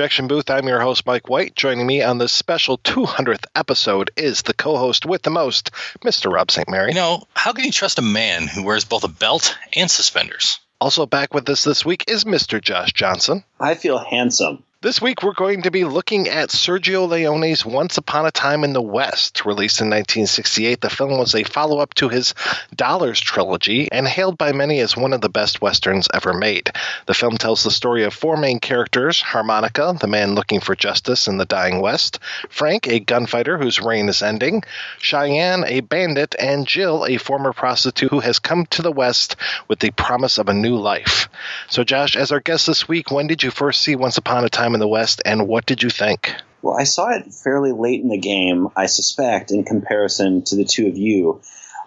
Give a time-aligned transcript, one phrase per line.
[0.00, 0.48] Projection booth.
[0.48, 1.54] I'm your host, Mike White.
[1.54, 5.72] Joining me on this special 200th episode is the co host with the most,
[6.02, 6.32] Mr.
[6.32, 6.70] Rob St.
[6.70, 6.92] Mary.
[6.92, 10.58] You know, how can you trust a man who wears both a belt and suspenders?
[10.80, 12.62] Also back with us this week is Mr.
[12.62, 13.44] Josh Johnson.
[13.60, 14.64] I feel handsome.
[14.82, 18.72] This week we're going to be looking at Sergio Leone's Once Upon a Time in
[18.72, 19.44] the West.
[19.44, 22.32] Released in 1968, the film was a follow up to his
[22.74, 26.70] Dollars trilogy and hailed by many as one of the best westerns ever made.
[27.04, 31.28] The film tells the story of four main characters Harmonica, the man looking for justice
[31.28, 32.18] in the dying West,
[32.48, 34.62] Frank, a gunfighter whose reign is ending,
[34.98, 39.36] Cheyenne, a bandit, and Jill, a former prostitute who has come to the West
[39.68, 41.28] with the promise of a new life.
[41.68, 44.48] So, Josh, as our guest this week, when did you first see Once Upon a
[44.48, 46.34] Time in the West, and what did you think?
[46.62, 50.64] Well, I saw it fairly late in the game, I suspect, in comparison to the
[50.64, 51.40] two of you.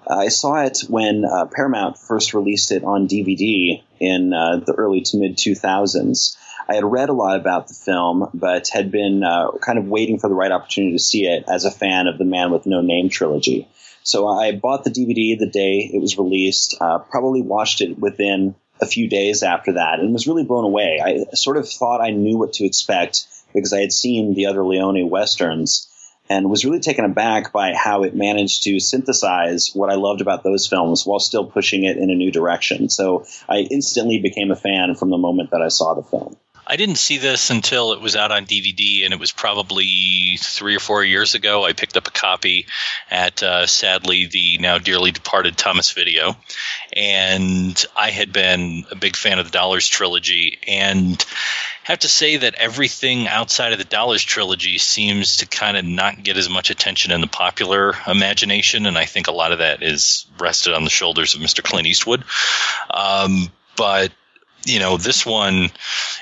[0.07, 5.01] I saw it when uh, Paramount first released it on DVD in uh, the early
[5.01, 6.35] to mid 2000s.
[6.67, 10.19] I had read a lot about the film, but had been uh, kind of waiting
[10.19, 12.81] for the right opportunity to see it as a fan of the Man with No
[12.81, 13.67] Name trilogy.
[14.03, 18.55] So I bought the DVD the day it was released, uh, probably watched it within
[18.81, 20.99] a few days after that and was really blown away.
[21.03, 24.65] I sort of thought I knew what to expect because I had seen the other
[24.65, 25.89] Leone westerns
[26.29, 30.43] and was really taken aback by how it managed to synthesize what I loved about
[30.43, 32.89] those films while still pushing it in a new direction.
[32.89, 36.37] So I instantly became a fan from the moment that I saw the film.
[36.65, 40.75] I didn't see this until it was out on DVD, and it was probably three
[40.75, 41.65] or four years ago.
[41.65, 42.67] I picked up a copy
[43.11, 46.37] at, uh, sadly, the now dearly departed Thomas Video,
[46.93, 51.23] and I had been a big fan of the Dollars trilogy, and
[51.83, 56.23] have to say that everything outside of the Dollars trilogy seems to kind of not
[56.23, 59.83] get as much attention in the popular imagination, and I think a lot of that
[59.83, 61.61] is rested on the shoulders of Mr.
[61.61, 62.23] Clint Eastwood.
[62.89, 64.11] Um, but
[64.65, 65.69] you know, this one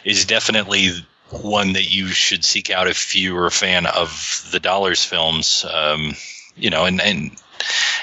[0.03, 0.89] is definitely
[1.29, 5.65] one that you should seek out if you are a fan of the Dollars films.
[5.71, 6.13] Um,
[6.55, 7.31] you know, and, and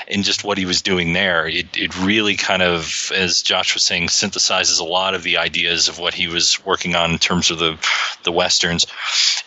[0.07, 1.47] and just what he was doing there.
[1.47, 5.89] It, it really kind of, as Josh was saying, synthesizes a lot of the ideas
[5.89, 7.79] of what he was working on in terms of the
[8.25, 8.87] the westerns.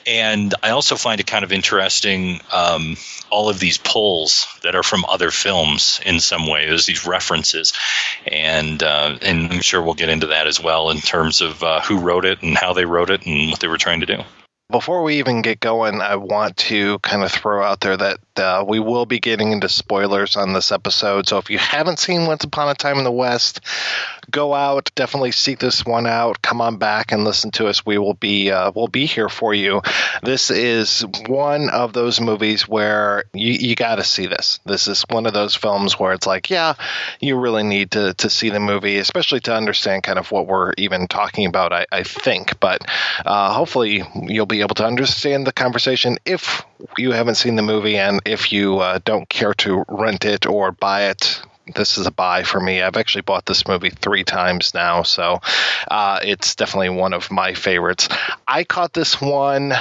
[0.07, 2.97] And I also find it kind of interesting um,
[3.29, 6.67] all of these pulls that are from other films in some way.
[6.67, 7.73] There's these references,
[8.25, 11.81] and uh, and I'm sure we'll get into that as well in terms of uh,
[11.81, 14.19] who wrote it and how they wrote it and what they were trying to do.
[14.69, 18.63] Before we even get going, I want to kind of throw out there that uh,
[18.67, 21.27] we will be getting into spoilers on this episode.
[21.27, 23.61] So if you haven't seen Once Upon a Time in the West,
[24.29, 26.41] go out, definitely seek this one out.
[26.41, 27.85] Come on back and listen to us.
[27.85, 29.81] We will be uh, we'll be here for you.
[30.23, 34.59] This is one of those movies where you, you got to see this.
[34.65, 36.75] This is one of those films where it's like, yeah,
[37.19, 40.73] you really need to to see the movie, especially to understand kind of what we're
[40.77, 41.73] even talking about.
[41.73, 42.81] I, I think, but
[43.25, 46.63] uh, hopefully you'll be able to understand the conversation if
[46.97, 50.71] you haven't seen the movie and if you uh, don't care to rent it or
[50.71, 51.41] buy it
[51.75, 52.81] this is a buy for me.
[52.81, 55.39] I've actually bought this movie three times now, so
[55.89, 58.09] uh, it's definitely one of my favorites.
[58.47, 59.73] I caught this one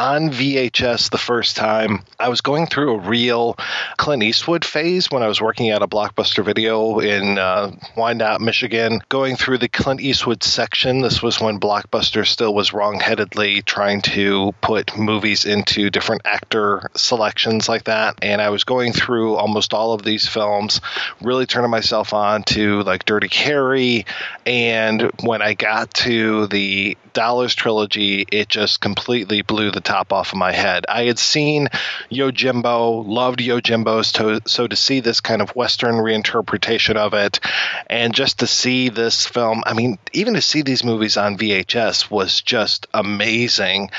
[0.00, 2.02] on VHS the first time.
[2.18, 3.58] I was going through a real
[3.98, 9.02] Clint Eastwood phase when I was working at a Blockbuster Video in uh, Wyandotte, Michigan,
[9.10, 11.02] going through the Clint Eastwood section.
[11.02, 17.68] This was when Blockbuster still was wrongheadedly trying to put movies into different actor selections
[17.68, 18.14] like that.
[18.22, 20.80] And I was going through almost all of these films,
[21.20, 24.06] really turning myself on to like Dirty Harry.
[24.46, 30.32] And when I got to the Dollars trilogy, it just completely blew the top off
[30.32, 30.86] of my head.
[30.88, 31.68] I had seen
[32.12, 37.40] Yojimbo, loved Yojimbo, so, so to see this kind of Western reinterpretation of it,
[37.88, 42.08] and just to see this film, I mean, even to see these movies on VHS
[42.08, 43.90] was just amazing.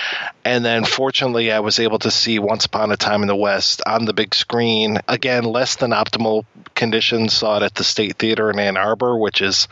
[0.46, 3.82] And then fortunately, I was able to see Once Upon a Time in the West
[3.86, 5.00] on the big screen.
[5.10, 7.34] Again, less than optimal conditions.
[7.34, 9.68] Saw it at the State Theater in Ann Arbor, which is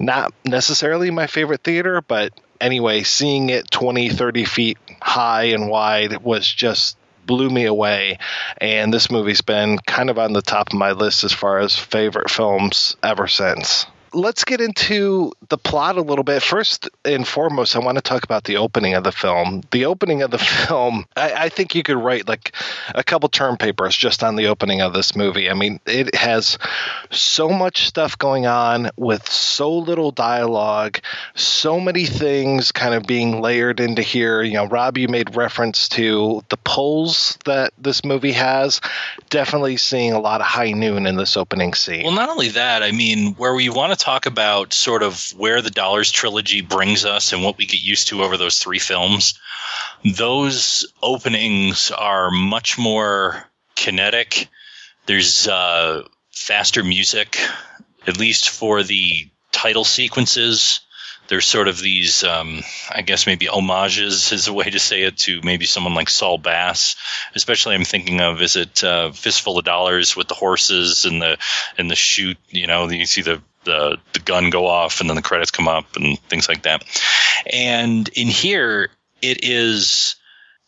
[0.00, 6.22] not necessarily my favorite theater, but anyway, seeing it 20, 30 feet high and wide
[6.22, 6.96] was just
[7.26, 8.18] blew me away.
[8.58, 11.76] And this movie's been kind of on the top of my list as far as
[11.76, 16.42] favorite films ever since let's get into the plot a little bit.
[16.42, 19.62] First and foremost, I want to talk about the opening of the film.
[19.70, 22.54] The opening of the film, I, I, think you could write like
[22.94, 25.50] a couple term papers just on the opening of this movie.
[25.50, 26.58] I mean, it has
[27.10, 30.98] so much stuff going on with so little dialogue,
[31.34, 34.42] so many things kind of being layered into here.
[34.42, 38.80] You know, Rob, you made reference to the pulls that this movie has.
[39.30, 42.04] Definitely seeing a lot of high noon in this opening scene.
[42.04, 45.62] Well, not only that, I mean, where we want to talk about sort of where
[45.62, 49.38] the Dollars trilogy brings us and what we get used to over those three films,
[50.04, 53.44] those openings are much more
[53.76, 54.48] kinetic.
[55.06, 56.02] There's uh,
[56.32, 57.38] faster music,
[58.06, 60.80] at least for the title sequences
[61.28, 62.60] there's sort of these, um,
[62.90, 66.36] I guess maybe homages is a way to say it to maybe someone like Saul
[66.36, 66.96] Bass.
[67.34, 71.38] Especially, I'm thinking of is it uh, Fistful of Dollars with the horses and the
[71.78, 72.36] and the shoot.
[72.48, 75.68] You know, you see the the the gun go off and then the credits come
[75.68, 76.84] up and things like that.
[77.50, 80.16] And in here, it is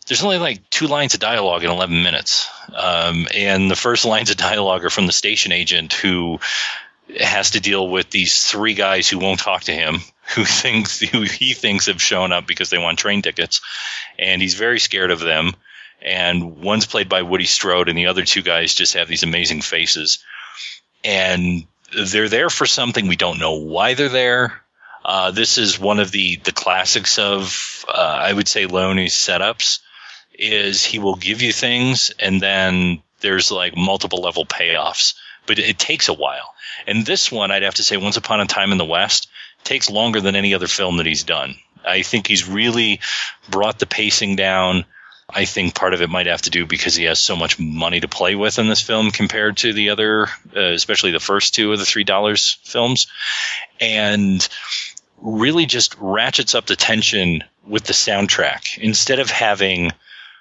[0.06, 2.48] there's only like two lines of dialogue in 11 minutes.
[2.74, 6.40] Um, and the first lines of dialogue are from the station agent who
[7.18, 10.00] has to deal with these three guys who won't talk to him,
[10.34, 13.60] who thinks who he thinks have shown up because they want train tickets,
[14.18, 15.52] and he's very scared of them.
[16.02, 19.62] And one's played by Woody Strode, and the other two guys just have these amazing
[19.62, 20.18] faces,
[21.02, 24.60] and they're there for something we don't know why they're there.
[25.04, 29.80] Uh, this is one of the the classics of uh, I would say Leone's setups.
[30.36, 35.14] Is he will give you things, and then there's like multiple level payoffs,
[35.46, 36.54] but it takes a while
[36.86, 39.28] and this one, I'd have to say, Once Upon a Time in the West,
[39.62, 41.56] takes longer than any other film that he's done.
[41.84, 43.00] I think he's really
[43.48, 44.84] brought the pacing down.
[45.34, 48.00] I think part of it might have to do because he has so much money
[48.00, 51.72] to play with in this film compared to the other, uh, especially the first two
[51.72, 53.08] of the three dollars films,
[53.80, 54.46] and
[55.18, 59.90] really just ratchets up the tension with the soundtrack instead of having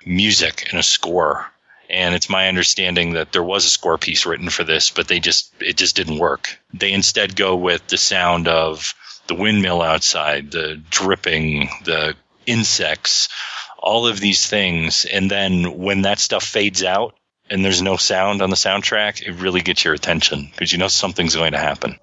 [0.06, 1.48] music and a score
[1.90, 5.20] and it's my understanding that there was a score piece written for this, but they
[5.20, 6.60] just it just didn't work.
[6.74, 8.96] They instead go with the sound of
[9.28, 13.30] the windmill outside, the dripping, the insects,
[13.84, 17.16] all of these things, and then when that stuff fades out
[17.50, 20.88] and there's no sound on the soundtrack, it really gets your attention because you know
[20.88, 22.00] something's going to happen.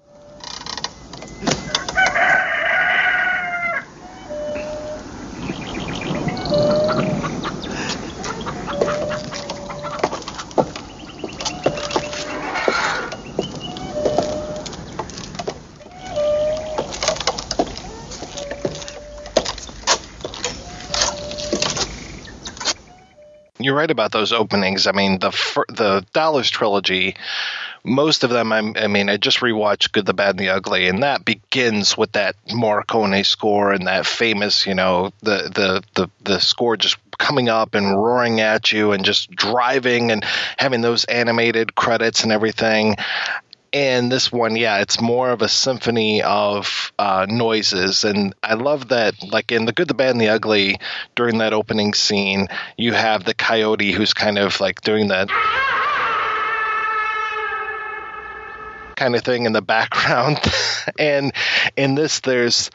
[23.81, 24.85] Right about those openings.
[24.85, 25.31] I mean, the
[25.69, 27.15] the Dollars trilogy,
[27.83, 28.53] most of them.
[28.53, 31.97] I'm, I mean, I just rewatched Good, the Bad, and the Ugly, and that begins
[31.97, 36.97] with that Morricone score and that famous, you know, the the the the score just
[37.17, 40.23] coming up and roaring at you and just driving and
[40.57, 42.95] having those animated credits and everything
[43.73, 48.89] and this one, yeah, it's more of a symphony of uh, noises, and I love
[48.89, 49.15] that.
[49.23, 50.77] Like in the Good, the Bad, and the Ugly,
[51.15, 52.47] during that opening scene,
[52.77, 55.29] you have the coyote who's kind of like doing that
[58.97, 60.39] kind of thing in the background,
[60.99, 61.31] and
[61.77, 62.69] in this, there's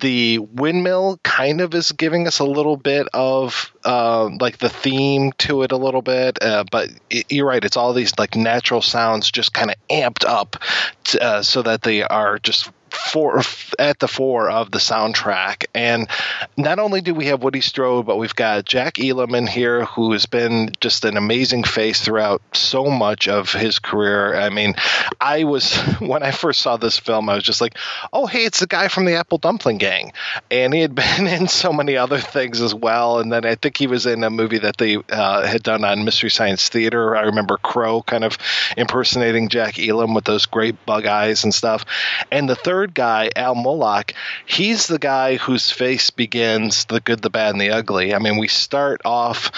[0.00, 5.32] the windmill kind of is giving us a little bit of uh, like the theme
[5.38, 7.64] to it a little bit, uh, but it, you're right.
[7.64, 10.56] It's all these like natural sounds just kind of amped up
[11.04, 13.42] to, uh, so that they are just for
[13.78, 15.66] at the fore of the soundtrack.
[15.74, 16.08] And
[16.56, 20.12] not only do we have Woody Strode, but we've got Jack Elam in here, who
[20.12, 24.34] has been just an amazing face throughout so much of his career.
[24.34, 24.74] I mean,
[25.20, 27.76] I was when I first saw this film, I was just like,
[28.12, 30.12] "Oh, hey, it's the guy from the Apple Dumpling Gang,"
[30.50, 33.18] and he had been in so many other things as well.
[33.18, 36.04] And then I think he was in a movie that they uh, had done on
[36.04, 37.16] Mystery Science Theater.
[37.16, 38.38] I remember Crow kind of
[38.76, 41.84] impersonating Jack Elam with those great bug eyes and stuff.
[42.30, 44.12] And the third third guy, Al Mulock,
[44.46, 48.14] he's the guy whose face begins the good, the bad, and the ugly.
[48.14, 49.50] I mean, we start off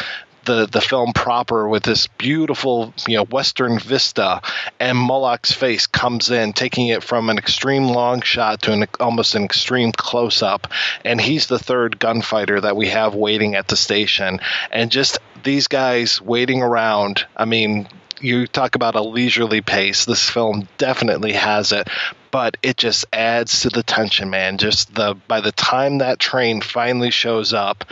[0.47, 4.41] the the film proper with this beautiful you know western vista
[4.81, 9.35] and Mulock's face comes in taking it from an extreme long shot to an almost
[9.35, 10.67] an extreme close up
[11.05, 14.41] and he's the third gunfighter that we have waiting at the station
[14.73, 17.87] and just these guys waiting around I mean
[18.21, 20.05] you talk about a leisurely pace.
[20.05, 21.89] This film definitely has it,
[22.31, 24.59] but it just adds to the tension, man.
[24.59, 27.85] Just the by the time that train finally shows up,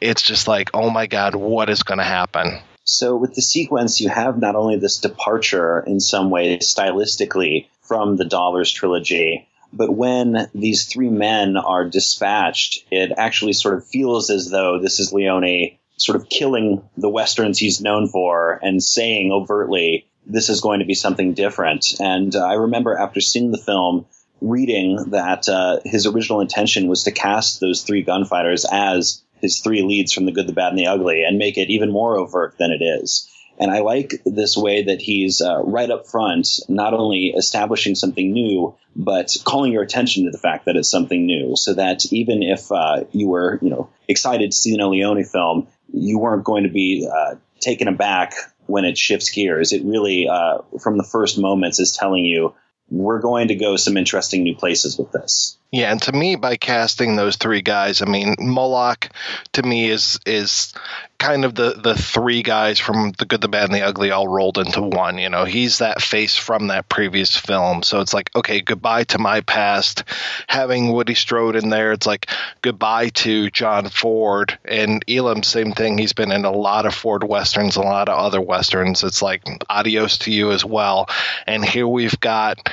[0.00, 2.60] it's just like, oh my god, what is going to happen?
[2.84, 8.16] So with the sequence, you have not only this departure in some way stylistically from
[8.16, 14.30] the Dollars trilogy, but when these three men are dispatched, it actually sort of feels
[14.30, 19.30] as though this is Leone sort of killing the westerns he's known for and saying
[19.30, 21.94] overtly this is going to be something different.
[22.00, 24.06] And uh, I remember after seeing the film,
[24.40, 29.82] reading that uh, his original intention was to cast those three gunfighters as his three
[29.82, 32.56] leads from the good, the bad, and the ugly, and make it even more overt
[32.58, 33.28] than it is.
[33.58, 38.32] And I like this way that he's uh, right up front, not only establishing something
[38.32, 42.42] new, but calling your attention to the fact that it's something new, so that even
[42.42, 46.64] if uh, you were, you know, excited to see an Leone film, you weren't going
[46.64, 48.34] to be uh, taken aback
[48.66, 49.72] when it shifts gears.
[49.72, 52.54] It really, uh, from the first moments, is telling you
[52.90, 55.56] we're going to go some interesting new places with this.
[55.72, 59.10] Yeah, and to me, by casting those three guys, I mean Mulock
[59.54, 60.74] to me is is
[61.18, 64.28] kind of the the three guys from the good, the bad, and the ugly all
[64.28, 65.16] rolled into one.
[65.16, 69.18] You know, he's that face from that previous film, so it's like okay, goodbye to
[69.18, 70.04] my past.
[70.46, 72.28] Having Woody Strode in there, it's like
[72.60, 75.42] goodbye to John Ford and Elam.
[75.42, 75.96] Same thing.
[75.96, 79.04] He's been in a lot of Ford westerns, a lot of other westerns.
[79.04, 81.08] It's like adios to you as well.
[81.46, 82.68] And here we've got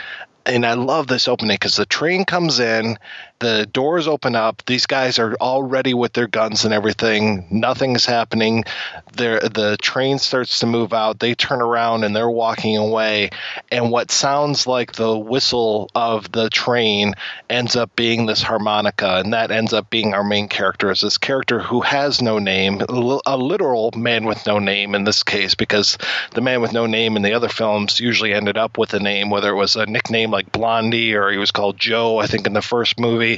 [0.46, 2.98] and I love this opening because the train comes in
[3.40, 4.64] the doors open up.
[4.66, 7.48] These guys are all ready with their guns and everything.
[7.50, 8.66] Nothing's happening.
[9.14, 11.20] They're, the train starts to move out.
[11.20, 13.30] They turn around and they're walking away.
[13.72, 17.14] And what sounds like the whistle of the train
[17.50, 19.22] ends up being this harmonica.
[19.24, 22.82] And that ends up being our main character, is this character who has no name,
[22.82, 25.98] a literal man with no name in this case, because
[26.34, 29.30] the man with no name in the other films usually ended up with a name,
[29.30, 32.54] whether it was a nickname like Blondie or he was called Joe, I think, in
[32.54, 33.29] the first movie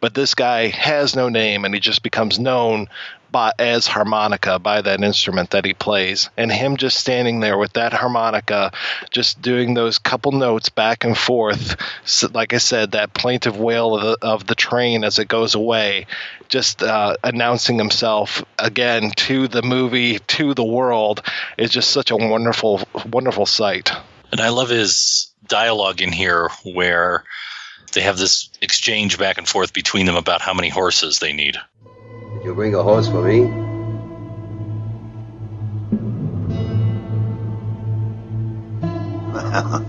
[0.00, 2.88] but this guy has no name and he just becomes known
[3.34, 6.30] by, as harmonica by that instrument that he plays.
[6.36, 8.70] And him just standing there with that harmonica,
[9.10, 13.96] just doing those couple notes back and forth, so, like I said, that plaintive wail
[13.96, 16.06] of the, of the train as it goes away,
[16.48, 21.20] just uh, announcing himself again to the movie, to the world,
[21.58, 23.90] is just such a wonderful, wonderful sight.
[24.30, 27.24] And I love his dialogue in here where
[27.94, 31.56] they have this exchange back and forth between them about how many horses they need.
[32.34, 33.46] Did you bring a horse for me?
[39.32, 39.80] Well,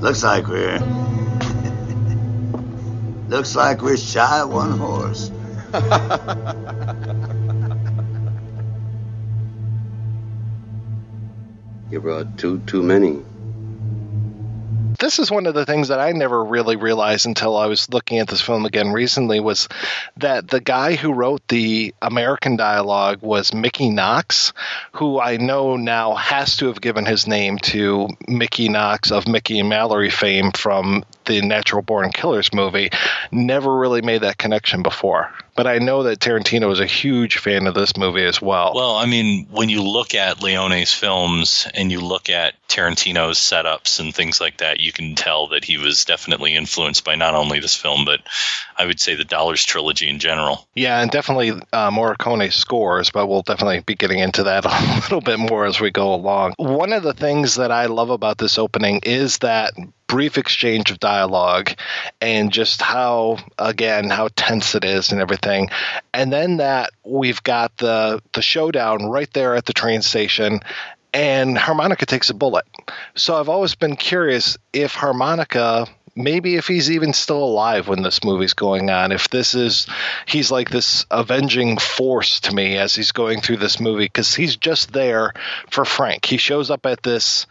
[0.00, 0.78] looks like we're
[3.28, 5.30] looks like we're shy of one horse.
[11.90, 13.20] you brought two too many
[14.98, 18.18] this is one of the things that I never really realized until I was looking
[18.18, 19.68] at this film again recently was
[20.16, 24.52] that the guy who wrote the American dialogue was Mickey Knox,
[24.92, 29.60] who I know now has to have given his name to Mickey Knox of Mickey
[29.60, 32.90] and Mallory fame from the Natural Born Killers movie.
[33.32, 35.30] Never really made that connection before.
[35.54, 38.72] But I know that Tarantino is a huge fan of this movie as well.
[38.74, 44.00] Well, I mean, when you look at Leone's films and you look at Tarantino's setups
[44.00, 47.60] and things like that, you can tell that he was definitely influenced by not only
[47.60, 48.20] this film, but
[48.76, 50.66] I would say the Dollars trilogy in general.
[50.74, 55.20] Yeah, and definitely uh, Morricone scores, but we'll definitely be getting into that a little
[55.20, 56.54] bit more as we go along.
[56.56, 59.74] One of the things that I love about this opening is that
[60.06, 61.70] brief exchange of dialogue
[62.20, 65.43] and just how again how tense it is and everything
[66.12, 70.60] and then that we've got the the showdown right there at the train station
[71.12, 72.64] and harmonica takes a bullet.
[73.14, 75.86] So i've always been curious if harmonica
[76.16, 79.86] maybe if he's even still alive when this movie's going on if this is
[80.26, 84.56] he's like this avenging force to me as he's going through this movie because he's
[84.56, 85.32] just there
[85.70, 86.24] for frank.
[86.24, 87.46] He shows up at this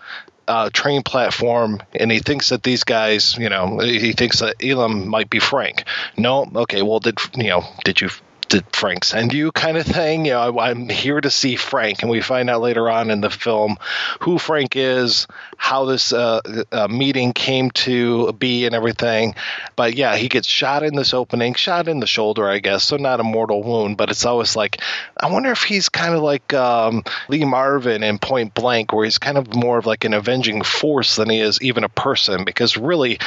[0.47, 5.07] uh, train platform and he thinks that these guys, you know, he thinks that Elam
[5.07, 5.83] might be Frank.
[6.17, 7.63] No, okay, well, did you know?
[7.83, 8.09] Did you
[8.53, 10.25] did Frank send you kind of thing.
[10.25, 13.19] You know, I, am here to see Frank, and we find out later on in
[13.19, 13.77] the film
[14.19, 15.25] who Frank is,
[15.57, 16.39] how this uh,
[16.71, 19.33] uh, meeting came to be, and everything.
[19.75, 22.97] But yeah, he gets shot in this opening, shot in the shoulder, I guess, so
[22.97, 24.79] not a mortal wound, but it's always like,
[25.19, 29.17] I wonder if he's kind of like um, Lee Marvin in Point Blank, where he's
[29.17, 32.77] kind of more of like an avenging force than he is even a person, because
[32.77, 33.17] really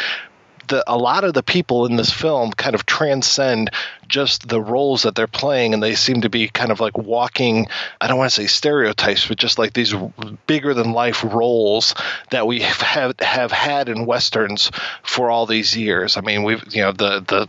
[0.68, 3.70] the, a lot of the people in this film kind of transcend
[4.08, 7.66] just the roles that they're playing, and they seem to be kind of like walking.
[8.00, 9.94] I don't want to say stereotypes, but just like these
[10.46, 11.94] bigger than life roles
[12.30, 14.70] that we have have had in westerns
[15.02, 16.16] for all these years.
[16.16, 17.48] I mean, we've you know the the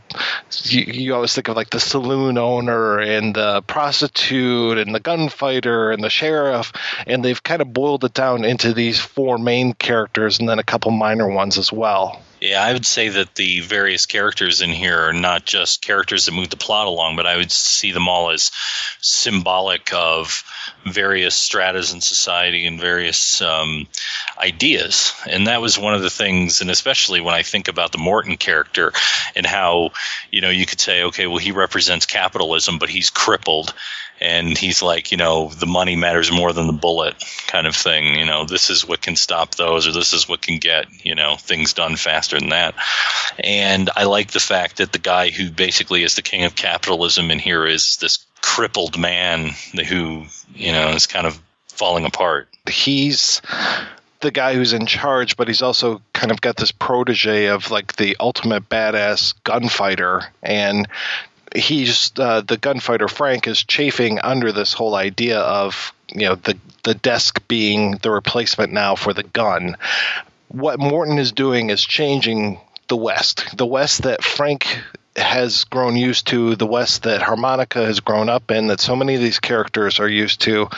[0.63, 5.91] you, you always think of like the saloon owner and the prostitute and the gunfighter
[5.91, 6.73] and the sheriff,
[7.05, 10.63] and they've kind of boiled it down into these four main characters and then a
[10.63, 12.21] couple minor ones as well.
[12.47, 16.31] Yeah, I would say that the various characters in here are not just characters that
[16.31, 18.51] move the plot along, but I would see them all as
[19.01, 20.45] symbolic of
[20.85, 23.85] various stratas in society and various um,
[24.37, 25.11] ideas.
[25.29, 28.37] And that was one of the things, and especially when I think about the Morton
[28.37, 28.93] character
[29.35, 29.89] and how,
[30.31, 33.73] you know, you could say, okay, well, he represents capitalism, but he's crippled
[34.19, 38.15] and he's like, you know, the money matters more than the bullet kind of thing.
[38.15, 41.15] You know, this is what can stop those, or this is what can get, you
[41.15, 42.75] know, things done faster than that.
[43.39, 47.31] And I like the fact that the guy who basically is the king of capitalism
[47.31, 49.51] in here is this crippled man
[49.87, 52.49] who, you know, is kind of falling apart.
[52.67, 53.41] He's
[54.19, 57.95] the guy who's in charge, but he's also kind of got this protege of like
[57.97, 60.23] the ultimate badass gunfighter.
[60.41, 60.87] And
[61.55, 66.57] he's uh, the gunfighter Frank is chafing under this whole idea of you know the
[66.83, 69.77] the desk being the replacement now for the gun.
[70.49, 74.81] What Morton is doing is changing the West, the West that Frank
[75.17, 79.15] has grown used to, the West that harmonica has grown up in, that so many
[79.15, 80.69] of these characters are used to,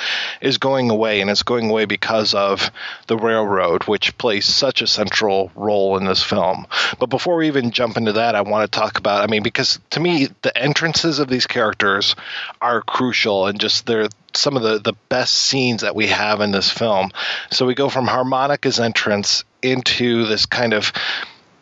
[0.41, 1.21] is going away.
[1.21, 2.71] And it's going away because of
[3.07, 6.67] the railroad, which plays such a central role in this film.
[6.99, 9.79] But before we even jump into that, I want to talk about, I mean, because
[9.91, 12.15] to me, the entrances of these characters
[12.61, 16.51] are crucial and just they're some of the, the best scenes that we have in
[16.51, 17.11] this film.
[17.51, 20.93] So we go from harmonica's entrance into this kind of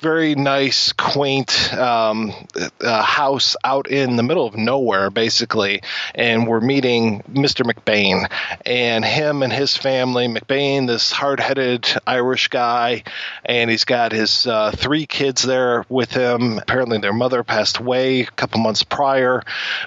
[0.02, 2.34] very nice, quaint um,
[2.82, 5.82] uh, house out in the middle of nowhere, basically.
[6.16, 7.70] And we're meeting Mr.
[7.70, 8.30] McBain
[8.66, 10.28] and him and his family.
[10.28, 13.04] McBain, this hard headed Irish guy,
[13.46, 16.60] and he's got his uh, three kids there with him.
[16.60, 19.44] Apparently, their mother passed away a couple months prior,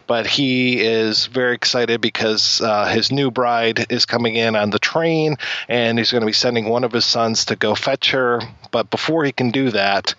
[0.06, 4.78] but he is very excited because uh, his new bride is coming in on the
[4.78, 5.36] train
[5.68, 8.40] and he's going to be sending one of his sons to go fetch her.
[8.70, 10.14] But before he can do that, that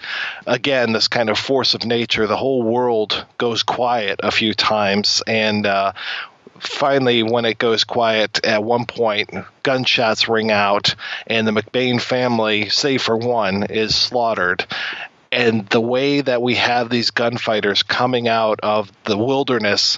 [0.46, 5.24] again, this kind of force of nature, the whole world goes quiet a few times,
[5.28, 5.94] and uh,
[6.60, 9.32] finally, when it goes quiet, at one point,
[9.64, 10.96] gunshots ring out,
[11.28, 14.66] and the McBain family, save for one, is slaughtered.
[15.32, 19.98] And the way that we have these gunfighters coming out of the wilderness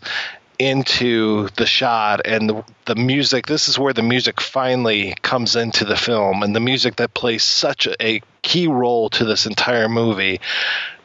[0.60, 5.84] into the shot and the, the, music this is where the music finally comes into
[5.84, 10.40] the film and the music that plays such a key role to this entire movie.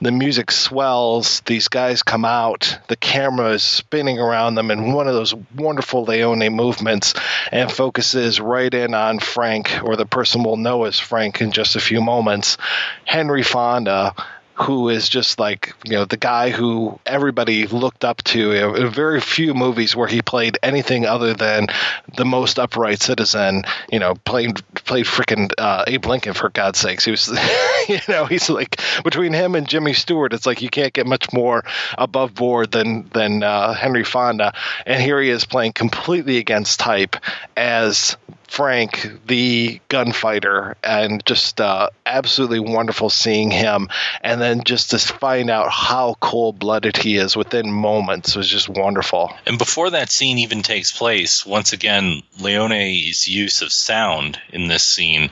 [0.03, 5.09] The music swells, these guys come out, the camera is spinning around them in one
[5.09, 7.15] of those wonderful Leone movements
[7.51, 11.75] and focuses right in on Frank, or the person we'll know as Frank in just
[11.75, 12.59] a few moments.
[13.05, 14.15] Henry Fonda
[14.61, 18.53] who is just like you know the guy who everybody looked up to.
[18.53, 21.69] You know, very few movies where he played anything other than
[22.17, 23.65] the most upright citizen.
[23.91, 27.05] You know, played played freaking uh, Abe Lincoln for God's sakes.
[27.05, 27.29] He was,
[27.89, 31.33] you know, he's like between him and Jimmy Stewart, it's like you can't get much
[31.33, 31.65] more
[31.97, 34.55] above board than than uh, Henry Fonda.
[34.87, 37.17] And here he is playing completely against type
[37.57, 38.17] as
[38.49, 43.89] Frank, the gunfighter, and just uh, absolutely wonderful seeing him.
[44.23, 48.69] And then just to find out how cold blooded he is within moments was just
[48.69, 49.33] wonderful.
[49.47, 54.85] And before that scene even takes place, once again, Leone's use of sound in this
[54.85, 55.31] scene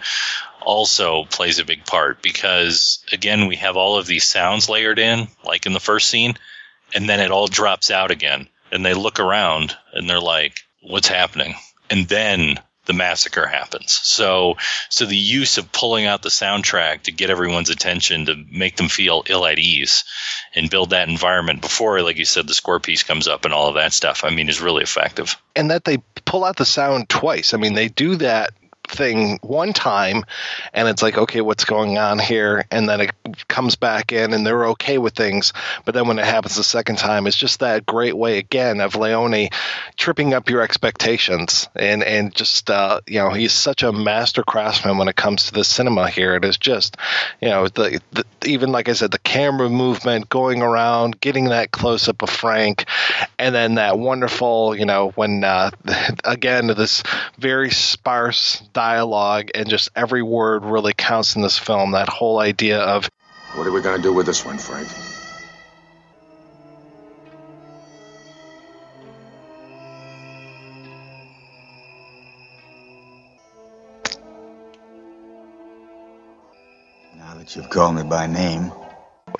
[0.61, 5.27] also plays a big part because, again, we have all of these sounds layered in,
[5.45, 6.35] like in the first scene,
[6.95, 8.49] and then it all drops out again.
[8.71, 11.55] And they look around and they're like, what's happening?
[11.89, 13.93] And then the massacre happens.
[13.93, 14.57] So,
[14.89, 18.89] so the use of pulling out the soundtrack to get everyone's attention to make them
[18.89, 20.05] feel ill at ease
[20.55, 23.69] and build that environment before, like you said, the score piece comes up and all
[23.69, 24.25] of that stuff.
[24.25, 25.37] I mean, is really effective.
[25.55, 27.55] And that they pull out the sound twice.
[27.55, 28.51] I mean, they do that
[28.89, 30.25] thing one time
[30.73, 32.65] and it's like okay what's going on here?
[32.71, 33.13] And then it
[33.49, 35.53] comes back in and they're okay with things.
[35.85, 38.97] But then when it happens the second time it's just that great way again of
[38.97, 39.49] leone
[39.97, 41.69] tripping up your expectations.
[41.75, 45.55] And and just uh, you know he's such a master craftsman when it comes to
[45.55, 46.35] the cinema here.
[46.35, 46.97] It is just
[47.41, 51.71] you know the, the even like i said the camera movement going around getting that
[51.71, 52.87] close up of frank
[53.39, 55.71] and then that wonderful you know when uh,
[56.25, 57.03] again this
[57.39, 61.93] very sparse dialogue and just every word really counts in this film.
[61.93, 63.09] That whole idea of
[63.55, 64.87] what are we going to do with this one, Frank?
[77.17, 78.71] Now that you've called me by name,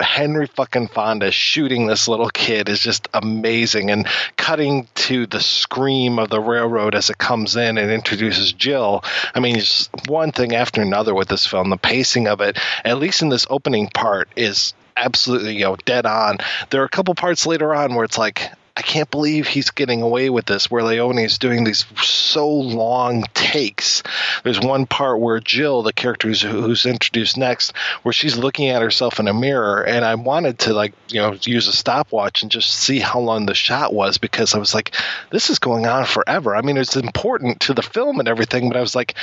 [0.01, 6.19] Henry fucking Fonda shooting this little kid is just amazing and cutting to the scream
[6.19, 9.03] of the railroad as it comes in and introduces Jill.
[9.33, 11.69] I mean, it's one thing after another with this film.
[11.69, 16.05] The pacing of it, at least in this opening part, is absolutely you know dead
[16.05, 16.37] on.
[16.69, 20.03] There are a couple parts later on where it's like I can't believe he's getting
[20.03, 20.69] away with this.
[20.69, 24.03] Where Leone is doing these so long takes.
[24.43, 28.83] There's one part where Jill, the character who's, who's, introduced next, where she's looking at
[28.83, 32.51] herself in a mirror, and I wanted to like you know use a stopwatch and
[32.51, 34.95] just see how long the shot was because I was like,
[35.31, 36.55] this is going on forever.
[36.55, 39.15] I mean, it's important to the film and everything, but I was like,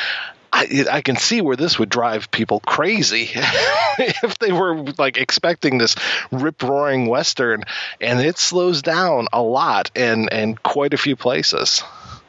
[0.54, 5.78] I, I, can see where this would drive people crazy if they were like expecting
[5.78, 5.96] this
[6.30, 7.64] rip roaring western,
[8.00, 11.82] and it slows down a lot and and quite a few places.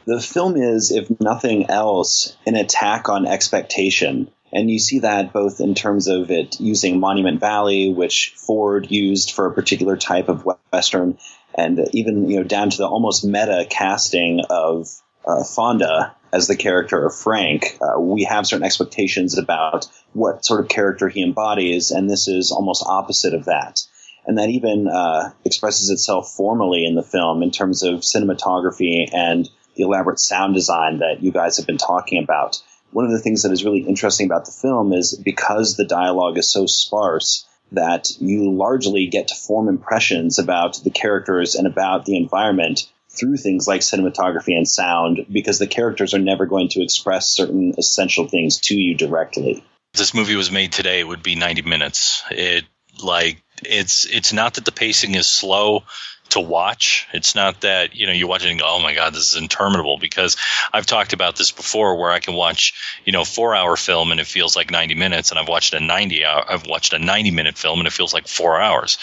[0.06, 4.28] The film is, if nothing else, an attack on expectation.
[4.52, 9.32] And you see that both in terms of it using Monument Valley, which Ford used
[9.32, 11.18] for a particular type of Western,
[11.54, 14.88] and even you know down to the almost meta casting of
[15.24, 20.60] uh, Fonda as the character of Frank, uh, we have certain expectations about what sort
[20.60, 23.80] of character he embodies, and this is almost opposite of that.
[24.26, 29.48] And that even uh, expresses itself formally in the film in terms of cinematography and
[29.76, 32.62] the elaborate sound design that you guys have been talking about.
[32.90, 36.36] One of the things that is really interesting about the film is because the dialogue
[36.36, 42.04] is so sparse that you largely get to form impressions about the characters and about
[42.04, 46.82] the environment through things like cinematography and sound because the characters are never going to
[46.82, 49.64] express certain essential things to you directly.
[49.94, 52.22] If this movie was made today, it would be 90 minutes.
[52.30, 52.64] It
[53.02, 55.84] like it's it's not that the pacing is slow
[56.30, 57.06] to watch.
[57.12, 59.40] It's not that, you know, you watch it and go, oh my God, this is
[59.40, 60.36] interminable because
[60.72, 64.20] I've talked about this before where I can watch, you know, four hour film and
[64.20, 65.30] it feels like 90 minutes.
[65.30, 68.14] And I've watched a 90 hour, I've watched a 90 minute film and it feels
[68.14, 68.98] like four hours.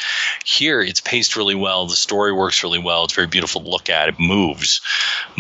[0.46, 1.88] Here, it's paced really well.
[1.88, 3.06] The story works really well.
[3.06, 4.10] It's very beautiful to look at.
[4.10, 4.82] It moves.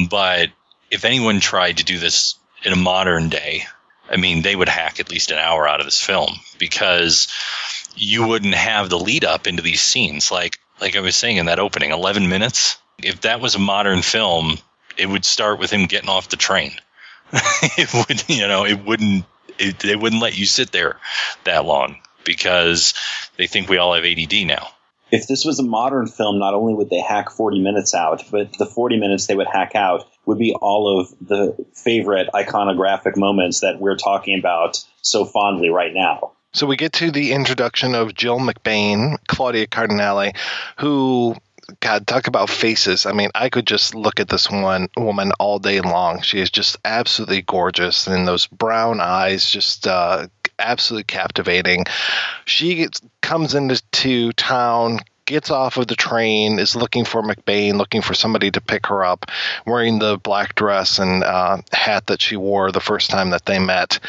[0.09, 0.49] But
[0.91, 3.63] if anyone tried to do this in a modern day,
[4.09, 7.27] I mean, they would hack at least an hour out of this film because
[7.95, 10.31] you wouldn't have the lead up into these scenes.
[10.31, 12.77] Like, like I was saying in that opening, 11 minutes.
[13.01, 14.57] If that was a modern film,
[14.97, 16.73] it would start with him getting off the train.
[17.33, 19.25] it would, you know, it wouldn't,
[19.57, 20.97] it, they wouldn't let you sit there
[21.45, 22.93] that long because
[23.37, 24.67] they think we all have ADD now.
[25.11, 28.57] If this was a modern film, not only would they hack 40 minutes out, but
[28.57, 33.59] the 40 minutes they would hack out would be all of the favorite iconographic moments
[33.59, 36.32] that we're talking about so fondly right now.
[36.53, 40.33] So we get to the introduction of Jill McBain, Claudia Cardinale,
[40.77, 41.35] who
[41.79, 43.05] God, talk about faces.
[43.05, 46.21] I mean, I could just look at this one woman all day long.
[46.21, 50.27] She is just absolutely gorgeous, and those brown eyes just uh,
[50.59, 51.85] absolutely captivating.
[52.45, 58.01] She gets, comes into town, gets off of the train, is looking for McBain, looking
[58.01, 59.25] for somebody to pick her up,
[59.65, 63.59] wearing the black dress and uh, hat that she wore the first time that they
[63.59, 63.99] met.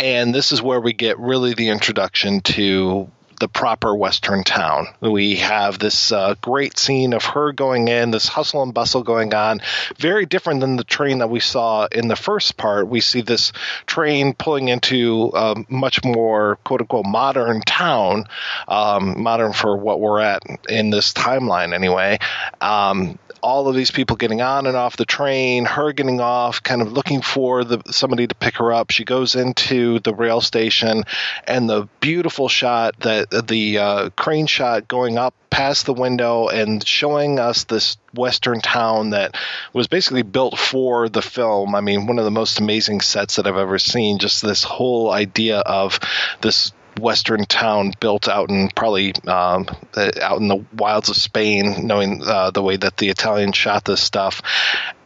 [0.00, 4.86] And this is where we get really the introduction to the proper Western town.
[5.00, 9.34] We have this uh, great scene of her going in, this hustle and bustle going
[9.34, 9.60] on,
[9.98, 12.88] very different than the train that we saw in the first part.
[12.88, 13.52] We see this
[13.84, 18.24] train pulling into a much more quote unquote modern town,
[18.68, 22.18] um, modern for what we're at in this timeline anyway.
[22.60, 26.82] Um, all of these people getting on and off the train, her getting off, kind
[26.82, 28.90] of looking for the somebody to pick her up.
[28.90, 31.04] She goes into the rail station,
[31.44, 36.86] and the beautiful shot that the uh, crane shot going up past the window and
[36.86, 39.36] showing us this western town that
[39.72, 41.74] was basically built for the film.
[41.74, 44.18] I mean, one of the most amazing sets that I've ever seen.
[44.18, 45.98] Just this whole idea of
[46.40, 52.22] this western town built out in probably um, out in the wilds of Spain, knowing
[52.22, 54.42] uh, the way that the Italians shot this stuff,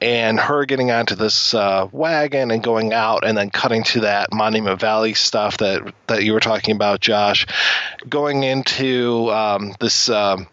[0.01, 4.33] and her getting onto this uh, wagon and going out, and then cutting to that
[4.33, 7.47] Monument Valley stuff that that you were talking about, Josh,
[8.09, 10.09] going into um, this.
[10.09, 10.45] Uh,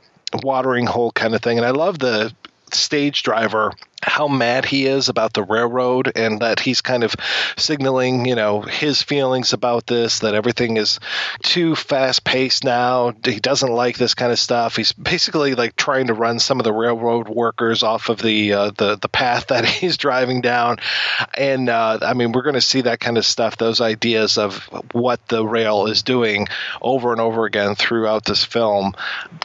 [0.43, 2.33] watering hole kind of thing and i love the
[2.71, 7.15] stage driver how mad he is about the railroad and that he's kind of
[7.57, 10.99] signaling, you know, his feelings about this, that everything is
[11.43, 13.13] too fast paced now.
[13.23, 14.75] He doesn't like this kind of stuff.
[14.75, 18.71] He's basically like trying to run some of the railroad workers off of the uh,
[18.71, 20.77] the the path that he's driving down.
[21.35, 24.57] And uh, I mean, we're going to see that kind of stuff, those ideas of
[24.93, 26.47] what the rail is doing
[26.81, 28.93] over and over again throughout this film.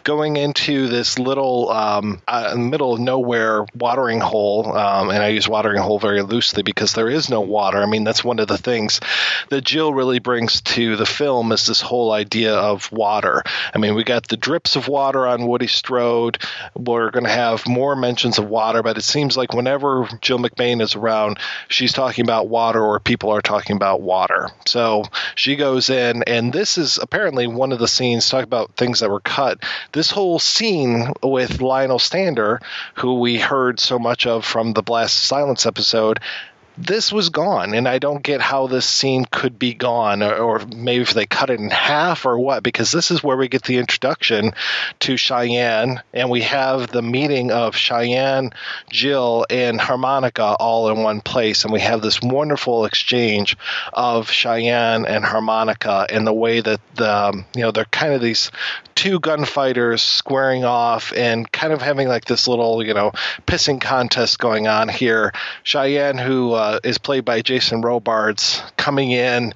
[0.05, 5.29] Going into this little um, uh, middle of nowhere watering hole hole, um, and I
[5.29, 7.79] use watering hole very loosely because there is no water.
[7.79, 9.01] I mean, that's one of the things
[9.49, 13.43] that Jill really brings to the film is this whole idea of water.
[13.75, 16.39] I mean, we got the drips of water on Woody Strode.
[16.75, 20.81] We're going to have more mentions of water, but it seems like whenever Jill McBain
[20.81, 24.51] is around, she's talking about water or people are talking about water.
[24.67, 25.05] So
[25.35, 28.29] she goes in, and this is apparently one of the scenes.
[28.29, 29.63] Talk about things that were cut.
[29.93, 32.61] This whole scene with Lionel Stander,
[32.95, 36.21] who we heard so much of from the Blast Silence episode
[36.79, 40.67] this was gone and i don't get how this scene could be gone or, or,
[40.75, 43.63] maybe if they cut it in half or what because this is where we get
[43.65, 44.53] the introduction
[44.99, 48.51] to cheyenne and we have the meeting of cheyenne
[48.91, 53.57] jill and harmonica all in one place and we have this wonderful exchange
[53.93, 58.21] of cheyenne and harmonica and the way that the um, you know they're kind of
[58.21, 58.51] these
[58.97, 63.13] two gunfighters squaring off and kind of having like this little you know
[63.47, 65.33] pissing contest going on here
[65.63, 69.53] cheyenne who uh, is played by Jason Robards coming in,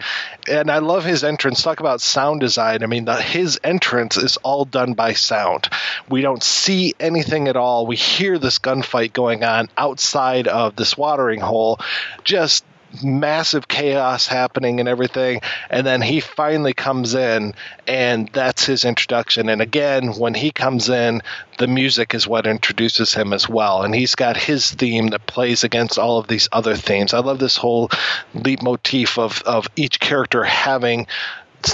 [0.48, 1.62] and I love his entrance.
[1.62, 2.82] Talk about sound design.
[2.82, 5.68] I mean, the, his entrance is all done by sound.
[6.08, 7.86] We don't see anything at all.
[7.86, 11.78] We hear this gunfight going on outside of this watering hole.
[12.24, 12.64] Just
[13.02, 15.40] massive chaos happening and everything.
[15.68, 17.54] And then he finally comes in,
[17.86, 19.48] and that's his introduction.
[19.48, 21.22] And again, when he comes in,
[21.58, 23.82] the music is what introduces him as well.
[23.82, 27.14] And he's got his theme that plays against all of these other themes.
[27.14, 27.90] I love this whole
[28.34, 31.06] leitmotif of, of each character having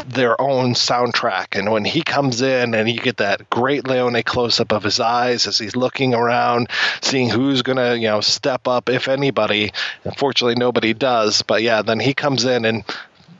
[0.07, 1.59] their own soundtrack.
[1.59, 5.01] And when he comes in and you get that great Leone close up of his
[5.01, 6.69] eyes as he's looking around,
[7.01, 9.73] seeing who's going to, you know, step up, if anybody.
[10.05, 11.43] Unfortunately, nobody does.
[11.43, 12.85] But yeah, then he comes in and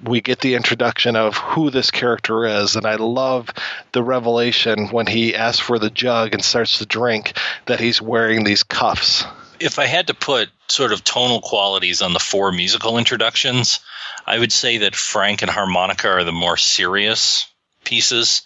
[0.03, 2.77] we get the introduction of who this character is.
[2.77, 3.51] And I love
[3.93, 8.45] the revelation when he asks for the jug and starts to drink that he's wearing
[8.45, 9.25] these cuffs.
[9.59, 13.81] If I had to put sort of tonal qualities on the four musical introductions,
[14.27, 17.47] I would say that Frank and harmonica are the more serious
[17.85, 18.43] pieces.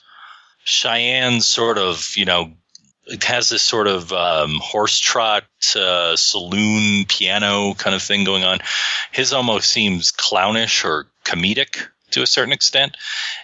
[0.64, 2.52] Cheyenne sort of, you know,
[3.06, 8.44] it has this sort of um, horse trot uh, saloon piano kind of thing going
[8.44, 8.58] on.
[9.10, 12.96] His almost seems clownish or comedic to a certain extent.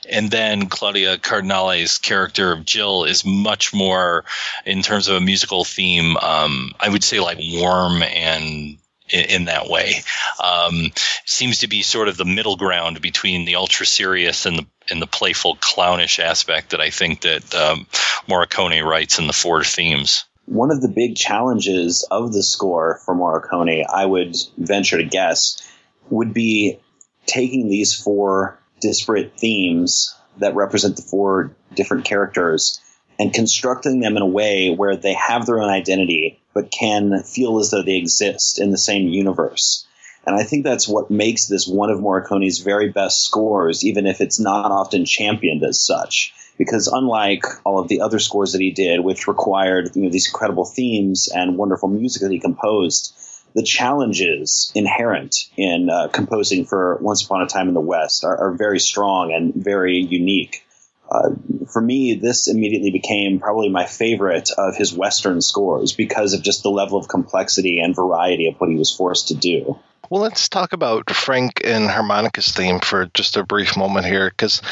[0.09, 4.25] And then Claudia Cardinale's character of Jill is much more,
[4.65, 9.69] in terms of a musical theme, um, I would say like warm and in, that
[9.69, 9.95] way.
[10.43, 10.93] Um,
[11.25, 15.03] seems to be sort of the middle ground between the ultra serious and the and
[15.03, 17.87] the playful clownish aspect that I think that um,
[18.29, 20.25] Morricone writes in the four themes.
[20.45, 25.61] One of the big challenges of the score for Morricone, I would venture to guess,
[26.09, 26.79] would be
[27.27, 32.81] taking these four disparate themes that represent the four different characters
[33.19, 37.59] and constructing them in a way where they have their own identity but can feel
[37.59, 39.87] as though they exist in the same universe.
[40.27, 44.23] And I think that's what makes this one of Morricone's very best scores, even if
[44.23, 46.33] it's not often championed as such.
[46.57, 50.29] Because unlike all of the other scores that he did, which required you know, these
[50.29, 53.15] incredible themes and wonderful music that he composed,
[53.55, 58.39] the challenges inherent in uh, composing for Once Upon a Time in the West are,
[58.39, 60.66] are very strong and very unique.
[61.11, 61.31] Uh,
[61.69, 66.63] for me, this immediately became probably my favorite of his Western scores because of just
[66.63, 69.79] the level of complexity and variety of what he was forced to do.
[70.09, 74.63] Well, let's talk about Frank and Harmonica's theme for just a brief moment here, because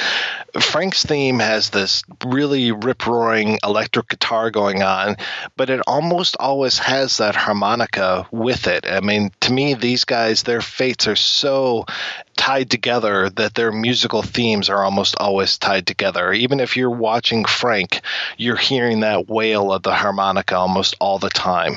[0.60, 5.16] Frank's theme has this really rip roaring electric guitar going on,
[5.56, 8.86] but it almost always has that harmonica with it.
[8.86, 11.86] I mean, to me, these guys, their fates are so
[12.36, 16.32] tied together that their musical themes are almost always tied together.
[16.32, 18.02] Even if you're watching Frank,
[18.36, 21.74] you're hearing that wail of the harmonica almost all the time.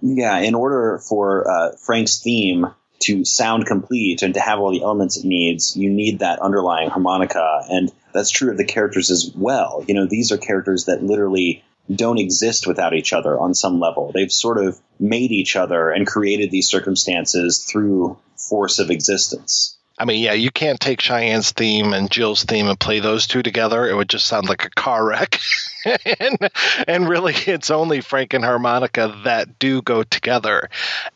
[0.00, 2.66] Yeah, in order for uh, Frank's theme
[3.02, 6.90] to sound complete and to have all the elements it needs, you need that underlying
[6.90, 7.64] harmonica.
[7.68, 9.84] And that's true of the characters as well.
[9.86, 14.12] You know, these are characters that literally don't exist without each other on some level.
[14.12, 19.76] They've sort of made each other and created these circumstances through force of existence.
[19.98, 23.42] I mean, yeah, you can't take Cheyenne's theme and Jill's theme and play those two
[23.42, 23.88] together.
[23.88, 25.40] It would just sound like a car wreck.
[26.20, 26.50] and,
[26.86, 30.68] and really, it's only Frank and harmonica that do go together.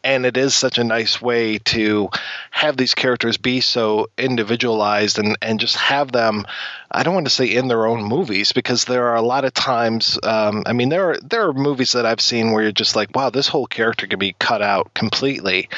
[0.02, 2.10] And it is such a nice way to
[2.50, 6.46] have these characters be so individualized and, and just have them
[6.90, 9.52] I don't want to say in their own movies because there are a lot of
[9.52, 10.18] times.
[10.22, 13.14] Um, I mean, there are there are movies that I've seen where you're just like,
[13.14, 15.68] wow, this whole character could be cut out completely,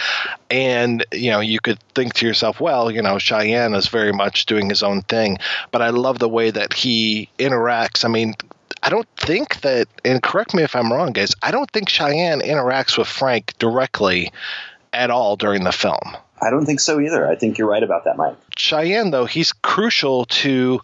[0.50, 4.46] and you know, you could think to yourself, well, you know, Cheyenne is very much
[4.46, 5.38] doing his own thing,
[5.70, 8.04] but I love the way that he interacts.
[8.04, 8.34] I mean,
[8.82, 11.34] I don't think that, and correct me if I'm wrong, guys.
[11.42, 14.32] I don't think Cheyenne interacts with Frank directly
[14.92, 16.16] at all during the film.
[16.40, 17.28] I don't think so either.
[17.28, 18.36] I think you're right about that, Mike.
[18.56, 20.80] Cheyenne, though, he's crucial to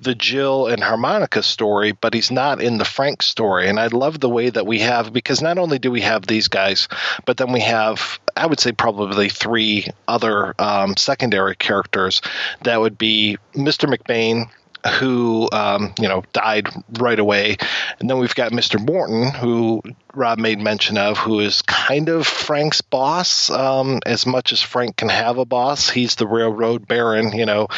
[0.00, 3.68] the Jill and harmonica story, but he's not in the Frank story.
[3.68, 6.48] And I love the way that we have, because not only do we have these
[6.48, 6.88] guys,
[7.24, 12.20] but then we have, I would say, probably three other um, secondary characters.
[12.64, 13.92] That would be Mr.
[13.92, 14.50] McBain,
[14.86, 17.56] who um, you know died right away,
[17.98, 18.84] and then we've got Mr.
[18.84, 19.82] Morton, who
[20.14, 24.96] Rob made mention of, who is kind of Frank's boss, um, as much as Frank
[24.96, 25.90] can have a boss.
[25.90, 27.68] He's the railroad baron, you know,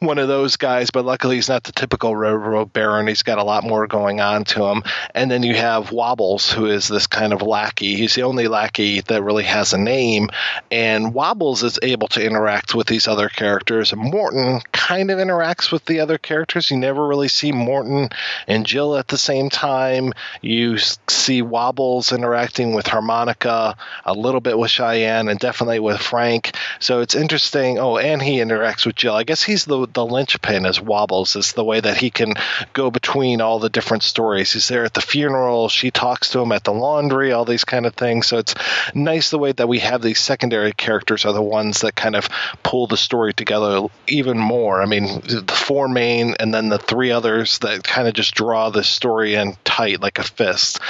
[0.00, 3.06] one of those guys, but luckily he's not the typical railroad baron.
[3.06, 4.82] He's got a lot more going on to him.
[5.14, 7.96] And then you have Wobbles, who is this kind of lackey.
[7.96, 10.30] He's the only lackey that really has a name.
[10.70, 13.94] And Wobbles is able to interact with these other characters.
[13.94, 16.70] Morton kind of interacts with the other characters.
[16.70, 18.10] You never really see Morton
[18.46, 20.12] and Jill at the same time.
[20.42, 26.54] You see Wobbles interacting with Harmonica, a little bit with Cheyenne, and definitely with Frank.
[26.80, 27.78] So it's interesting.
[27.78, 29.14] Oh, and he interacts with Jill.
[29.14, 31.36] I guess he's the the linchpin is Wobbles.
[31.36, 32.34] Is the way that he can
[32.72, 34.52] go between all the different stories.
[34.52, 35.68] He's there at the funeral.
[35.68, 37.32] She talks to him at the laundry.
[37.32, 38.26] All these kind of things.
[38.26, 38.54] So it's
[38.94, 42.28] nice the way that we have these secondary characters are the ones that kind of
[42.62, 44.82] pull the story together even more.
[44.82, 48.70] I mean, the four main and then the three others that kind of just draw
[48.70, 50.80] the story in tight like a fist.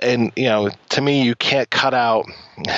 [0.00, 2.26] And you know, to me, you can't cut out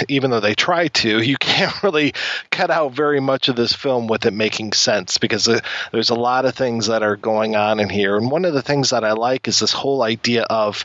[0.08, 2.12] even though they try to, you can't really
[2.50, 5.48] cut out very much of this film with it making sense because
[5.92, 8.16] there's a lot of things that are going on in here.
[8.16, 10.84] And one of the things that I like is this whole idea of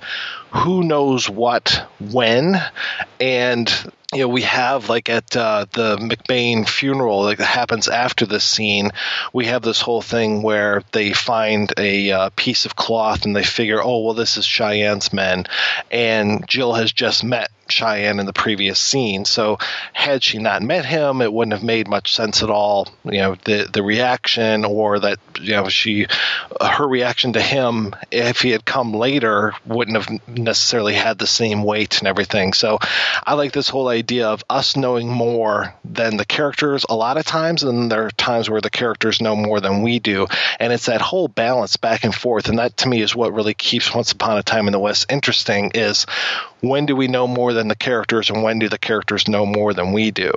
[0.56, 2.56] who knows what when
[3.20, 8.26] and you know, we have like at uh, the McBain funeral, like that happens after
[8.26, 8.92] this scene.
[9.34, 13.44] We have this whole thing where they find a uh, piece of cloth and they
[13.44, 15.48] figure, oh, well, this is Cheyenne's men,
[15.92, 19.26] and Jill has just met Cheyenne in the previous scene.
[19.26, 19.58] So
[19.92, 22.88] had she not met him, it wouldn't have made much sense at all.
[23.04, 26.08] You know, the the reaction or that you know she
[26.62, 31.64] her reaction to him if he had come later wouldn't have necessarily had the same
[31.64, 32.54] weight and everything.
[32.54, 32.80] So
[33.24, 37.26] I like this whole idea of us knowing more than the characters a lot of
[37.26, 40.28] times, and there are times where the characters know more than we do,
[40.60, 43.54] and it's that whole balance back and forth, and that to me is what really
[43.54, 45.72] keeps Once Upon a Time in the West interesting.
[45.74, 46.06] Is
[46.62, 49.74] when do we know more than the characters, and when do the characters know more
[49.74, 50.32] than we do?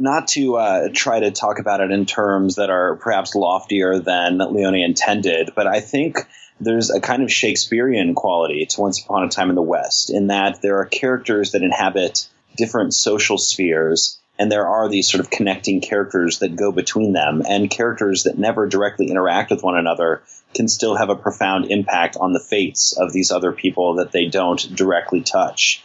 [0.00, 4.38] Not to uh, try to talk about it in terms that are perhaps loftier than
[4.38, 6.18] Leone intended, but I think
[6.60, 10.28] there's a kind of Shakespearean quality to Once Upon a Time in the West, in
[10.28, 15.30] that there are characters that inhabit different social spheres and there are these sort of
[15.30, 20.22] connecting characters that go between them, and characters that never directly interact with one another
[20.54, 24.26] can still have a profound impact on the fates of these other people that they
[24.26, 25.82] don't directly touch.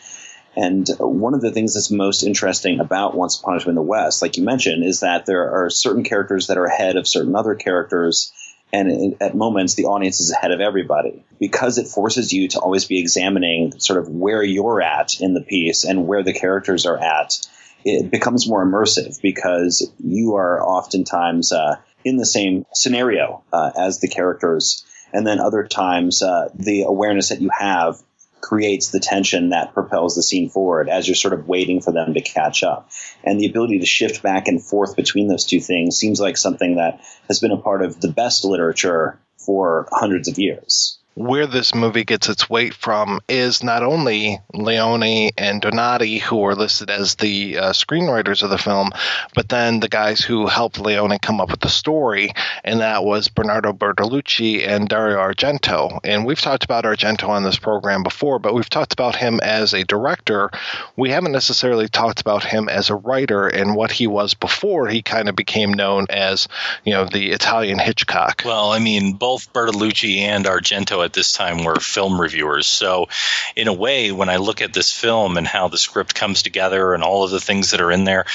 [0.56, 3.82] And one of the things that's most interesting about Once Upon a Time in the
[3.82, 7.36] West, like you mentioned, is that there are certain characters that are ahead of certain
[7.36, 8.32] other characters.
[8.74, 12.86] And at moments, the audience is ahead of everybody because it forces you to always
[12.86, 16.98] be examining sort of where you're at in the piece and where the characters are
[16.98, 17.40] at.
[17.86, 24.00] It becomes more immersive because you are oftentimes uh, in the same scenario uh, as
[24.00, 24.84] the characters.
[25.14, 28.02] And then other times, uh, the awareness that you have
[28.44, 32.14] creates the tension that propels the scene forward as you're sort of waiting for them
[32.14, 32.90] to catch up.
[33.24, 36.76] And the ability to shift back and forth between those two things seems like something
[36.76, 41.76] that has been a part of the best literature for hundreds of years where this
[41.76, 47.16] movie gets its weight from is not only Leone and Donati, who are listed as
[47.16, 48.92] the uh, screenwriters of the film,
[49.36, 52.32] but then the guys who helped Leone come up with the story,
[52.64, 56.00] and that was Bernardo Bertolucci and Dario Argento.
[56.04, 59.74] And we've talked about Argento on this program before, but we've talked about him as
[59.74, 60.50] a director.
[60.96, 65.02] We haven't necessarily talked about him as a writer and what he was before he
[65.02, 66.48] kind of became known as,
[66.84, 68.42] you know, the Italian Hitchcock.
[68.46, 72.68] Well, I mean, both Bertolucci and Argento at this time were film reviewers.
[72.68, 73.08] So,
[73.56, 76.94] in a way, when I look at this film and how the script comes together
[76.94, 78.26] and all of the things that are in there,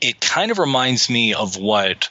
[0.00, 2.10] it kind of reminds me of what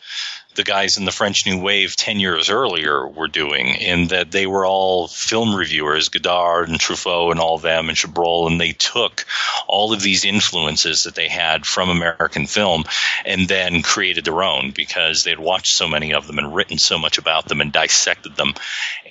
[0.55, 4.47] the guys in the French New Wave 10 years earlier were doing, in that they
[4.47, 8.71] were all film reviewers, Godard and Truffaut and all of them, and Chabrol, and they
[8.71, 9.25] took
[9.67, 12.83] all of these influences that they had from American film
[13.25, 16.97] and then created their own because they'd watched so many of them and written so
[16.97, 18.53] much about them and dissected them.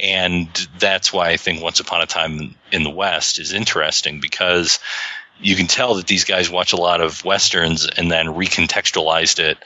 [0.01, 4.79] And that's why I think Once Upon a Time in the West is interesting because
[5.41, 9.59] you can tell that these guys watch a lot of westerns and then recontextualized it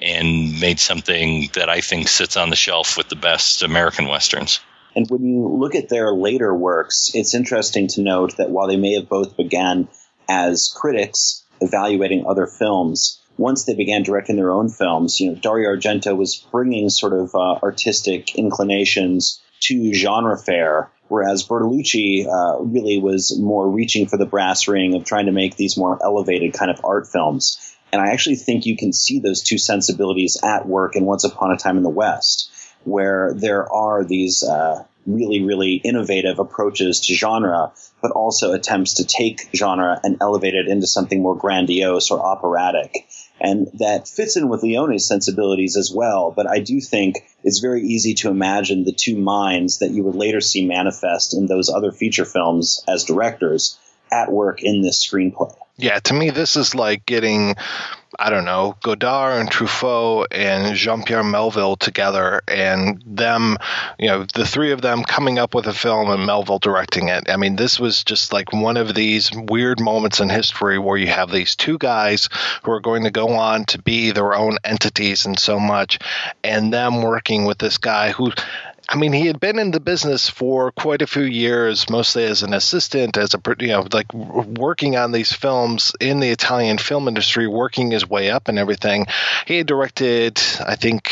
[0.00, 4.60] and made something that I think sits on the shelf with the best American westerns.
[4.94, 8.76] And when you look at their later works, it's interesting to note that while they
[8.76, 9.88] may have both began
[10.28, 15.74] as critics evaluating other films, once they began directing their own films, you know, Dario
[15.74, 22.98] Argento was bringing sort of uh, artistic inclinations to genre fare, whereas Bertolucci uh, really
[22.98, 26.70] was more reaching for the brass ring of trying to make these more elevated kind
[26.70, 27.71] of art films.
[27.92, 31.52] And I actually think you can see those two sensibilities at work in Once Upon
[31.52, 32.50] a Time in the West,
[32.84, 39.04] where there are these uh, really, really innovative approaches to genre, but also attempts to
[39.04, 43.06] take genre and elevate it into something more grandiose or operatic.
[43.40, 46.30] And that fits in with Leone's sensibilities as well.
[46.30, 50.14] But I do think it's very easy to imagine the two minds that you would
[50.14, 53.78] later see manifest in those other feature films as directors
[54.12, 55.56] at work in this screenplay.
[55.78, 57.56] Yeah, to me, this is like getting,
[58.18, 63.56] I don't know, Godard and Truffaut and Jean Pierre Melville together and them,
[63.98, 67.30] you know, the three of them coming up with a film and Melville directing it.
[67.30, 71.08] I mean, this was just like one of these weird moments in history where you
[71.08, 72.28] have these two guys
[72.62, 75.98] who are going to go on to be their own entities and so much,
[76.44, 78.30] and them working with this guy who
[78.88, 82.42] I mean, he had been in the business for quite a few years, mostly as
[82.42, 87.08] an assistant, as a you know, like working on these films in the Italian film
[87.08, 89.06] industry, working his way up and everything.
[89.46, 91.10] He had directed, I think,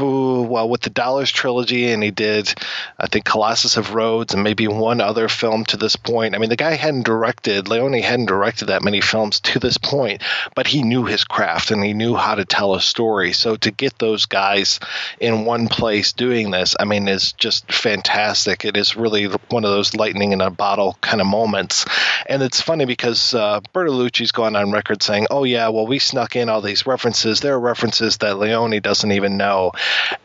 [0.00, 2.54] well with the Dollars trilogy, and he did,
[2.98, 6.34] I think, Colossus of Rhodes, and maybe one other film to this point.
[6.34, 10.22] I mean, the guy hadn't directed Leone hadn't directed that many films to this point,
[10.54, 13.32] but he knew his craft and he knew how to tell a story.
[13.32, 14.80] So to get those guys
[15.20, 18.64] in one place doing this, I mean, is just fantastic.
[18.64, 21.86] It is really one of those lightning in a bottle kind of moments,
[22.26, 26.36] and it's funny because uh, Bertolucci's gone on record saying, "Oh yeah, well we snuck
[26.36, 27.40] in all these references.
[27.40, 29.72] There are references that Leone doesn't even know."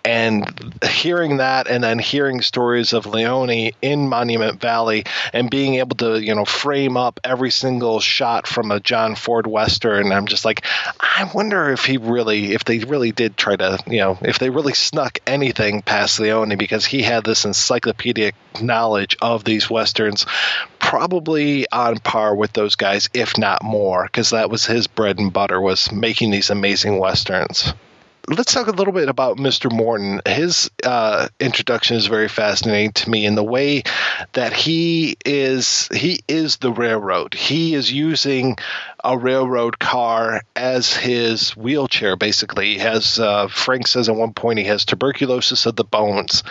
[0.04, 5.96] And hearing that and then hearing stories of Leone in Monument Valley and being able
[5.98, 10.44] to, you know, frame up every single shot from a John Ford Western, I'm just
[10.44, 10.66] like,
[11.00, 14.50] I wonder if he really, if they really did try to, you know, if they
[14.50, 20.26] really snuck anything past Leone because he had this encyclopedic knowledge of these Westerns,
[20.80, 25.32] probably on par with those guys, if not more, because that was his bread and
[25.32, 27.74] butter was making these amazing Westerns
[28.28, 29.72] let's talk a little bit about Mr.
[29.72, 30.22] Morton.
[30.26, 33.84] His uh, introduction is very fascinating to me in the way
[34.34, 37.34] that he is he is the railroad.
[37.34, 38.58] He is using
[39.04, 42.16] a railroad car as his wheelchair.
[42.16, 46.44] Basically, he has uh, Frank says at one point he has tuberculosis of the bones,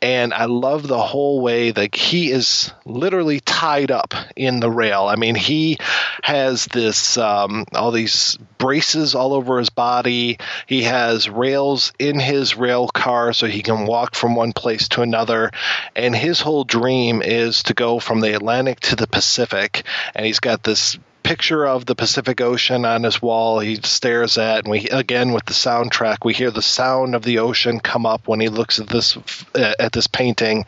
[0.00, 5.04] and I love the whole way that he is literally tied up in the rail.
[5.04, 5.78] I mean, he
[6.22, 10.38] has this um, all these braces all over his body.
[10.66, 15.02] He has rails in his rail car so he can walk from one place to
[15.02, 15.50] another.
[15.94, 19.84] And his whole dream is to go from the Atlantic to the Pacific.
[20.14, 23.58] And he's got this picture of the Pacific Ocean on his wall.
[23.58, 27.38] He stares at and we again with the soundtrack we hear the sound of the
[27.38, 29.18] ocean come up when he looks at this
[29.54, 30.66] at this painting.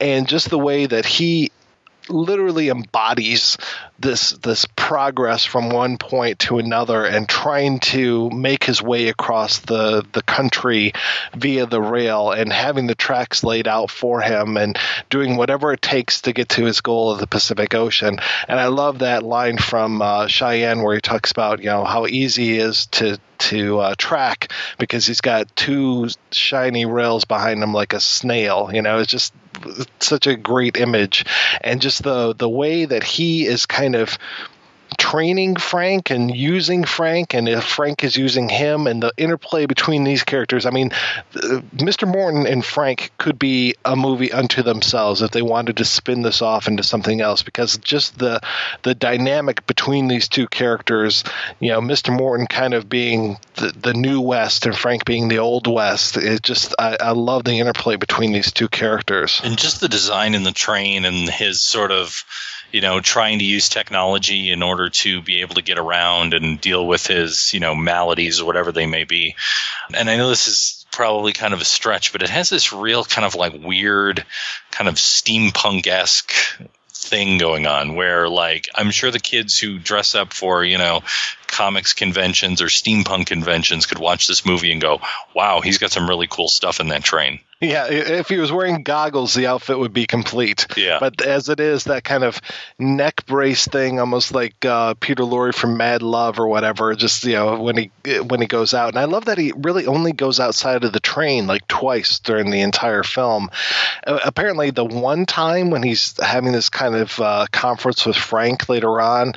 [0.00, 1.52] And just the way that he
[2.08, 3.56] literally embodies
[3.98, 9.60] this this progress from one point to another and trying to make his way across
[9.60, 10.92] the the country
[11.34, 14.78] via the rail and having the tracks laid out for him and
[15.10, 18.18] doing whatever it takes to get to his goal of the Pacific Ocean.
[18.48, 22.06] And I love that line from uh, Cheyenne where he talks about you know how
[22.06, 27.72] easy it is to to uh, track because he's got two shiny rails behind him
[27.72, 28.70] like a snail.
[28.72, 29.34] You know, it's just
[30.00, 31.24] such a great image,
[31.60, 34.18] and just the the way that he is kind of
[34.96, 40.04] training Frank and using Frank, and if Frank is using him, and the interplay between
[40.04, 40.66] these characters.
[40.66, 40.92] I mean,
[41.34, 42.06] uh, Mr.
[42.06, 46.42] Morton and Frank could be a movie unto themselves if they wanted to spin this
[46.42, 48.40] off into something else, because just the
[48.82, 51.24] the dynamic between these two characters,
[51.60, 52.16] you know, Mr.
[52.16, 56.16] Morton kind of being the, the new West and Frank being the old West.
[56.16, 60.34] It just I, I love the interplay between these two characters, and just the design
[60.34, 62.24] in the train and his sort of
[62.74, 66.60] you know, trying to use technology in order to be able to get around and
[66.60, 69.36] deal with his, you know, maladies or whatever they may be.
[69.94, 73.04] And I know this is probably kind of a stretch, but it has this real
[73.04, 74.26] kind of like weird,
[74.72, 76.32] kind of steampunk esque
[76.92, 81.02] thing going on where like I'm sure the kids who dress up for, you know,
[81.46, 85.00] comics conventions or steampunk conventions could watch this movie and go,
[85.32, 87.38] "Wow, he's got some really cool stuff in that train."
[87.70, 90.66] Yeah, if he was wearing goggles, the outfit would be complete.
[90.76, 90.98] Yeah.
[91.00, 92.40] But as it is, that kind of
[92.78, 96.94] neck brace thing, almost like uh, Peter Lorre from Mad Love or whatever.
[96.94, 97.90] Just you know when he
[98.20, 101.00] when he goes out, and I love that he really only goes outside of the
[101.00, 103.50] train like twice during the entire film.
[104.06, 108.68] Uh, apparently, the one time when he's having this kind of uh, conference with Frank
[108.68, 109.34] later on,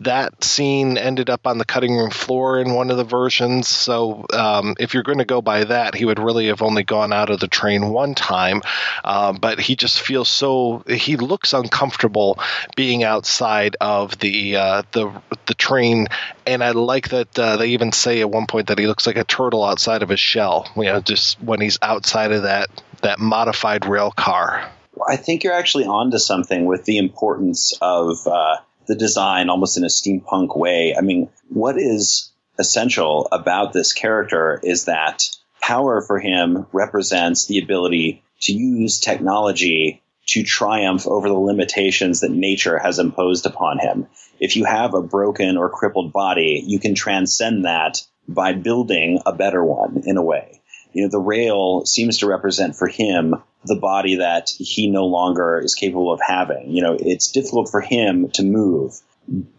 [0.00, 3.68] that scene ended up on the cutting room floor in one of the versions.
[3.68, 7.12] So um, if you're going to go by that, he would really have only gone
[7.12, 8.62] out of the train train one time,
[9.04, 12.38] uh, but he just feels so he looks uncomfortable
[12.76, 15.12] being outside of the uh, the
[15.46, 16.08] the train,
[16.46, 19.16] and I like that uh, they even say at one point that he looks like
[19.16, 20.70] a turtle outside of his shell.
[20.76, 22.68] You know, just when he's outside of that
[23.02, 24.68] that modified rail car.
[25.08, 28.56] I think you're actually onto something with the importance of uh,
[28.86, 30.94] the design, almost in a steampunk way.
[30.96, 37.58] I mean, what is essential about this character is that power for him represents the
[37.58, 44.06] ability to use technology to triumph over the limitations that nature has imposed upon him.
[44.38, 49.32] If you have a broken or crippled body, you can transcend that by building a
[49.32, 50.60] better one in a way.
[50.92, 53.34] You know, the rail seems to represent for him
[53.64, 56.70] the body that he no longer is capable of having.
[56.70, 58.98] You know, it's difficult for him to move,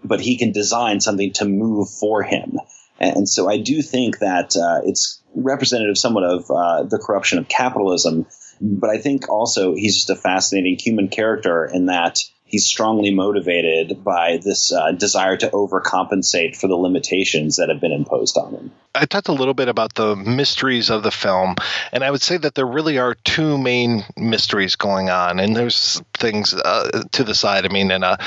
[0.03, 2.57] but he can design something to move for him.
[2.99, 7.47] And so I do think that uh, it's representative somewhat of uh, the corruption of
[7.47, 8.25] capitalism.
[8.59, 12.19] But I think also he's just a fascinating human character in that
[12.51, 17.93] he's strongly motivated by this uh, desire to overcompensate for the limitations that have been
[17.93, 18.71] imposed on him.
[18.93, 21.55] I talked a little bit about the mysteries of the film,
[21.93, 26.01] and I would say that there really are two main mysteries going on, and there's
[26.13, 27.65] things uh, to the side.
[27.65, 28.17] I mean, in a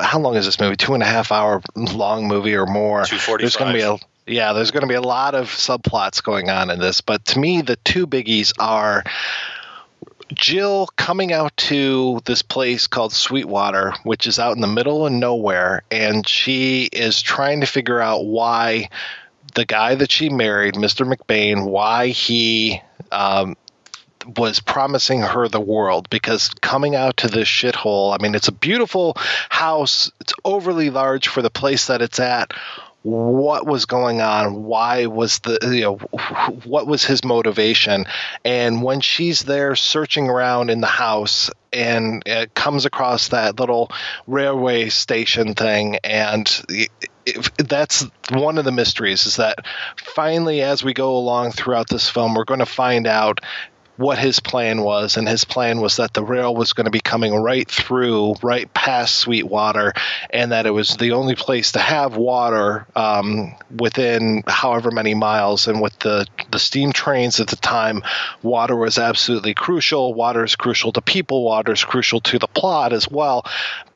[0.00, 0.76] how long is this movie?
[0.76, 3.04] Two and a half hour long movie or more?
[3.04, 3.52] Two forty five.
[3.52, 6.50] There's going to be a yeah, there's going to be a lot of subplots going
[6.50, 9.04] on in this, but to me, the two biggies are
[10.34, 15.12] Jill coming out to this place called Sweetwater, which is out in the middle of
[15.12, 18.90] nowhere, and she is trying to figure out why
[19.54, 21.10] the guy that she married, Mr.
[21.10, 23.56] McBain, why he um,
[24.36, 28.52] was promising her the world because coming out to this shithole, I mean, it's a
[28.52, 29.14] beautiful
[29.48, 30.10] house.
[30.20, 32.52] It's overly large for the place that it's at
[33.06, 35.96] what was going on why was the you know
[36.64, 38.06] what was his motivation?
[38.44, 43.92] And when she's there searching around in the house and it comes across that little
[44.26, 46.48] railway station thing and
[47.58, 49.58] that's one of the mysteries is that
[49.96, 53.40] finally as we go along throughout this film we're going to find out
[53.96, 57.00] what his plan was, and his plan was that the rail was going to be
[57.00, 59.94] coming right through, right past Sweetwater,
[60.30, 65.66] and that it was the only place to have water um, within however many miles.
[65.68, 68.02] And with the the steam trains at the time,
[68.42, 70.14] water was absolutely crucial.
[70.14, 71.44] Water is crucial to people.
[71.44, 73.44] Water is crucial to the plot as well.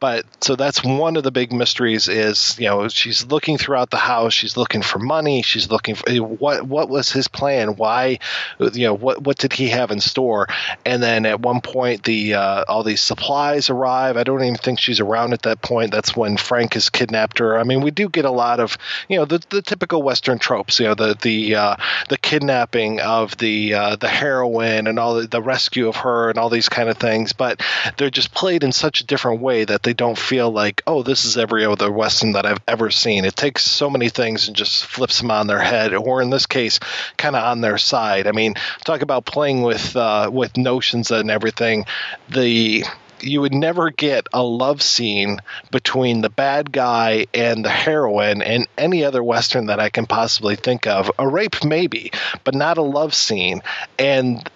[0.01, 2.09] But so that's one of the big mysteries.
[2.09, 4.33] Is you know she's looking throughout the house.
[4.33, 5.43] She's looking for money.
[5.43, 7.77] She's looking for what what was his plan?
[7.77, 8.19] Why
[8.59, 10.49] you know what what did he have in store?
[10.87, 14.17] And then at one point the uh, all these supplies arrive.
[14.17, 15.91] I don't even think she's around at that point.
[15.91, 17.59] That's when Frank has kidnapped her.
[17.59, 18.79] I mean we do get a lot of
[19.09, 20.81] you know the the typical Western tropes.
[20.81, 21.77] You know the the uh,
[22.09, 26.39] the kidnapping of the uh, the heroine and all the, the rescue of her and
[26.39, 27.35] all these kind of things.
[27.35, 27.61] But
[27.99, 31.25] they're just played in such a different way that they don't feel like oh this
[31.25, 33.25] is every other Western that I've ever seen.
[33.25, 36.47] It takes so many things and just flips them on their head, or in this
[36.47, 36.81] case,
[37.17, 38.27] kind of on their side.
[38.27, 41.87] I mean, talk about playing with uh, with notions and everything.
[42.29, 42.85] The
[43.23, 48.67] you would never get a love scene between the bad guy and the heroine in
[48.79, 51.11] any other western that I can possibly think of.
[51.19, 52.13] A rape maybe,
[52.45, 53.63] but not a love scene.
[53.99, 54.49] And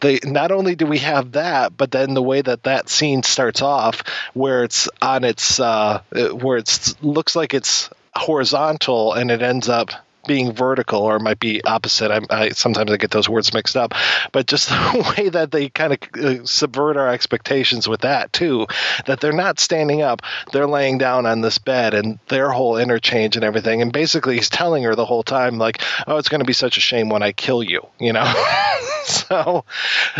[0.00, 3.62] they not only do we have that, but then the way that that scene starts
[3.62, 4.02] off,
[4.34, 9.90] where it's on its uh, where it looks like it's horizontal and it ends up
[10.26, 12.10] being vertical or it might be opposite.
[12.10, 13.94] I, I, sometimes I get those words mixed up,
[14.32, 18.66] but just the way that they kind of uh, subvert our expectations with that too,
[19.06, 20.22] that they're not standing up,
[20.52, 23.82] they're laying down on this bed and their whole interchange and everything.
[23.82, 26.76] And basically, he's telling her the whole time, like, "Oh, it's going to be such
[26.76, 28.24] a shame when I kill you," you know.
[29.04, 29.64] so,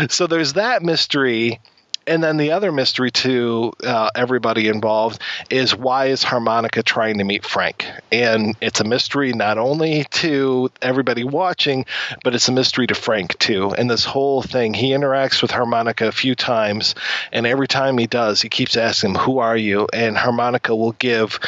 [0.09, 1.59] so there's that mystery
[2.07, 7.23] and then the other mystery to uh, everybody involved is why is Harmonica trying to
[7.23, 7.87] meet Frank?
[8.11, 11.85] And it's a mystery not only to everybody watching,
[12.23, 13.71] but it's a mystery to Frank too.
[13.71, 16.95] And this whole thing, he interacts with Harmonica a few times,
[17.31, 20.93] and every time he does, he keeps asking him, "Who are you?" And Harmonica will
[20.93, 21.39] give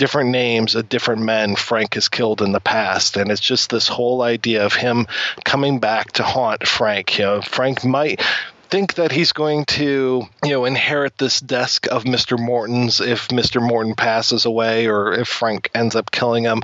[0.00, 3.18] different names of different men Frank has killed in the past.
[3.18, 5.06] And it's just this whole idea of him
[5.44, 7.18] coming back to haunt Frank.
[7.18, 8.22] You know, Frank might
[8.70, 12.38] think that he's going to, you know, inherit this desk of Mr.
[12.38, 13.60] Morton's if Mr.
[13.60, 16.62] Morton passes away or if Frank ends up killing him,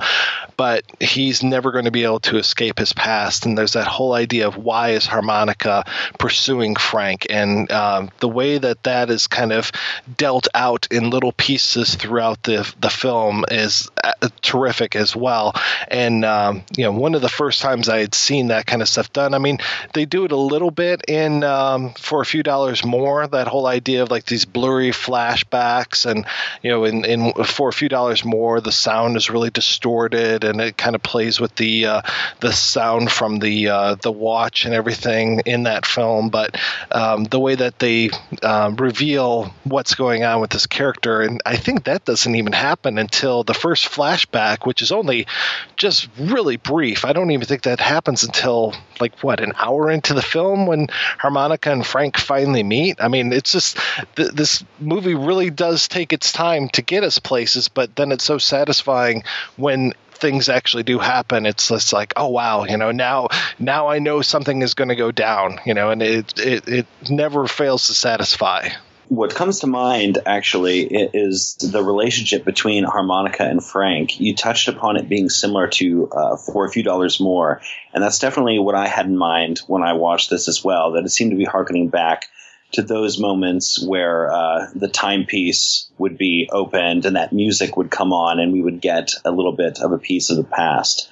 [0.55, 3.45] but he's never going to be able to escape his past.
[3.45, 5.83] And there's that whole idea of why is Harmonica
[6.17, 9.71] pursuing Frank, and um, the way that that is kind of
[10.15, 15.53] dealt out in little pieces throughout the the film is uh, terrific as well.
[15.89, 18.87] And um, you know, one of the first times I had seen that kind of
[18.87, 19.33] stuff done.
[19.33, 19.59] I mean,
[19.93, 23.27] they do it a little bit in um, for a few dollars more.
[23.27, 26.25] That whole idea of like these blurry flashbacks, and
[26.61, 30.61] you know, in, in for a few dollars more, the sound is really distorted, and
[30.61, 32.01] it kind of plays with the uh,
[32.39, 36.29] the sound from the uh, the watch and everything in that film.
[36.29, 36.59] But
[36.91, 38.09] um, the way that they
[38.43, 42.97] um, reveal what's going on with this character, and I think that doesn't even happen
[42.97, 45.27] until the first flashback, which is only
[45.75, 47.05] just really brief.
[47.05, 50.87] I don't even think that happens until like what an hour into the film when
[51.17, 52.97] Harmonica and Frank finally meet.
[53.01, 53.77] I mean, it's just
[54.15, 58.23] th- this movie really does take its time to get us places, but then it's
[58.23, 59.23] so satisfying
[59.55, 63.27] when things actually do happen it's just like oh wow you know now
[63.59, 66.87] now i know something is going to go down you know and it, it it
[67.07, 68.67] never fails to satisfy
[69.09, 74.19] what comes to mind actually is the relationship between harmonica and frank.
[74.19, 77.61] You touched upon it being similar to uh, for a few dollars more
[77.93, 81.03] and that's definitely what i had in mind when i watched this as well that
[81.03, 82.27] it seemed to be harkening back
[82.73, 88.11] to those moments where uh, the timepiece would be opened and that music would come
[88.11, 91.09] on and we would get a little bit of a piece of the past.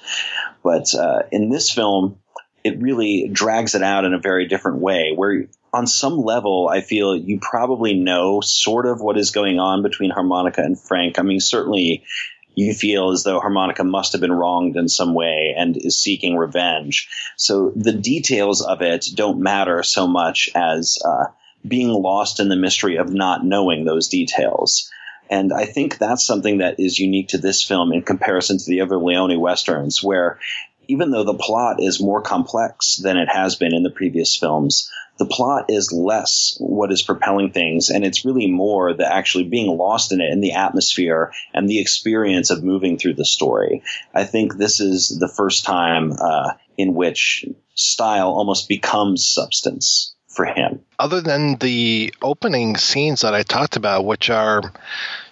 [0.62, 2.18] But uh, in this film
[2.66, 6.80] it really drags it out in a very different way where on some level, I
[6.80, 11.18] feel you probably know sort of what is going on between Harmonica and Frank.
[11.18, 12.04] I mean, certainly
[12.54, 16.36] you feel as though Harmonica must have been wronged in some way and is seeking
[16.36, 17.08] revenge.
[17.36, 21.26] So the details of it don't matter so much as uh,
[21.66, 24.90] being lost in the mystery of not knowing those details.
[25.28, 28.80] And I think that's something that is unique to this film in comparison to the
[28.80, 30.38] other Leone westerns, where
[30.88, 34.90] even though the plot is more complex than it has been in the previous films,
[35.18, 39.76] the plot is less what is propelling things, and it's really more the actually being
[39.76, 43.82] lost in it and the atmosphere and the experience of moving through the story.
[44.14, 50.44] I think this is the first time uh, in which style almost becomes substance for
[50.44, 50.80] him.
[50.98, 54.62] Other than the opening scenes that I talked about, which are,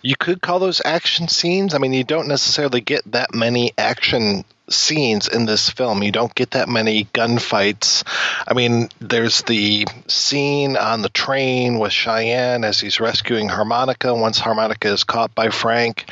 [0.00, 1.74] you could call those action scenes.
[1.74, 6.02] I mean, you don't necessarily get that many action scenes in this film.
[6.02, 8.04] You don't get that many gunfights.
[8.46, 14.38] I mean, there's the scene on the train with Cheyenne as he's rescuing Harmonica once
[14.38, 16.06] Harmonica is caught by Frank.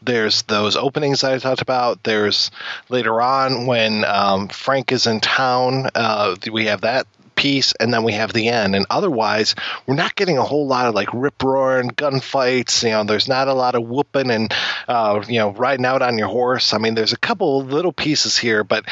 [0.00, 2.04] There's those openings I talked about.
[2.04, 2.50] There's
[2.88, 5.88] later on when um, Frank is in town.
[5.94, 7.06] Uh, we have that
[7.38, 8.74] piece, and then we have the end.
[8.74, 9.54] And otherwise,
[9.86, 12.82] we're not getting a whole lot of like rip roaring gunfights.
[12.82, 14.52] You know, there's not a lot of whooping and
[14.88, 16.74] uh, you know riding out on your horse.
[16.74, 18.84] I mean, there's a couple little pieces here, but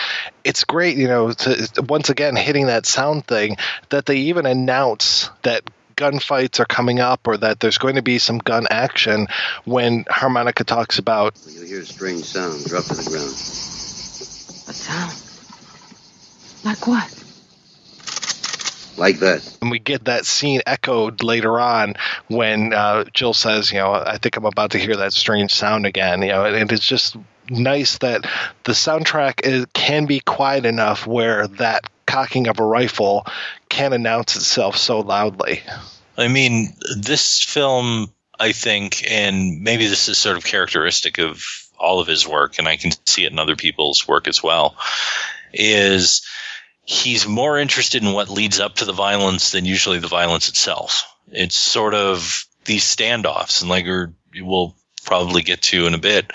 [0.45, 0.97] it's great.
[0.97, 3.57] You know, to, once again hitting that sound thing
[3.91, 8.19] that they even announce that gunfights are coming up or that there's going to be
[8.19, 9.29] some gun action
[9.65, 13.31] when harmonica talks about you hear a strange sound drop to the ground
[14.69, 15.17] a sound
[16.67, 17.26] like what
[18.99, 19.59] like that.
[19.61, 21.95] And we get that scene echoed later on
[22.29, 25.87] when uh, Jill says, you know, I think I'm about to hear that strange sound
[25.87, 26.23] again.
[26.23, 27.17] You know, and it's just
[27.51, 28.23] nice that
[28.65, 33.27] the soundtrack is, can be quiet enough where that cocking of a rifle
[33.69, 35.63] can announce itself so loudly.
[36.17, 41.45] I mean, this film, I think, and maybe this is sort of characteristic of
[41.79, 44.77] all of his work, and I can see it in other people's work as well,
[45.53, 46.23] is
[46.87, 51.05] he's more interested in what leads up to the violence than usually the violence itself.
[51.31, 53.87] It's sort of these standoffs, and like
[54.35, 54.75] we'll
[55.05, 56.33] probably get to in a bit.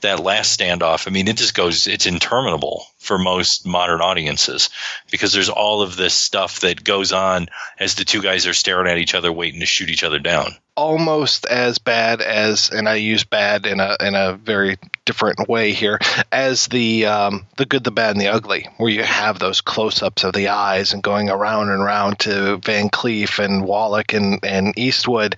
[0.00, 4.70] That last standoff, I mean, it just goes, it's interminable for most modern audiences
[5.10, 7.46] because there's all of this stuff that goes on
[7.78, 10.52] as the two guys are staring at each other, waiting to shoot each other down.
[10.76, 15.72] Almost as bad as, and I use bad in a in a very different way
[15.72, 15.98] here,
[16.30, 20.04] as the um, the good, the bad, and the ugly, where you have those close
[20.04, 24.38] ups of the eyes and going around and around to Van Cleef and Wallach and
[24.44, 25.34] and Eastwood,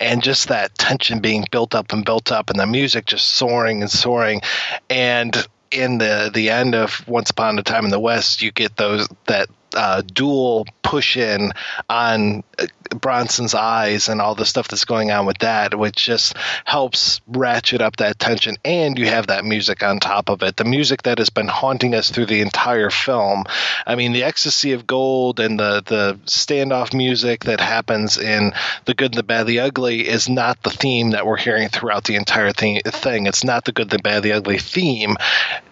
[0.00, 3.82] and just that tension being built up and built up, and the music just soaring
[3.82, 4.40] and soaring,
[4.88, 8.76] and in the the end of Once Upon a Time in the West, you get
[8.76, 11.52] those that uh, dual push in
[11.88, 16.36] on uh, Bronson's eyes and all the stuff that's going on with that, which just
[16.64, 18.56] helps ratchet up that tension.
[18.64, 21.94] And you have that music on top of it, the music that has been haunting
[21.94, 23.44] us through the entire film.
[23.86, 28.52] I mean, the ecstasy of gold and the the standoff music that happens in
[28.84, 32.16] the good, the bad, the ugly is not the theme that we're hearing throughout the
[32.16, 32.80] entire thing.
[33.26, 35.16] It's not the good, the bad, the ugly theme,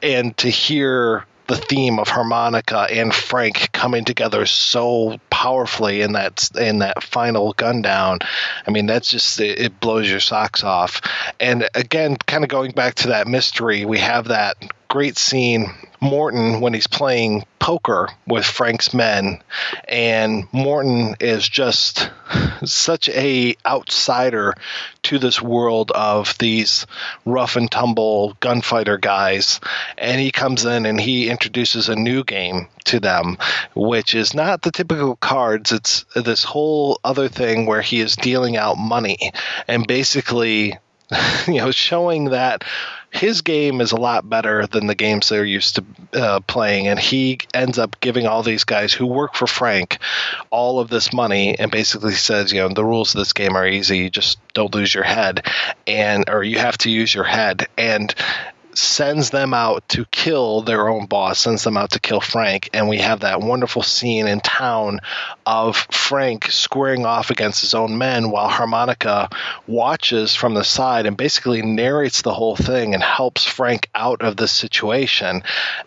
[0.03, 6.49] and to hear the theme of harmonica and Frank coming together so powerfully in that
[6.59, 8.21] in that final gun down.
[8.67, 11.01] I mean, that's just it, it blows your socks off.
[11.41, 14.57] And again, kind of going back to that mystery, we have that
[14.89, 15.67] great scene
[16.01, 19.43] Morton when he's playing poker with Frank's men
[19.87, 22.11] and Morton is just
[22.65, 24.55] such a outsider
[25.03, 26.87] to this world of these
[27.27, 29.61] rough and tumble gunfighter guys
[29.99, 33.37] and he comes in and he introduces a new game to them
[33.75, 35.73] which is not the typical cards.
[35.73, 39.33] It's this whole other thing where he is dealing out money
[39.67, 40.79] and basically
[41.47, 42.65] you know showing that
[43.11, 46.99] his game is a lot better than the games they're used to uh, playing, and
[46.99, 49.99] he ends up giving all these guys who work for Frank
[50.51, 53.67] all of this money, and basically says, you know, the rules of this game are
[53.67, 53.99] easy.
[53.99, 55.47] You Just don't lose your head,
[55.87, 58.15] and or you have to use your head, and
[58.79, 62.89] sends them out to kill their own boss, sends them out to kill Frank, and
[62.89, 65.01] we have that wonderful scene in town
[65.45, 69.29] of Frank squaring off against his own men while Harmonica
[69.67, 74.37] watches from the side and basically narrates the whole thing and helps Frank out of
[74.37, 75.43] this situation.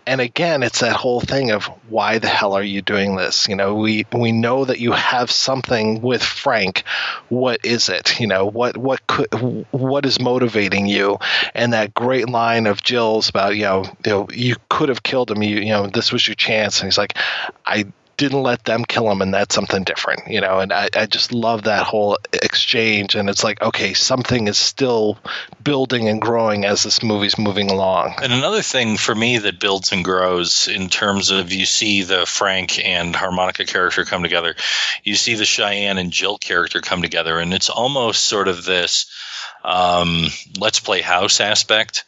[0.06, 3.48] And again, it's that whole thing of why the hell are you doing this?
[3.48, 6.84] You know, we we know that you have something with Frank.
[7.30, 8.20] What is it?
[8.20, 11.18] You know, what what could what is motivating you?
[11.56, 15.32] And that great line of Jill's about you know you know you could have killed
[15.32, 15.44] him.
[15.44, 17.18] You you know this was your chance, and he's like,
[17.66, 17.86] I
[18.22, 20.60] didn't let them kill him, and that's something different, you know.
[20.60, 25.18] And I, I just love that whole exchange, and it's like, okay, something is still
[25.64, 28.14] building and growing as this movie's moving along.
[28.22, 32.28] And another thing for me that builds and grows in terms of you see the
[32.28, 34.56] Frank and harmonica character come together,
[35.04, 39.08] you see the Cheyenne and Jill character come together, and it's almost sort of this
[39.64, 40.28] um,
[40.60, 42.06] let's play house aspect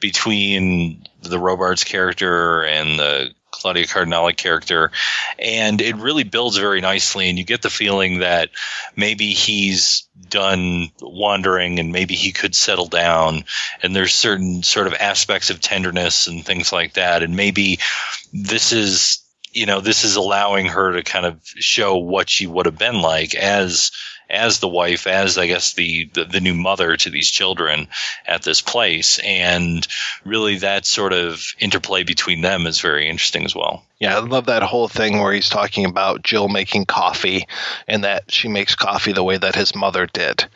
[0.00, 4.90] between the Robards character and the Claudia Cardinale character,
[5.38, 7.28] and it really builds very nicely.
[7.28, 8.50] And you get the feeling that
[8.96, 13.44] maybe he's done wandering and maybe he could settle down.
[13.82, 17.22] And there's certain sort of aspects of tenderness and things like that.
[17.22, 17.80] And maybe
[18.32, 19.22] this is,
[19.52, 23.00] you know, this is allowing her to kind of show what she would have been
[23.00, 23.90] like as
[24.30, 27.88] as the wife, as I guess the, the, the new mother to these children
[28.26, 29.86] at this place, and
[30.24, 33.84] really that sort of interplay between them is very interesting as well.
[33.98, 37.46] Yeah, I love that whole thing where he's talking about Jill making coffee
[37.86, 40.46] and that she makes coffee the way that his mother did.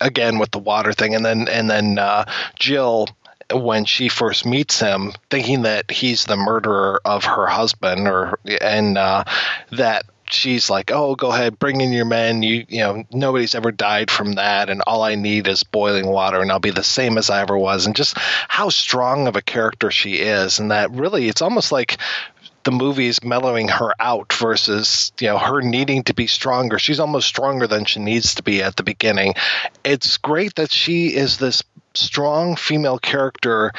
[0.00, 2.26] Again with the water thing, and then and then uh,
[2.60, 3.08] Jill
[3.52, 8.96] when she first meets him, thinking that he's the murderer of her husband, or and
[8.96, 9.24] uh,
[9.72, 12.42] that she's like, "Oh, go ahead, bring in your men.
[12.42, 16.40] You, you know, nobody's ever died from that, and all I need is boiling water,
[16.40, 18.16] and I'll be the same as I ever was." And just
[18.48, 21.98] how strong of a character she is, and that really, it's almost like
[22.64, 26.78] the movie is mellowing her out versus you know her needing to be stronger.
[26.78, 29.34] She's almost stronger than she needs to be at the beginning.
[29.84, 31.62] It's great that she is this
[31.94, 33.72] strong female character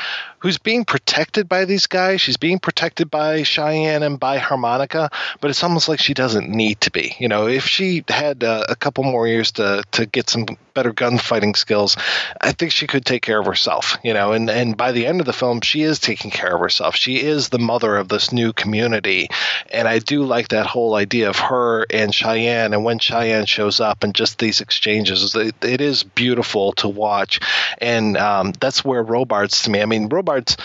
[0.43, 2.19] who's being protected by these guys.
[2.19, 6.81] She's being protected by Cheyenne and by Harmonica, but it's almost like she doesn't need
[6.81, 7.15] to be.
[7.17, 10.91] You know, if she had uh, a couple more years to to get some better
[10.91, 11.95] gunfighting skills,
[12.41, 13.97] I think she could take care of herself.
[14.03, 16.59] You know, and and by the end of the film, she is taking care of
[16.59, 16.97] herself.
[16.97, 19.29] She is the mother of this new community,
[19.71, 22.73] and I do like that whole idea of her and Cheyenne.
[22.73, 27.39] And when Cheyenne shows up, and just these exchanges, it, it is beautiful to watch,
[27.77, 29.81] and um, that's where Robards to me.
[29.81, 30.57] I mean, Robards Robards,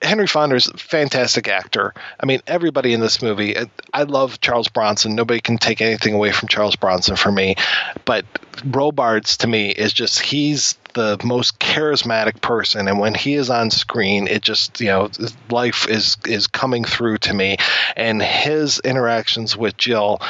[0.00, 1.94] Henry Fonda's fantastic actor.
[2.20, 3.56] I mean, everybody in this movie.
[3.56, 5.14] Uh, I love Charles Bronson.
[5.14, 7.56] Nobody can take anything away from Charles Bronson for me.
[8.04, 8.24] But
[8.64, 13.70] Robards to me is just he's the most charismatic person and when he is on
[13.70, 15.10] screen it just you know
[15.50, 17.56] life is is coming through to me.
[17.96, 20.20] And his interactions with Jill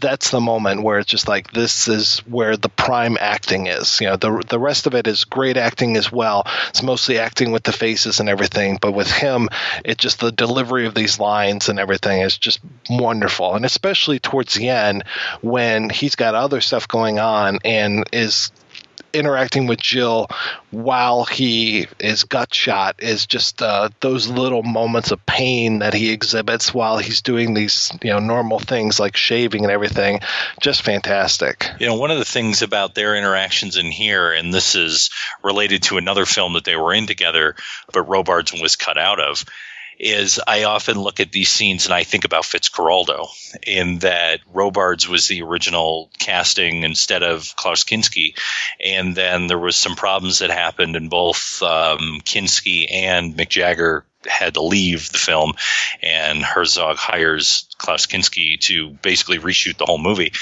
[0.00, 4.00] that's the moment where it's just like this is where the prime acting is.
[4.00, 6.46] You know the the rest of it is great acting as well.
[6.68, 9.48] It's mostly acting with the faces and everything but with him
[9.84, 13.54] it just the delivery of these lines and everything is just wonderful.
[13.54, 15.04] And especially towards the end
[15.42, 18.50] when he's got other stuff going on and is
[19.14, 20.28] interacting with Jill
[20.70, 26.10] while he is gut shot is just uh, those little moments of pain that he
[26.10, 30.20] exhibits while he's doing these you know normal things like shaving and everything.
[30.60, 31.68] Just fantastic.
[31.78, 35.10] You know, one of the things about their interactions in here, and this is
[35.42, 37.54] related to another film that they were in together,
[37.92, 39.44] but Robards was cut out of
[39.98, 43.28] is I often look at these scenes and I think about Fitzcarraldo
[43.66, 48.36] in that Robards was the original casting instead of Klaus Kinski.
[48.80, 54.04] And then there was some problems that happened and both um, Kinski and Mick Jagger
[54.26, 55.54] had to leave the film,
[56.02, 60.32] and Herzog hires Klaus Kinski to basically reshoot the whole movie.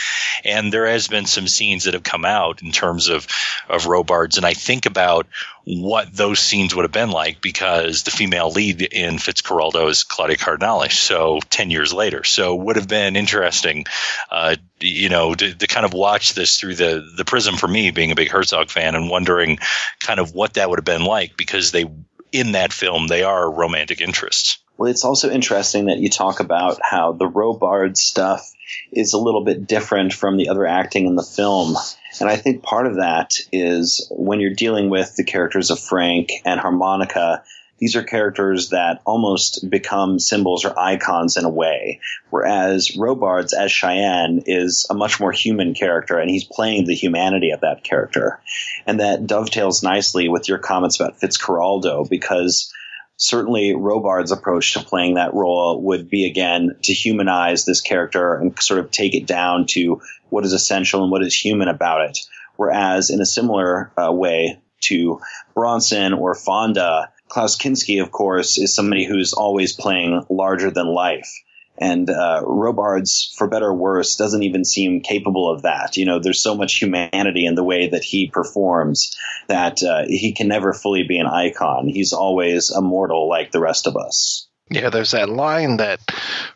[0.45, 3.27] And there has been some scenes that have come out in terms of
[3.69, 5.27] of Robards, and I think about
[5.65, 10.37] what those scenes would have been like because the female lead in Fitzcarraldo is Claudia
[10.37, 10.89] Cardinale.
[10.91, 13.87] So ten years later, so would have been interesting,
[14.31, 17.91] uh, you know, to, to kind of watch this through the the prism for me
[17.91, 19.59] being a big Herzog fan and wondering
[20.01, 21.85] kind of what that would have been like because they
[22.33, 24.59] in that film they are romantic interests.
[24.77, 28.53] Well, it's also interesting that you talk about how the Robard stuff
[28.91, 31.77] is a little bit different from the other acting in the film.
[32.21, 36.31] And I think part of that is when you're dealing with the characters of Frank
[36.45, 37.45] and Harmonica,
[37.83, 41.99] these are characters that almost become symbols or icons in a way.
[42.31, 47.51] Whereas Robards as Cheyenne is a much more human character and he's playing the humanity
[47.51, 48.39] of that character.
[48.87, 52.73] And that dovetails nicely with your comments about Fitzcarraldo because
[53.17, 58.57] certainly Robard's approach to playing that role would be again to humanize this character and
[58.63, 62.19] sort of take it down to what is essential and what is human about it.
[62.55, 65.21] Whereas in a similar uh, way to
[65.53, 71.33] Bronson or Fonda, Klaus Kinski, of course, is somebody who's always playing larger than life.
[71.79, 75.97] And uh, Robards, for better or worse, doesn't even seem capable of that.
[75.97, 79.17] You know, there's so much humanity in the way that he performs
[79.49, 81.89] that uh, he can never fully be an icon.
[81.89, 84.47] He's always a mortal like the rest of us.
[84.69, 86.01] Yeah, there's that line that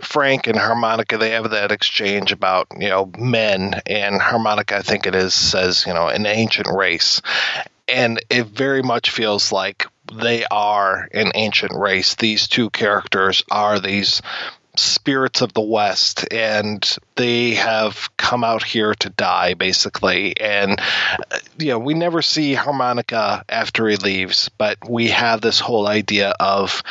[0.02, 5.06] Frank and Harmonica they have that exchange about you know men and Harmonica I think
[5.06, 7.20] it is says you know an ancient race,
[7.88, 12.14] and it very much feels like they are an ancient race.
[12.14, 14.22] These two characters are these
[14.78, 20.38] spirits of the West, and they have come out here to die, basically.
[20.38, 20.80] And,
[21.30, 25.86] uh, you know, we never see Harmonica after he leaves, but we have this whole
[25.86, 26.82] idea of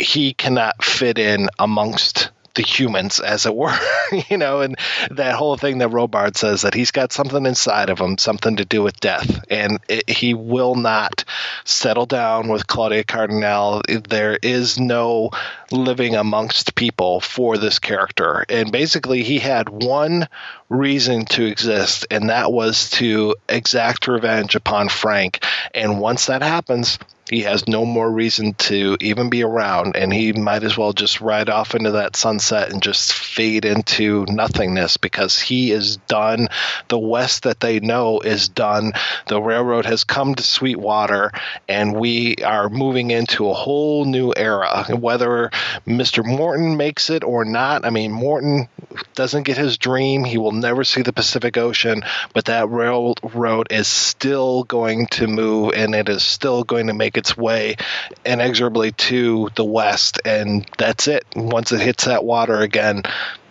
[0.00, 3.76] he cannot fit in amongst the humans, as it were,
[4.28, 4.76] you know, and
[5.10, 8.64] that whole thing that Robard says that he's got something inside of him, something to
[8.64, 11.24] do with death, and it, he will not
[11.64, 13.82] settle down with Claudia Cardinale.
[14.08, 15.30] There is no
[15.70, 20.28] living amongst people for this character, and basically he had one
[20.68, 25.44] reason to exist, and that was to exact revenge upon Frank.
[25.74, 26.98] And once that happens,
[27.30, 31.20] he has no more reason to even be around, and he might as well just
[31.20, 36.48] ride off into that sunset and just fade into nothingness because he is done.
[36.88, 38.92] The West that they know is done.
[39.26, 41.32] The railroad has come to Sweetwater,
[41.68, 44.86] and we are moving into a whole new era.
[44.88, 45.50] Whether
[45.86, 46.24] Mr.
[46.24, 48.68] Morton makes it or not, I mean, Morton
[49.14, 50.24] doesn't get his dream.
[50.24, 52.02] He will never see the Pacific Ocean,
[52.32, 57.17] but that railroad is still going to move, and it is still going to make
[57.18, 57.76] its way
[58.24, 61.26] inexorably to the west, and that's it.
[61.36, 63.02] Once it hits that water again,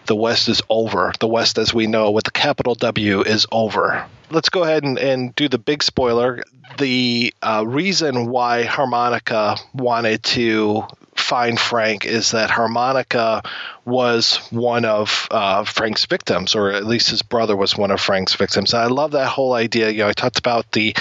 [0.07, 1.11] the West is over.
[1.19, 4.05] The West, as we know, with the capital W, is over.
[4.31, 6.43] Let's go ahead and, and do the big spoiler.
[6.77, 10.85] The uh, reason why Harmonica wanted to
[11.27, 13.43] find Frank is that Harmonica
[13.83, 18.33] was one of uh, Frank's victims, or at least his brother was one of Frank's
[18.35, 18.73] victims.
[18.73, 19.89] And I love that whole idea.
[19.89, 20.95] You know, I talked about the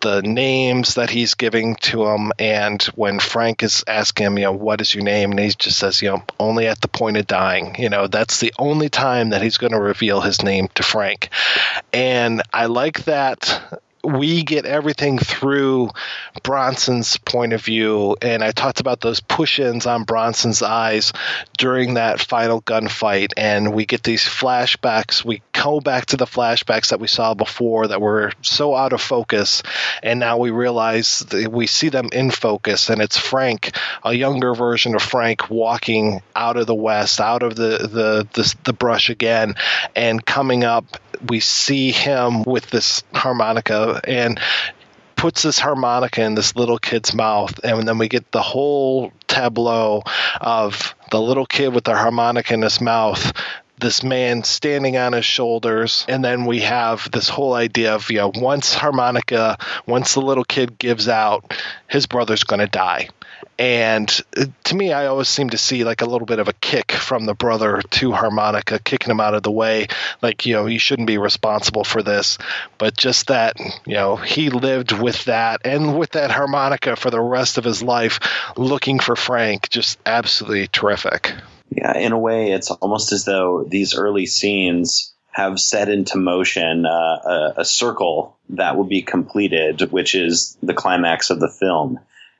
[0.00, 4.52] the names that he's giving to him, and when Frank is asking him, you know,
[4.52, 7.26] what is your name, and he just says, you know, only at the point of
[7.26, 7.76] dying.
[7.78, 11.28] You know, that's the only time that he's going to reveal his name to Frank,
[11.92, 15.90] and I like that we get everything through
[16.42, 18.16] Bronson's point of view.
[18.22, 21.12] And I talked about those push ins on Bronson's eyes
[21.58, 23.32] during that final gunfight.
[23.36, 25.24] And we get these flashbacks.
[25.24, 29.00] We go back to the flashbacks that we saw before that were so out of
[29.00, 29.62] focus.
[30.02, 32.90] And now we realize we see them in focus.
[32.90, 37.56] And it's Frank, a younger version of Frank, walking out of the West, out of
[37.56, 39.54] the, the, the, the brush again,
[39.94, 40.98] and coming up
[41.28, 44.38] we see him with this harmonica and
[45.16, 50.02] puts this harmonica in this little kid's mouth and then we get the whole tableau
[50.40, 53.32] of the little kid with the harmonica in his mouth
[53.80, 58.18] this man standing on his shoulders and then we have this whole idea of you
[58.18, 61.54] know once harmonica once the little kid gives out
[61.88, 63.08] his brother's going to die
[63.58, 66.52] and uh, to me, I always seem to see like a little bit of a
[66.52, 69.88] kick from the brother to harmonica, kicking him out of the way.
[70.20, 72.38] Like, you know, he shouldn't be responsible for this.
[72.76, 77.20] But just that, you know, he lived with that and with that harmonica for the
[77.20, 78.20] rest of his life,
[78.56, 79.70] looking for Frank.
[79.70, 81.32] Just absolutely terrific.
[81.70, 86.86] Yeah, in a way, it's almost as though these early scenes have set into motion
[86.86, 91.98] uh, a, a circle that will be completed, which is the climax of the film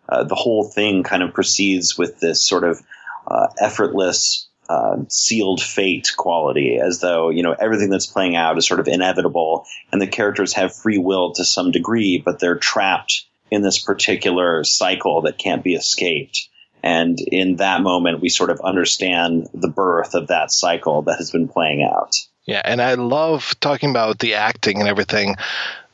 [0.08, 2.80] uh, the whole thing kind of proceeds with this sort of
[3.26, 8.66] uh, effortless, uh, sealed fate quality, as though you know everything that's playing out is
[8.66, 13.24] sort of inevitable, and the characters have free will to some degree, but they're trapped
[13.50, 16.48] in this particular cycle that can't be escaped.
[16.86, 21.32] And in that moment, we sort of understand the birth of that cycle that has
[21.32, 22.14] been playing out.
[22.44, 25.34] Yeah, and I love talking about the acting and everything.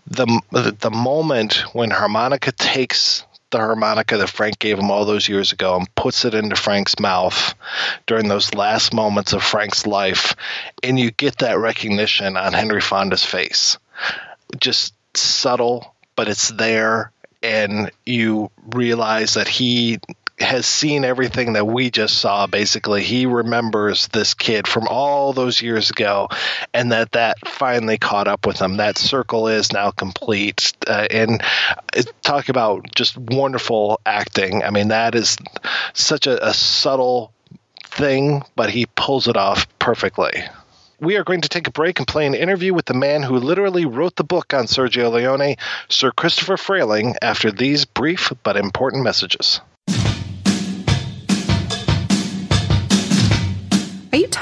[0.06, 5.52] The the moment when harmonica takes the harmonica that Frank gave him all those years
[5.52, 7.54] ago and puts it into Frank's mouth
[8.06, 10.36] during those last moments of Frank's life,
[10.82, 13.78] and you get that recognition on Henry Fonda's face.
[14.60, 17.12] Just subtle, but it's there,
[17.42, 19.98] and you realize that he
[20.42, 23.02] has seen everything that we just saw basically.
[23.02, 26.28] He remembers this kid from all those years ago
[26.74, 28.76] and that that finally caught up with him.
[28.76, 30.72] That circle is now complete.
[30.86, 31.42] Uh, and
[31.96, 34.62] uh, talk about just wonderful acting.
[34.62, 35.38] I mean that is
[35.92, 37.32] such a, a subtle
[37.84, 40.44] thing but he pulls it off perfectly.
[41.00, 43.36] We are going to take a break and play an interview with the man who
[43.36, 45.56] literally wrote the book on Sergio Leone,
[45.88, 49.60] Sir Christopher Frayling, after these brief but important messages.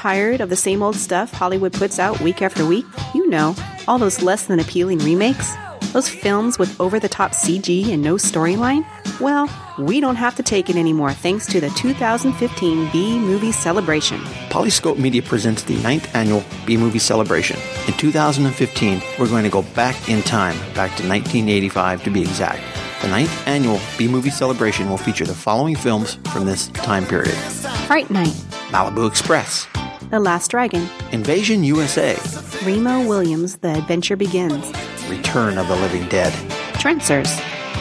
[0.00, 2.86] Tired of the same old stuff Hollywood puts out week after week?
[3.14, 3.54] You know,
[3.86, 5.54] all those less than appealing remakes?
[5.92, 8.86] Those films with over the top CG and no storyline?
[9.20, 9.46] Well,
[9.78, 14.20] we don't have to take it anymore thanks to the 2015 B Movie Celebration.
[14.48, 17.58] Polyscope Media presents the ninth annual B Movie Celebration.
[17.86, 22.62] In 2015, we're going to go back in time, back to 1985 to be exact.
[23.02, 27.36] The ninth annual B Movie Celebration will feature the following films from this time period
[27.86, 28.34] Fright Night.
[28.70, 29.66] Malibu Express,
[30.10, 32.18] The Last Dragon, Invasion USA,
[32.64, 34.66] Remo Williams' The Adventure Begins,
[35.08, 36.32] Return of the Living Dead,
[36.80, 37.28] Trancers,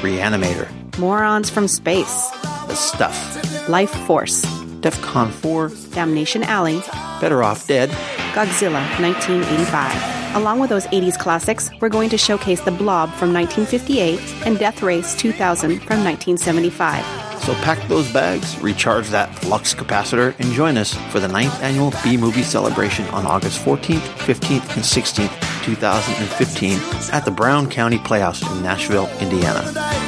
[0.04, 0.70] Reanimator,
[1.00, 2.30] Morons from Space,
[2.68, 4.46] The Stuff, Life Force,
[4.82, 6.84] DEFCON 4, Damnation Alley,
[7.20, 7.90] Better Off Dead,
[8.36, 10.36] Godzilla 1985.
[10.36, 14.84] Along with those 80s classics, we're going to showcase The Blob from 1958 and Death
[14.84, 17.29] Race 2000 from 1975.
[17.42, 21.94] So pack those bags, recharge that flux capacitor, and join us for the 9th annual
[22.04, 26.80] B Movie Celebration on August 14th, 15th, and 16th, 2015
[27.14, 29.62] at the Brown County Playhouse in Nashville, Indiana.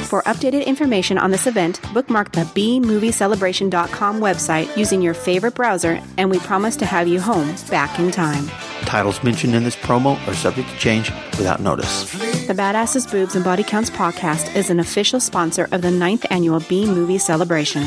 [0.05, 6.29] For updated information on this event, bookmark the bmoviecelebration.com website using your favorite browser, and
[6.29, 8.49] we promise to have you home back in time.
[8.85, 12.11] Titles mentioned in this promo are subject to change without notice.
[12.47, 16.59] The Badasses Boobs and Body Counts podcast is an official sponsor of the 9th annual
[16.59, 17.83] B Movie Celebration.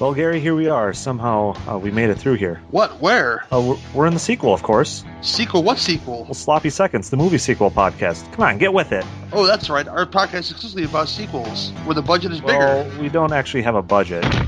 [0.00, 0.92] Well, Gary, here we are.
[0.92, 2.62] Somehow uh, we made it through here.
[2.70, 3.00] What?
[3.00, 3.44] Where?
[3.52, 5.02] Uh, we're, we're in the sequel, of course.
[5.22, 5.64] Sequel?
[5.64, 6.22] What sequel?
[6.22, 8.32] Well, Sloppy Seconds, the movie sequel podcast.
[8.32, 9.04] Come on, get with it.
[9.32, 9.88] Oh, that's right.
[9.88, 12.58] Our podcast is exclusively about sequels, where the budget is bigger.
[12.58, 14.22] Well, we don't actually have a budget.
[14.22, 14.40] Get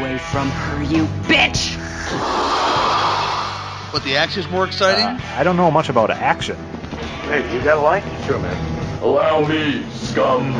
[0.00, 1.76] away from her, you bitch!
[3.92, 5.04] But the action's more exciting?
[5.04, 6.56] Uh, I don't know much about action.
[7.22, 8.02] Hey, you got a light?
[8.26, 9.00] Sure, man.
[9.00, 10.52] Allow me, scum.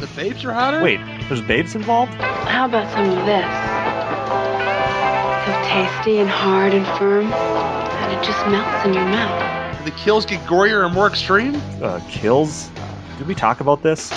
[0.00, 0.80] The babes are hotter?
[0.80, 2.14] Wait, there's babes involved?
[2.14, 3.44] How about some of this?
[5.44, 9.84] So tasty and hard and firm that it just melts in your mouth.
[9.84, 11.56] The kills get gorier and more extreme?
[11.82, 12.70] Uh, kills?
[13.18, 14.12] Did we talk about this?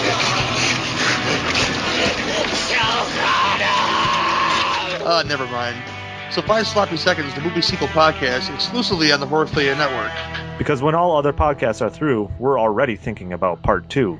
[5.04, 5.76] Uh, never mind.
[6.32, 10.58] So find Sloppy Seconds, the movie sequel podcast, exclusively on the Horrorphilia Network.
[10.58, 14.20] Because when all other podcasts are through, we're already thinking about part two.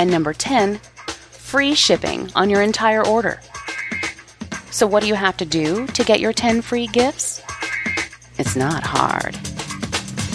[0.00, 0.76] And number 10,
[1.30, 3.38] free shipping on your entire order.
[4.70, 7.42] So, what do you have to do to get your 10 free gifts?
[8.38, 9.34] It's not hard.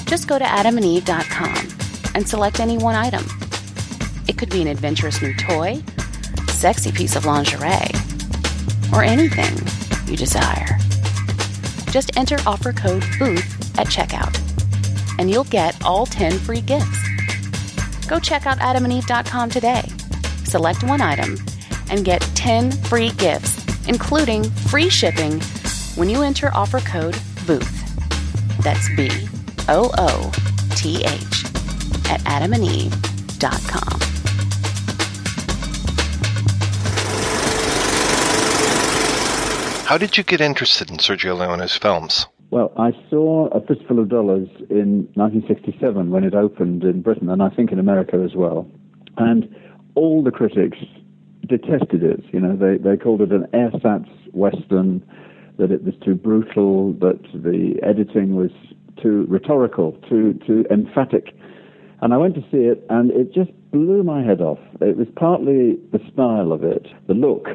[0.05, 3.25] Just go to adamandeve.com and select any one item.
[4.27, 5.81] It could be an adventurous new toy,
[6.49, 7.89] sexy piece of lingerie,
[8.93, 9.57] or anything
[10.05, 10.77] you desire.
[11.89, 14.37] Just enter offer code BOOTH at checkout,
[15.17, 17.04] and you'll get all 10 free gifts.
[18.07, 19.83] Go check out adamandeve.com today.
[20.43, 21.37] Select one item
[21.89, 25.41] and get 10 free gifts, including free shipping
[25.95, 28.63] when you enter offer code BOOTH.
[28.63, 29.09] That's B
[29.69, 30.31] O O
[30.75, 31.45] T H
[32.09, 34.01] at adamandeve.com.
[39.85, 42.25] How did you get interested in Sergio Leone's films?
[42.51, 47.41] Well, I saw A Fistful of Dollars in 1967 when it opened in Britain, and
[47.41, 48.69] I think in America as well.
[49.17, 49.53] And
[49.95, 50.77] all the critics
[51.47, 52.21] detested it.
[52.31, 55.03] You know, they, they called it an ersatz western,
[55.57, 58.51] that it was too brutal, that the editing was
[59.01, 61.35] too rhetorical, too too emphatic.
[62.01, 64.59] And I went to see it, and it just blew my head off.
[64.81, 67.47] It was partly the style of it, the look,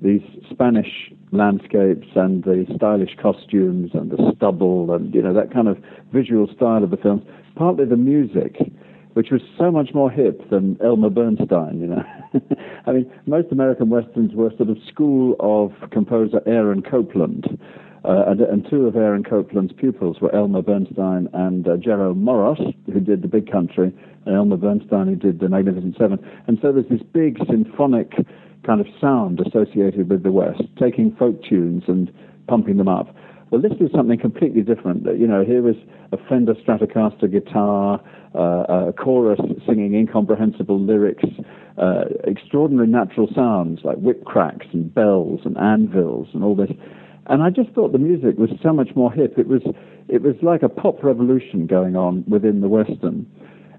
[0.00, 5.68] these Spanish landscapes and the stylish costumes and the stubble and you know that kind
[5.68, 5.78] of
[6.12, 7.22] visual style of the films.
[7.56, 8.56] Partly the music,
[9.14, 11.80] which was so much more hip than Elmer Bernstein.
[11.80, 12.02] You know,
[12.86, 17.58] I mean, most American westerns were sort of school of composer Aaron Copland.
[18.04, 22.74] Uh, and, and, two of Aaron Copland's pupils were Elmer Bernstein and uh, Jerome Moross,
[22.86, 23.92] who did The Big Country,
[24.24, 26.18] and Elmer Bernstein, who did The Magnificent Seven.
[26.46, 28.12] And so there's this big symphonic
[28.68, 32.12] kind of sound associated with the West, taking folk tunes and
[32.48, 33.14] pumping them up.
[33.50, 35.06] Well, this is something completely different.
[35.18, 35.76] You know, here was
[36.12, 37.98] a Fender Stratocaster guitar,
[38.34, 41.24] uh, a chorus singing incomprehensible lyrics,
[41.78, 46.70] uh, extraordinary natural sounds like whip cracks and bells and anvils and all this.
[47.28, 49.38] And I just thought the music was so much more hip.
[49.38, 49.62] It was,
[50.08, 53.26] it was like a pop revolution going on within the Western.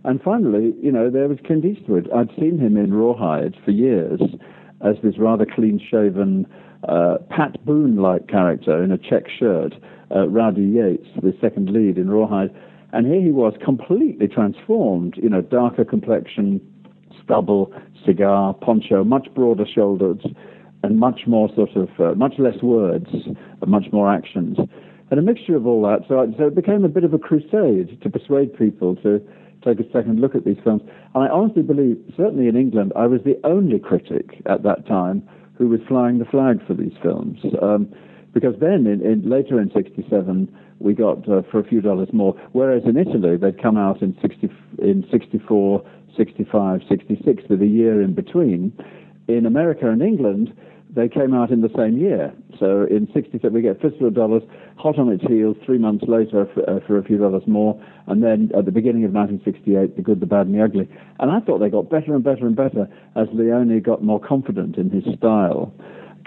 [0.03, 2.09] And finally, you know, there was Clint Eastwood.
[2.15, 4.21] I'd seen him in Rawhide for years
[4.81, 6.45] as this rather clean shaven,
[6.87, 9.75] uh, Pat Boone like character in a check shirt,
[10.15, 12.53] uh, Rowdy Yates, the second lead in Rawhide.
[12.91, 16.59] And here he was completely transformed, you know, darker complexion,
[17.23, 17.71] stubble,
[18.05, 20.25] cigar, poncho, much broader shoulders,
[20.81, 23.07] and much more sort of uh, much less words,
[23.67, 24.57] much more actions,
[25.11, 26.07] and a mixture of all that.
[26.07, 29.21] So, so it became a bit of a crusade to persuade people to
[29.63, 30.81] take a second look at these films.
[31.13, 35.27] And I honestly believe, certainly in England, I was the only critic at that time
[35.57, 37.39] who was flying the flag for these films.
[37.61, 37.93] Um,
[38.33, 40.47] because then, in, in, later in '67,
[40.79, 42.33] we got uh, for a few dollars more.
[42.53, 45.83] Whereas in Italy, they'd come out in 60, in '64,
[46.15, 48.71] '65, '66, with a year in between.
[49.27, 50.53] In America and England,
[50.89, 52.33] they came out in the same year.
[52.59, 54.43] So in 67, we get Fistful of Dollars,
[54.75, 58.23] hot on its heels, three months later for, uh, for, a few dollars more, and
[58.23, 60.89] then at the beginning of 1968, The Good, the Bad, and the Ugly.
[61.19, 64.77] And I thought they got better and better and better as Leone got more confident
[64.77, 65.71] in his style,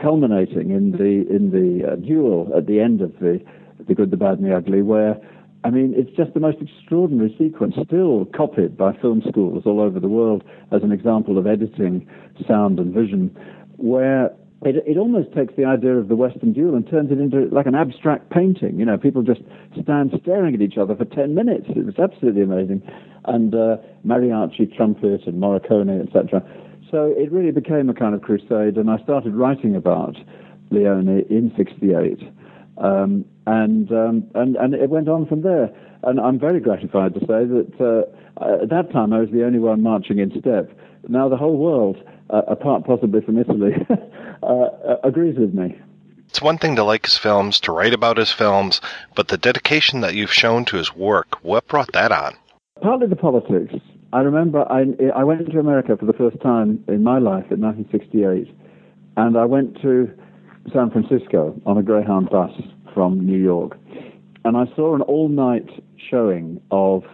[0.01, 3.40] culminating in the in the uh, duel at the end of the
[3.89, 5.20] The Good, the Bad, and the Ugly, where
[5.64, 10.01] I mean, it's just the most extraordinary sequence, still copied by film schools all over
[10.01, 12.06] the world as an example of editing
[12.48, 13.36] sound and vision,
[13.76, 14.32] where
[14.64, 17.66] it, it almost takes the idea of the Western duel and turns it into like
[17.66, 18.78] an abstract painting.
[18.78, 19.40] You know, people just
[19.82, 21.66] stand staring at each other for 10 minutes.
[21.68, 22.82] It was absolutely amazing.
[23.24, 23.76] And uh,
[24.06, 26.43] mariachi, trumpet, and Morricone, etc.
[26.90, 30.16] So it really became a kind of crusade, and I started writing about
[30.70, 32.18] Leone in 68.
[32.78, 35.70] Um, and, um, and, and it went on from there.
[36.02, 39.59] And I'm very gratified to say that uh, at that time I was the only
[39.59, 40.70] one marching in step.
[41.09, 41.97] Now the whole world,
[42.30, 43.72] uh, apart possibly from Italy,
[44.43, 45.78] uh, agrees with me.
[46.28, 48.81] It's one thing to like his films, to write about his films,
[49.14, 52.35] but the dedication that you've shown to his work, what brought that on?
[52.81, 53.74] Partly the politics.
[54.14, 57.60] I remember I, I went to America for the first time in my life in
[57.60, 58.55] 1968,
[59.16, 60.10] and I went to
[60.73, 62.52] San Francisco on a Greyhound bus
[62.94, 63.78] from New York,
[64.44, 65.69] and I saw an all-night
[66.10, 67.05] showing of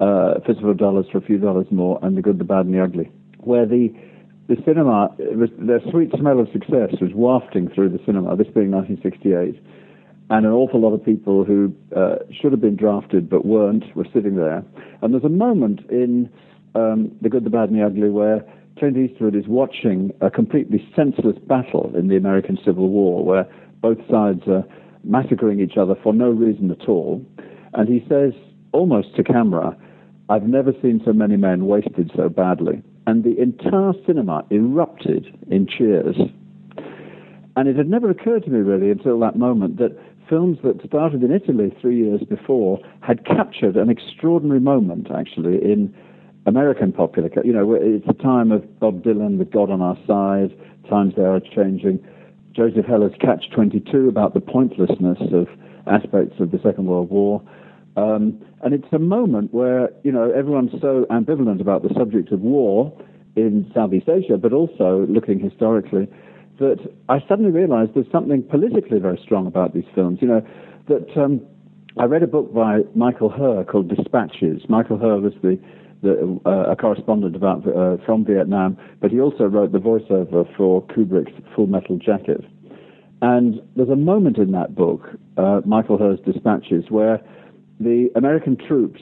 [0.00, 2.74] uh, Fistful of Dollars for a few dollars more and The Good, the Bad, and
[2.74, 3.88] the Ugly, where the
[4.50, 8.72] the cinema, was, the sweet smell of success was wafting through the cinema, this being
[8.72, 9.62] 1968.
[10.28, 14.06] And an awful lot of people who uh, should have been drafted but weren't were
[14.12, 14.64] sitting there.
[15.02, 16.28] And there's a moment in
[16.74, 18.44] um, The Good, the Bad, and the Ugly where
[18.76, 23.46] Clint Eastwood is watching a completely senseless battle in the American Civil War where
[23.80, 24.64] both sides are
[25.04, 27.24] massacring each other for no reason at all.
[27.74, 28.32] And he says,
[28.72, 29.76] almost to camera,
[30.28, 35.66] I've never seen so many men wasted so badly and the entire cinema erupted in
[35.66, 36.14] cheers.
[37.56, 41.24] And it had never occurred to me really until that moment that films that started
[41.24, 45.92] in Italy three years before had captured an extraordinary moment, actually, in
[46.46, 47.28] American popular.
[47.42, 50.56] You know, it's a time of Bob Dylan, with God on Our Side,
[50.88, 51.98] times they are changing.
[52.52, 55.48] Joseph Heller's Catch 22 about the pointlessness of
[55.88, 57.42] aspects of the Second World War.
[57.96, 62.40] Um, and it's a moment where, you know, everyone's so ambivalent about the subject of
[62.40, 62.96] war
[63.36, 66.08] in Southeast Asia, but also looking historically,
[66.58, 70.18] that I suddenly realized there's something politically very strong about these films.
[70.20, 70.46] You know,
[70.88, 71.40] that um,
[71.98, 74.62] I read a book by Michael Herr called Dispatches.
[74.68, 75.58] Michael Herr was the,
[76.02, 80.82] the uh, a correspondent about uh, from Vietnam, but he also wrote the voiceover for
[80.86, 82.44] Kubrick's Full Metal Jacket.
[83.22, 85.02] And there's a moment in that book,
[85.36, 87.20] uh, Michael Herr's Dispatches, where
[87.80, 89.00] the American troops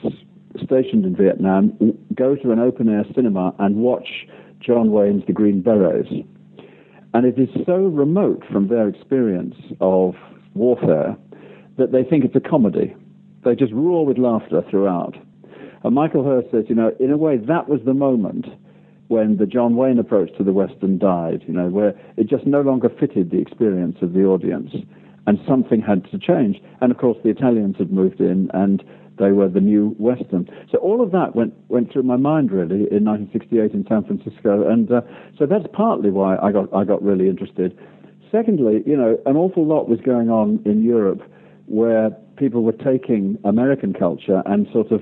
[0.63, 1.77] stationed in Vietnam
[2.15, 4.25] go to an open air cinema and watch
[4.61, 6.09] John Wayne's The Green Berets.
[7.13, 10.15] And it is so remote from their experience of
[10.53, 11.17] warfare
[11.77, 12.95] that they think it's a comedy.
[13.43, 15.15] They just roar with laughter throughout.
[15.83, 18.45] And Michael Herr says, you know, in a way, that was the moment
[19.07, 22.61] when the John Wayne approach to the Western died, you know, where it just no
[22.61, 24.71] longer fitted the experience of the audience
[25.29, 26.59] and something had to change.
[26.81, 28.83] And of course, the Italians had moved in, and
[29.19, 30.49] they were the new Western.
[30.71, 34.67] So all of that went went through my mind really in 1968 in San Francisco,
[34.67, 35.01] and uh,
[35.37, 37.77] so that's partly why I got I got really interested.
[38.31, 41.21] Secondly, you know, an awful lot was going on in Europe
[41.67, 45.01] where people were taking American culture and sort of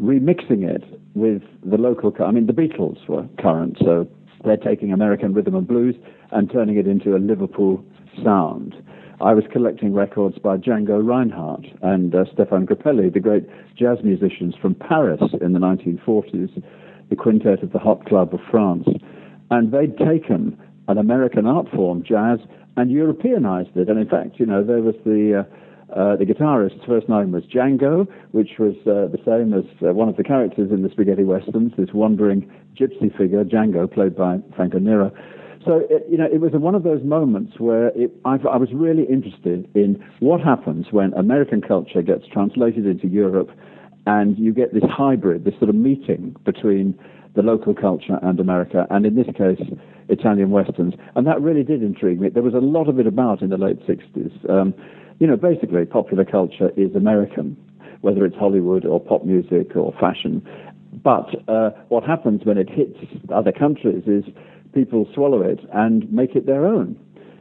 [0.00, 2.10] remixing it with the local.
[2.24, 4.08] I mean, the Beatles were current, so
[4.46, 5.94] they're taking American rhythm and blues
[6.30, 7.84] and turning it into a Liverpool
[8.24, 8.74] sound.
[9.20, 13.44] I was collecting records by Django Reinhardt and uh, Stéphane Grappelli, the great
[13.76, 16.62] jazz musicians from Paris in the 1940s,
[17.10, 18.86] the quintet of the Hot Club of France.
[19.50, 22.38] And they'd taken an American art form, jazz,
[22.76, 23.88] and Europeanized it.
[23.88, 25.54] And in fact, you know, there was the uh,
[25.92, 30.08] uh, the guitarist's first name was Django, which was uh, the same as uh, one
[30.08, 34.78] of the characters in the spaghetti westerns, this wandering gypsy figure, Django, played by Franco
[34.78, 35.10] Nero.
[35.64, 38.68] So, it, you know, it was one of those moments where it, I, I was
[38.72, 43.50] really interested in what happens when American culture gets translated into Europe
[44.06, 46.98] and you get this hybrid, this sort of meeting between
[47.34, 49.60] the local culture and America, and in this case,
[50.08, 50.94] Italian westerns.
[51.14, 52.30] And that really did intrigue me.
[52.30, 54.50] There was a lot of it about in the late 60s.
[54.50, 54.74] Um,
[55.18, 57.56] you know, basically, popular culture is American,
[58.00, 60.46] whether it's Hollywood or pop music or fashion.
[61.04, 62.96] But uh, what happens when it hits
[63.32, 64.24] other countries is
[64.78, 66.96] people swallow it and make it their own.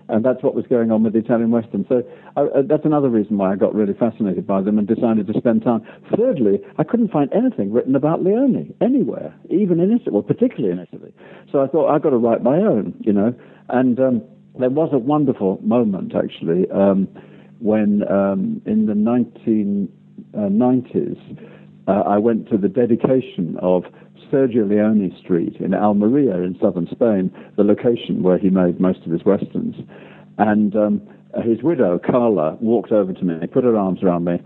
[0.10, 1.86] And that's what was going on with the Italian Western.
[1.90, 2.02] So
[2.38, 5.64] uh, that's another reason why I got really fascinated by them and decided to spend
[5.64, 5.82] time.
[6.16, 10.80] Thirdly, I couldn't find anything written about Leone anywhere, even in Italy, well, particularly in
[10.80, 11.14] Italy.
[11.52, 13.36] So I thought I've got to write my own, you know.
[13.70, 14.22] And um,
[14.58, 17.10] there was a wonderful moment, actually, um,
[17.60, 21.20] when um, in the 1990s,
[21.88, 23.84] uh, I went to the dedication of
[24.32, 29.12] Sergio Leone Street in Almeria in southern Spain, the location where he made most of
[29.12, 29.76] his westerns.
[30.38, 31.02] And um,
[31.44, 34.40] his widow, Carla, walked over to me, put her arms around me,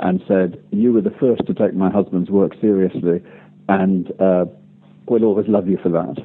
[0.00, 3.22] and said, You were the first to take my husband's work seriously,
[3.68, 4.44] and uh,
[5.08, 6.16] we'll always love you for that.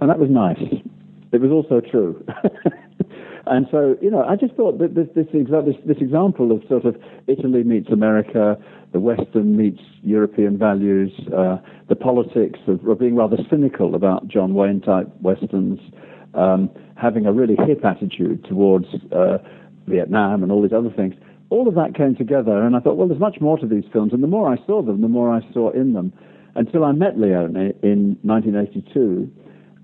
[0.00, 0.62] And that was nice.
[1.32, 2.24] It was also true.
[3.46, 6.84] and so, you know, I just thought that this, this, this, this example of sort
[6.84, 6.96] of
[7.28, 8.56] Italy meets America,
[8.92, 11.58] the Western meets European values, uh,
[11.88, 15.78] the politics of, of, being rather cynical about John Wayne type Westerns,
[16.34, 19.38] um, having a really hip attitude towards uh,
[19.86, 21.14] Vietnam and all these other things.
[21.48, 24.12] All of that came together, and I thought, well, there's much more to these films.
[24.12, 26.12] And the more I saw them, the more I saw in them.
[26.56, 29.30] Until I met Leone in 1982,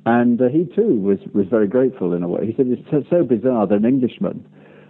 [0.04, 2.46] and uh, he too was, was very grateful in a way.
[2.46, 4.46] He said, it's so bizarre that an Englishman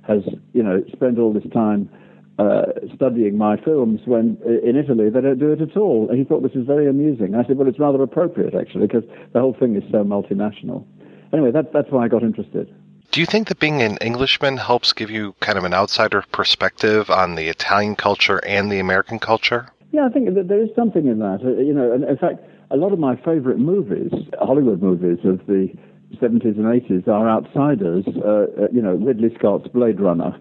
[0.06, 0.22] has,
[0.52, 1.90] you know, spent all this time
[2.38, 2.64] uh,
[2.94, 6.08] studying my films when in Italy they don't do it at all.
[6.08, 7.34] And he thought this was very amusing.
[7.34, 10.84] I said, well, it's rather appropriate actually because the whole thing is so multinational.
[11.32, 12.74] Anyway, that, that's why I got interested.
[13.10, 17.10] Do you think that being an Englishman helps give you kind of an outsider perspective
[17.10, 19.68] on the Italian culture and the American culture?
[19.90, 21.40] Yeah, I think that there is something in that.
[21.44, 22.38] Uh, you know, and in fact,
[22.72, 25.68] a lot of my favorite movies, Hollywood movies of the
[26.16, 28.04] 70s and 80s, are outsiders.
[28.06, 30.38] Uh, uh, you know, Ridley Scott's Blade Runner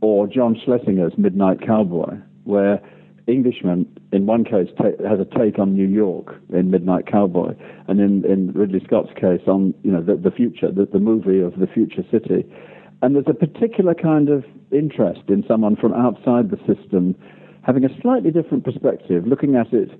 [0.00, 2.80] or John Schlesinger's Midnight Cowboy, where
[3.26, 7.54] Englishman, in one case, ta- has a take on New York in Midnight Cowboy,
[7.88, 11.40] and in, in Ridley Scott's case, on you know the, the future, the, the movie
[11.40, 12.44] of the future city.
[13.02, 17.14] And there's a particular kind of interest in someone from outside the system
[17.62, 19.90] having a slightly different perspective, looking at it.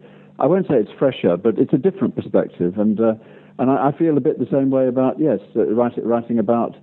[0.40, 3.14] I won't say it's fresher, but it's a different perspective, and uh,
[3.58, 6.76] and I, I, feel a bit the same way about yes, uh, writing, writing about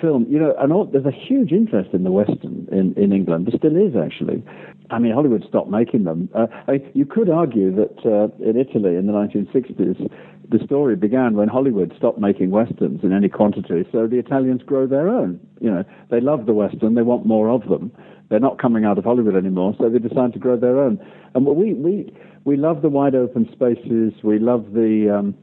[0.00, 3.46] film, you know, and all, there's a huge interest in the Western in, in England.
[3.46, 4.42] There still is, actually.
[4.90, 6.28] I mean, Hollywood stopped making them.
[6.34, 10.10] Uh, I, you could argue that uh, in Italy in the 1960s,
[10.50, 14.86] the story began when Hollywood stopped making westerns in any quantity, so the Italians grow
[14.86, 15.40] their own.
[15.60, 17.92] You know, they love the western, they want more of them.
[18.28, 20.98] They're not coming out of Hollywood anymore, so they decide to grow their own.
[21.34, 22.12] And we we
[22.44, 24.12] we love the wide open spaces.
[24.22, 25.34] We love the um,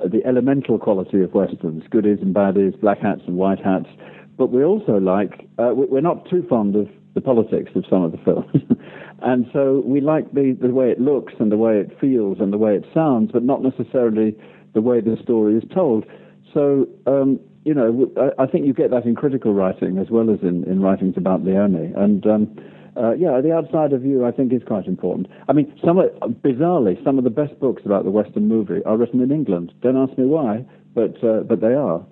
[0.00, 3.88] the elemental quality of westerns, goodies and baddies, black hats and white hats.
[4.36, 8.12] But we also like, uh, we're not too fond of the politics of some of
[8.12, 8.62] the films.
[9.22, 12.52] and so we like the, the way it looks and the way it feels and
[12.52, 14.36] the way it sounds, but not necessarily
[14.74, 16.04] the way the story is told.
[16.52, 20.30] So, um, you know, I, I, think you get that in critical writing as well
[20.30, 21.94] as in, in writings about Leone.
[21.96, 22.56] And um,
[22.96, 25.28] uh, yeah, the outsider view I think is quite important.
[25.48, 26.10] I mean, some of,
[26.42, 29.72] bizarrely, some of the best books about the Western movie are written in England.
[29.82, 30.64] Don't ask me why,
[30.94, 32.04] but uh, but they are.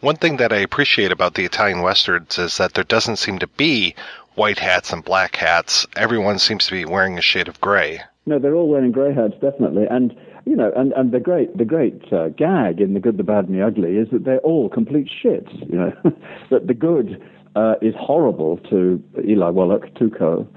[0.00, 3.46] One thing that I appreciate about the Italian westerns is that there doesn't seem to
[3.46, 3.94] be
[4.34, 5.86] white hats and black hats.
[5.94, 8.00] Everyone seems to be wearing a shade of gray.
[8.24, 9.86] No, they're all wearing grey hats, definitely.
[9.90, 10.16] And
[10.50, 13.44] you know, and, and the great the great uh, gag in the good, the bad,
[13.46, 15.52] and the ugly is that they're all complete shits.
[15.70, 15.92] You know,
[16.50, 17.22] that the good
[17.54, 20.48] uh, is horrible to Eli Wallach, Tuco.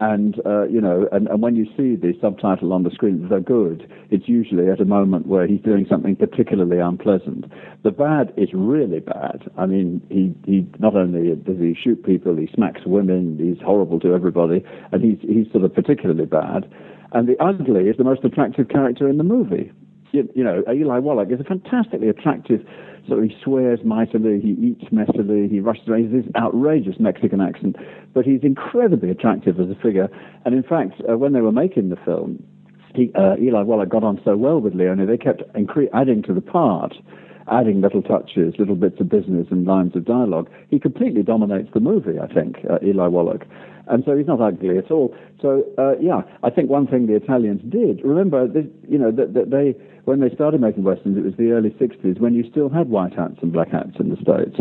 [0.00, 3.38] And, uh, you know, and, and when you see the subtitle on the screen, the
[3.38, 7.44] good, it's usually at a moment where he's doing something particularly unpleasant.
[7.84, 9.48] The bad is really bad.
[9.56, 14.00] I mean, he, he not only does he shoot people, he smacks women, he's horrible
[14.00, 16.68] to everybody, and he's, he's sort of particularly bad.
[17.14, 19.72] And the ugly is the most attractive character in the movie.
[20.12, 22.64] You, you know, Eli Wallach is a fantastically attractive
[23.08, 26.04] so he swears mightily, he eats messily, he rushes around.
[26.04, 27.76] He's this outrageous Mexican accent,
[28.14, 30.08] but he's incredibly attractive as a figure.
[30.44, 32.42] And in fact, uh, when they were making the film,
[32.94, 36.32] he, uh, Eli Wallach got on so well with Leone, they kept incre- adding to
[36.32, 36.94] the part,
[37.50, 40.50] adding little touches, little bits of business and lines of dialogue.
[40.70, 43.44] He completely dominates the movie, I think, uh, Eli Wallach.
[43.86, 45.14] And so he's not ugly at all.
[45.42, 49.34] So, uh, yeah, I think one thing the Italians did, remember, this, you know, that,
[49.34, 52.68] that they when they started making westerns, it was the early 60s when you still
[52.68, 54.56] had white hats and black hats in the States.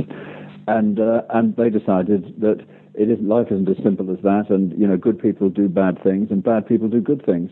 [0.67, 4.71] And, uh, and they decided that it isn't, life isn't as simple as that, and
[4.79, 7.49] you know, good people do bad things, and bad people do good things.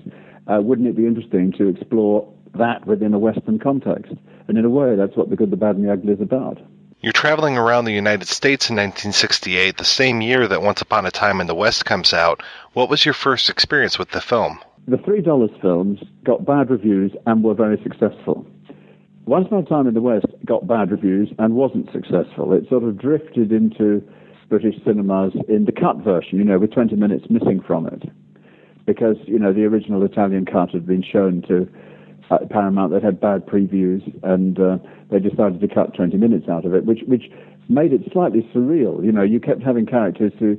[0.48, 4.14] Uh, wouldn't it be interesting to explore that within a Western context.
[4.48, 6.60] And in a way, that's what The Good, the Bad, and the Ugly is about.
[7.02, 11.12] You're traveling around the United States in 1968, the same year that Once Upon a
[11.12, 12.44] Time in the West comes out.
[12.74, 14.60] What was your first experience with the film?
[14.88, 18.46] The Three Dollars films got bad reviews and were very successful.
[19.26, 22.54] Once Upon a Time in the West got bad reviews and wasn't successful.
[22.54, 24.08] It sort of drifted into
[24.50, 28.04] British cinemas in the cut version, you know, with 20 minutes missing from it.
[28.86, 31.68] Because, you know, the original Italian cut had been shown to
[32.30, 34.78] uh, Paramount that had bad previews, and uh,
[35.10, 37.24] they decided to cut 20 minutes out of it, which, which
[37.70, 39.04] made it slightly surreal.
[39.04, 40.58] You know, you kept having characters who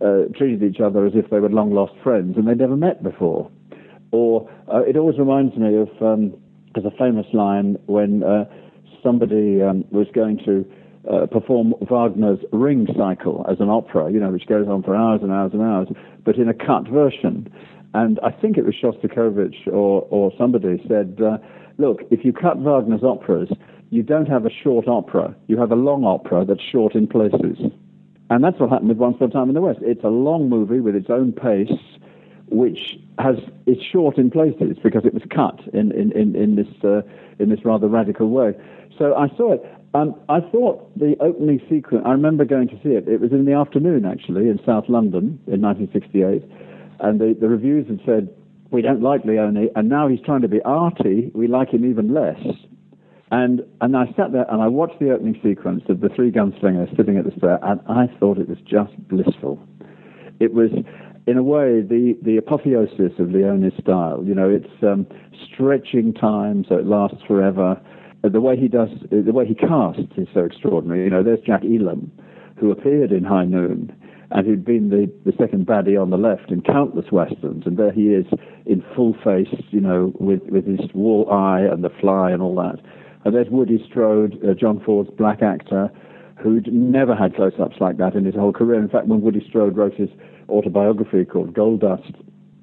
[0.00, 3.02] uh, treated each other as if they were long lost friends and they'd never met
[3.02, 3.50] before.
[4.10, 6.34] Or uh, it always reminds me of um,
[6.74, 8.44] there's a famous line when uh,
[9.02, 10.64] somebody um, was going to
[11.10, 15.20] uh, perform Wagner's Ring Cycle as an opera, you know, which goes on for hours
[15.22, 15.88] and hours and hours,
[16.24, 17.52] but in a cut version.
[17.96, 21.38] And I think it was Shostakovich or, or somebody said, uh,
[21.78, 23.48] look, if you cut Wagner's operas,
[23.88, 25.34] you don't have a short opera.
[25.46, 27.56] You have a long opera that's short in places.
[28.28, 29.78] And that's what happened with Once Upon a Time in the West.
[29.80, 31.72] It's a long movie with its own pace,
[32.50, 36.68] which has is short in places because it was cut in in in, in this
[36.84, 37.00] uh,
[37.38, 38.52] in this rather radical way.
[38.98, 39.62] So I saw it.
[39.94, 42.04] Um, I thought the opening sequence.
[42.04, 43.08] I remember going to see it.
[43.08, 46.42] It was in the afternoon, actually, in South London in 1968,
[47.00, 48.28] and the, the reviews had said
[48.70, 51.30] we don't like Leone, and now he's trying to be arty.
[51.34, 52.40] We like him even less.
[53.30, 56.96] And and I sat there and I watched the opening sequence of the three gunslingers
[56.96, 59.60] sitting at the stair, and I thought it was just blissful.
[60.38, 60.70] It was,
[61.26, 64.22] in a way, the, the apotheosis of Leone's style.
[64.24, 65.06] You know, it's um,
[65.52, 67.80] stretching time so it lasts forever.
[68.22, 71.04] The way he does, the way he casts is so extraordinary.
[71.04, 72.12] You know, there's Jack Elam,
[72.58, 73.94] who appeared in High Noon,
[74.30, 77.92] and who'd been the, the second baddie on the left in countless westerns, and there
[77.92, 78.26] he is
[78.64, 82.54] in full face, you know, with, with his wall eye and the fly and all
[82.56, 82.76] that.
[83.24, 85.90] And there's Woody Strode, uh, John Ford's black actor,
[86.42, 88.80] who'd never had close-ups like that in his whole career.
[88.80, 90.10] In fact, when Woody Strode wrote his
[90.48, 92.12] autobiography called Gold Dust,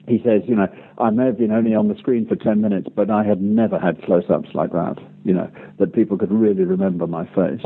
[0.07, 0.67] he says, you know,
[0.97, 3.79] I may have been only on the screen for 10 minutes, but I had never
[3.79, 5.49] had close-ups like that, you know,
[5.79, 7.65] that people could really remember my face.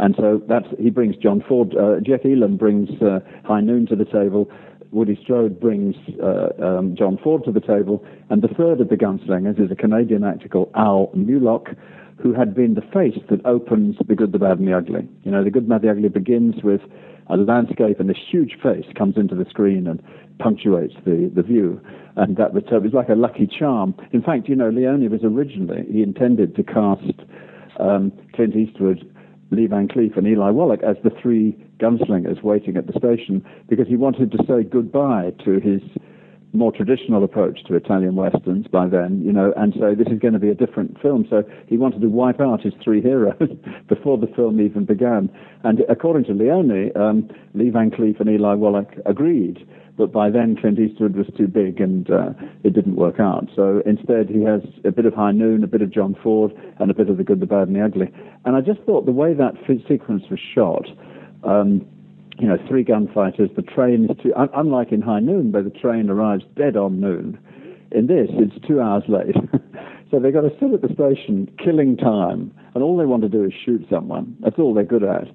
[0.00, 3.96] And so that's, he brings John Ford, uh, Jeff Elam brings uh, High Noon to
[3.96, 4.50] the table,
[4.92, 8.96] Woody Strode brings uh, um, John Ford to the table, and the third of the
[8.96, 11.76] gunslingers is a Canadian actor called Al Mulock,
[12.20, 15.06] who had been the face that opens The Good, the Bad, and the Ugly.
[15.22, 16.80] You know, The Good, the Bad, and the Ugly begins with
[17.28, 20.02] a landscape, and this huge face comes into the screen and
[20.38, 21.80] punctuates the, the view.
[22.16, 23.94] And that was, it was like a lucky charm.
[24.12, 27.20] In fact, you know, Leone was originally, he intended to cast
[27.78, 29.06] um, Clint Eastwood,
[29.50, 33.88] Lee Van Cleef, and Eli Wallach as the three gunslingers waiting at the station because
[33.88, 35.80] he wanted to say goodbye to his
[36.52, 40.34] more traditional approach to Italian westerns by then, you know, and so this is going
[40.34, 41.26] to be a different film.
[41.30, 43.48] So he wanted to wipe out his three heroes
[43.88, 45.30] before the film even began.
[45.62, 49.66] And according to Leone, um, Lee Van Cleef and Eli Wallach agreed,
[50.00, 52.30] but by then Clint Eastwood was too big and uh,
[52.64, 53.50] it didn't work out.
[53.54, 56.90] So instead he has a bit of High Noon, a bit of John Ford, and
[56.90, 58.10] a bit of The Good, the Bad, and the Ugly.
[58.46, 59.52] And I just thought the way that
[59.86, 60.86] sequence was shot.
[61.44, 61.86] Um,
[62.38, 63.50] you know, three gunfighters.
[63.54, 67.38] The train is too, unlike in High Noon, where the train arrives dead on noon.
[67.92, 69.36] In this, it's two hours late.
[70.10, 73.28] so they've got to sit at the station, killing time, and all they want to
[73.28, 74.34] do is shoot someone.
[74.40, 75.26] That's all they're good at.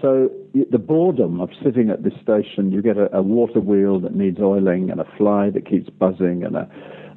[0.00, 0.30] So
[0.70, 4.38] the boredom of sitting at this station, you get a, a water wheel that needs
[4.40, 6.68] oiling, and a fly that keeps buzzing, and a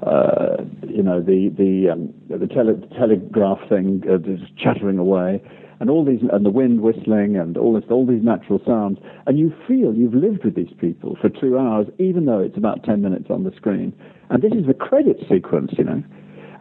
[0.05, 4.17] uh, you know the the um, the tele- telegraph thing uh,
[4.57, 5.41] chattering away
[5.79, 8.97] and all these and the wind whistling and all this all these natural sounds
[9.27, 12.83] and you feel you've lived with these people for two hours even though it's about
[12.83, 13.93] 10 minutes on the screen
[14.31, 16.03] and this is the credit sequence you know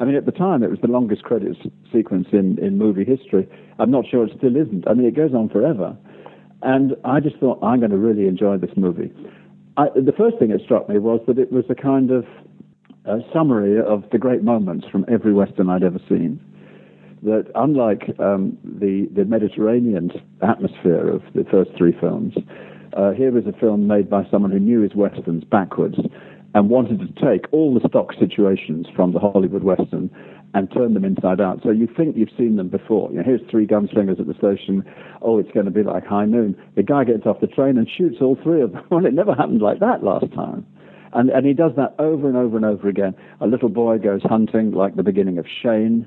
[0.00, 1.58] I mean, at the time, it was the longest credits
[1.92, 3.46] sequence in, in movie history.
[3.78, 4.88] I'm not sure it still isn't.
[4.88, 5.94] I mean, it goes on forever.
[6.62, 9.12] And I just thought, I'm going to really enjoy this movie.
[9.76, 12.26] I, the first thing that struck me was that it was a kind of
[13.06, 16.40] a summary of the great moments from every Western I'd ever seen
[17.22, 20.10] that unlike um, the, the Mediterranean
[20.42, 22.34] atmosphere of the first three films,
[22.96, 25.96] uh, here was a film made by someone who knew his westerns backwards
[26.54, 30.10] and wanted to take all the stock situations from the Hollywood western
[30.54, 31.60] and turn them inside out.
[31.62, 33.10] So you think you've seen them before.
[33.10, 34.84] You know, here's three gunslingers at the station.
[35.22, 36.56] Oh, it's going to be like High Noon.
[36.74, 38.82] The guy gets off the train and shoots all three of them.
[38.90, 40.66] Well, it never happened like that last time.
[41.12, 43.14] And, and he does that over and over and over again.
[43.40, 46.06] A little boy goes hunting, like the beginning of Shane.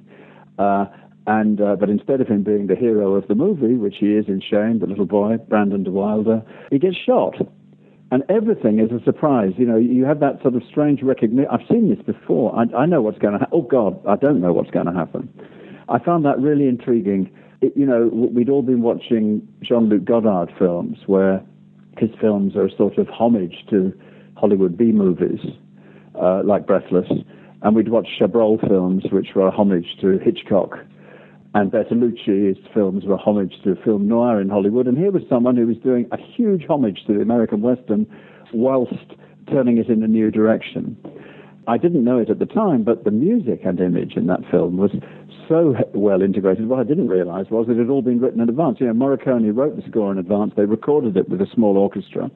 [0.60, 0.86] Uh,
[1.26, 4.26] and uh, but instead of him being the hero of the movie, which he is
[4.28, 7.36] in Shane, the little boy Brandon de Wilder, he gets shot.
[8.14, 9.54] And everything is a surprise.
[9.58, 11.50] You know, you have that sort of strange recognition.
[11.52, 12.56] I've seen this before.
[12.56, 13.58] I, I know what's going to happen.
[13.58, 15.28] Oh God, I don't know what's going to happen.
[15.90, 17.32] I found that really intriguing.
[17.62, 21.44] It, you know, we'd all been watching Jean-Luc Godard films where
[21.98, 23.92] his films are a sort of homage to
[24.38, 25.40] Hollywood B movies,
[26.14, 27.10] uh, like Breathless,
[27.64, 30.78] and we'd watch Chabrol films, which were a homage to Hitchcock,
[31.54, 34.88] and Bertolucci's films were homage to film noir in Hollywood.
[34.88, 38.08] And here was someone who was doing a huge homage to the American Western
[38.54, 38.94] whilst
[39.50, 40.98] turning it in a new direction.
[41.68, 44.78] I didn't know it at the time, but the music and image in that film
[44.78, 44.92] was
[45.48, 46.68] so well integrated.
[46.68, 48.78] What I didn't realize was that it had all been written in advance.
[48.80, 50.54] You know, Morricone wrote the score in advance.
[50.58, 52.32] They recorded it with a small orchestra.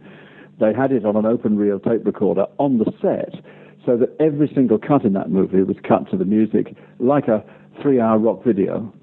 [0.59, 3.43] They had it on an open reel tape recorder on the set,
[3.85, 7.43] so that every single cut in that movie was cut to the music like a
[7.81, 8.93] three-hour rock video.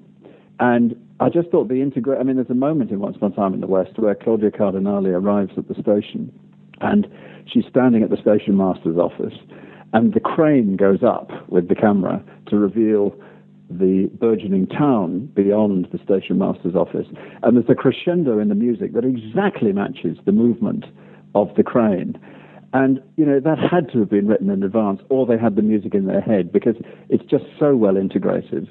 [0.59, 2.19] And I just thought the integrate.
[2.19, 4.51] I mean, there's a moment in Once Upon a Time in the West where Claudia
[4.51, 6.31] Cardinale arrives at the station,
[6.81, 7.07] and
[7.45, 9.33] she's standing at the station master's office,
[9.93, 13.15] and the crane goes up with the camera to reveal
[13.69, 17.07] the burgeoning town beyond the station master's office.
[17.43, 20.85] And there's a crescendo in the music that exactly matches the movement
[21.33, 22.17] of the crane.
[22.73, 25.61] And, you know, that had to have been written in advance, or they had the
[25.61, 26.75] music in their head because
[27.09, 28.67] it's just so well integrated.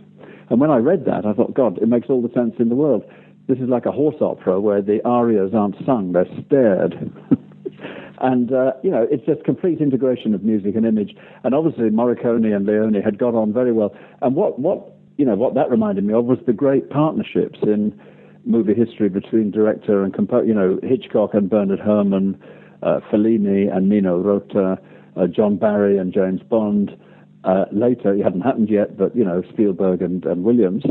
[0.55, 2.77] And when I read that, I thought, God, it makes all the sense in the
[2.77, 3.03] world.
[3.49, 6.95] This is like a horse opera where the arias aren't sung, they're stared.
[8.21, 11.17] and, uh, you know, it's just complete integration of music and image.
[11.43, 13.97] And obviously, Morricone and Leone had got on very well.
[14.23, 18.01] And what, what, you know, what that reminded me of was the great partnerships in
[18.45, 22.41] movie history between director and composer, you know, Hitchcock and Bernard Herrmann,
[22.85, 24.79] uh, Fellini and Nino Rota,
[25.17, 26.97] uh, John Barry and James Bond.
[27.45, 30.85] Uh, later, it hadn't happened yet, but you know Spielberg and, and Williams.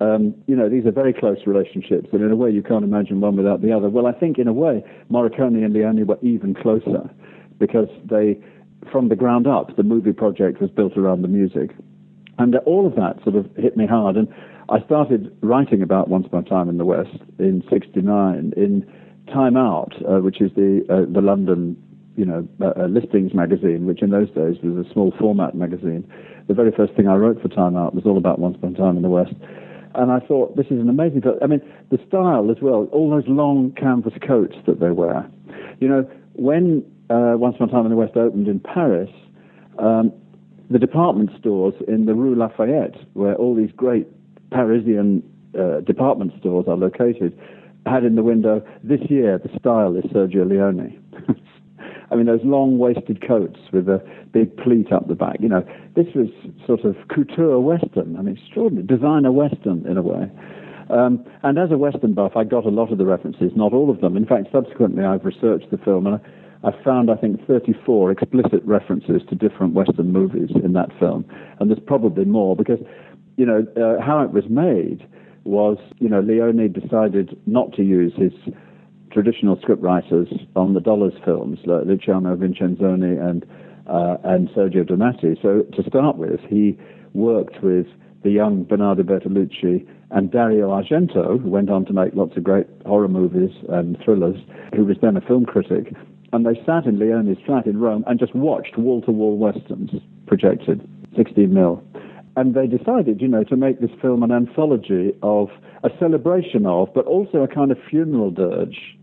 [0.00, 3.20] Um, you know these are very close relationships, and in a way you can't imagine
[3.20, 3.90] one without the other.
[3.90, 7.10] Well, I think in a way Morricone and Leone were even closer
[7.58, 8.40] because they,
[8.90, 11.72] from the ground up, the movie project was built around the music,
[12.38, 14.16] and all of that sort of hit me hard.
[14.16, 14.26] And
[14.70, 18.90] I started writing about Once Upon a Time in the West in '69 in
[19.26, 21.76] Time Out, uh, which is the uh, the London
[22.16, 26.10] you know, a, a, listings magazine, which in those days was a small format magazine.
[26.48, 28.78] The very first thing I wrote for Time Out was all about Once Upon a
[28.78, 29.34] Time in the West.
[29.94, 31.22] And I thought, this is an amazing.
[31.42, 31.60] I mean,
[31.90, 35.28] the style as well, all those long canvas coats that they wear.
[35.80, 39.10] You know, when uh, Once Upon a Time in the West opened in Paris,
[39.78, 40.12] um,
[40.70, 44.06] the department stores in the Rue Lafayette, where all these great
[44.50, 45.22] Parisian
[45.58, 47.36] uh, department stores are located,
[47.86, 51.02] had in the window, this year the style is Sergio Leone.
[52.10, 55.36] I mean, those long waisted coats with a big pleat up the back.
[55.40, 55.64] You know,
[55.94, 56.28] this was
[56.66, 58.16] sort of couture Western.
[58.16, 58.86] I mean, extraordinary.
[58.86, 60.30] Designer Western, in a way.
[60.90, 63.90] Um, and as a Western buff, I got a lot of the references, not all
[63.90, 64.16] of them.
[64.16, 66.20] In fact, subsequently, I've researched the film and
[66.64, 71.24] I, found, I think, 34 explicit references to different Western movies in that film.
[71.60, 72.80] And there's probably more because,
[73.36, 75.06] you know, uh, how it was made
[75.44, 78.32] was, you know, Leone decided not to use his
[79.12, 83.46] traditional scriptwriters on the Dollars films, like Luciano Vincenzoni and
[83.86, 85.38] uh, and Sergio Donati.
[85.42, 86.78] So to start with, he
[87.12, 87.86] worked with
[88.22, 92.66] the young Bernardo Bertolucci and Dario Argento, who went on to make lots of great
[92.86, 94.36] horror movies and thrillers,
[94.74, 95.92] who was then a film critic.
[96.32, 99.90] And they sat in Leone's flat in Rome and just watched wall-to-wall westerns
[100.26, 101.82] projected, 16 mil.
[102.36, 105.48] And they decided, you know, to make this film an anthology of
[105.82, 108.96] a celebration of, but also a kind of funeral dirge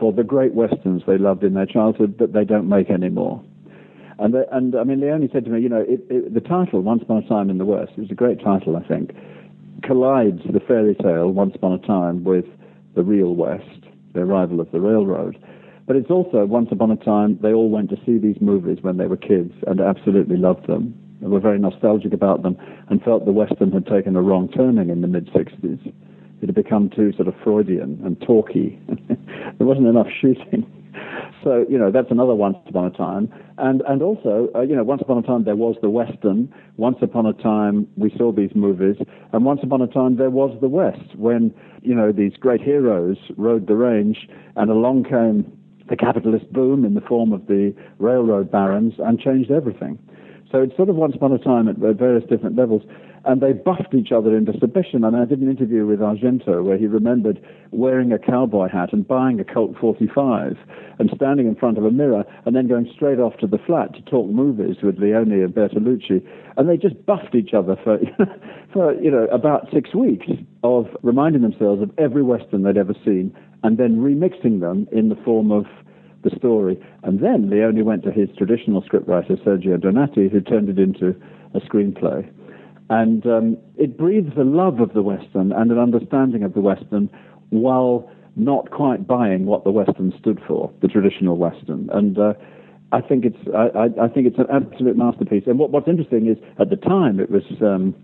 [0.00, 3.44] for the great westerns they loved in their childhood that they don't make anymore.
[4.18, 6.80] And, they, and I mean, Leone said to me, you know, it, it, the title,
[6.80, 9.12] Once Upon a Time in the West, was a great title, I think,
[9.84, 12.46] collides the fairy tale, Once Upon a Time, with
[12.96, 15.38] the real West, the arrival of the railroad.
[15.86, 18.96] But it's also, Once Upon a Time, they all went to see these movies when
[18.96, 20.94] they were kids and absolutely loved them.
[21.20, 22.56] They were very nostalgic about them
[22.88, 25.92] and felt the Western had taken a wrong turning in the mid 60s
[26.42, 28.78] it had become too sort of Freudian and talky.
[29.58, 30.66] there wasn't enough shooting.
[31.42, 33.32] So, you know, that's another once upon a time.
[33.58, 36.52] And, and also, uh, you know, once upon a time there was the Western.
[36.76, 38.96] Once upon a time we saw these movies.
[39.32, 43.16] And once upon a time there was the West when, you know, these great heroes
[43.36, 45.50] rode the range and along came
[45.88, 49.98] the capitalist boom in the form of the railroad barons and changed everything.
[50.50, 52.82] So it's sort of once upon a time at various different levels
[53.24, 55.04] and they buffed each other into submission.
[55.04, 57.40] And I did an interview with Argento where he remembered
[57.70, 60.56] wearing a cowboy hat and buying a Colt 45
[60.98, 63.94] and standing in front of a mirror and then going straight off to the flat
[63.94, 66.26] to talk movies with Leone and Bertolucci.
[66.56, 67.98] And they just buffed each other for,
[68.72, 70.26] for you know, about six weeks
[70.64, 75.16] of reminding themselves of every Western they'd ever seen and then remixing them in the
[75.16, 75.66] form of
[76.22, 76.78] the story.
[77.02, 81.14] And then Leone went to his traditional scriptwriter, Sergio Donati, who turned it into
[81.54, 82.28] a screenplay.
[82.90, 87.08] And um, it breathes a love of the Western and an understanding of the Western
[87.50, 91.88] while not quite buying what the Western stood for, the traditional Western.
[91.92, 92.34] And uh,
[92.92, 95.44] I think it's I, I, think it's an absolute masterpiece.
[95.46, 97.94] And what, what's interesting is at the time it was um,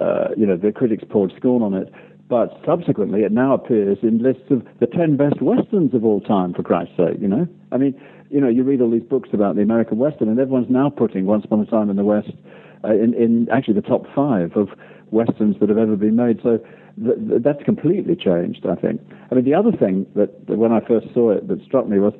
[0.00, 1.90] uh, you know the critics poured scorn on it,
[2.28, 6.54] but subsequently it now appears in lists of the ten best westerns of all time.
[6.54, 7.46] For Christ's sake, you know.
[7.72, 7.94] I mean,
[8.30, 11.26] you know, you read all these books about the American Western, and everyone's now putting
[11.26, 12.32] Once Upon a Time in the West
[12.84, 14.68] uh, in, in actually the top five of
[15.10, 16.40] westerns that have ever been made.
[16.42, 16.58] So
[17.02, 19.00] th- th- that's completely changed, I think.
[19.30, 21.98] I mean, the other thing that, that when I first saw it that struck me
[21.98, 22.14] was,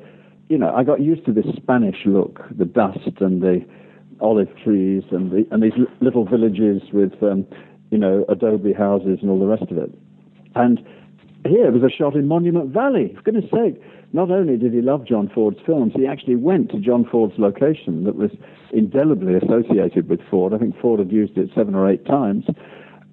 [0.47, 3.65] you know, I got used to this Spanish look, the dust and the
[4.21, 7.45] olive trees and the, and these little villages with, um,
[7.91, 9.91] you know, adobe houses and all the rest of it.
[10.55, 10.79] And
[11.45, 13.13] here was a shot in Monument Valley.
[13.15, 13.81] For goodness sake,
[14.13, 18.03] not only did he love John Ford's films, he actually went to John Ford's location
[18.05, 18.31] that was
[18.71, 20.53] indelibly associated with Ford.
[20.53, 22.45] I think Ford had used it seven or eight times.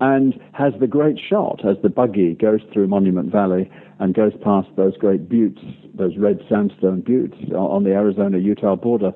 [0.00, 3.70] And has the great shot as the buggy goes through Monument Valley
[4.00, 5.62] and goes past those great buttes,
[5.94, 9.12] those red sandstone buttes on the Arizona Utah border.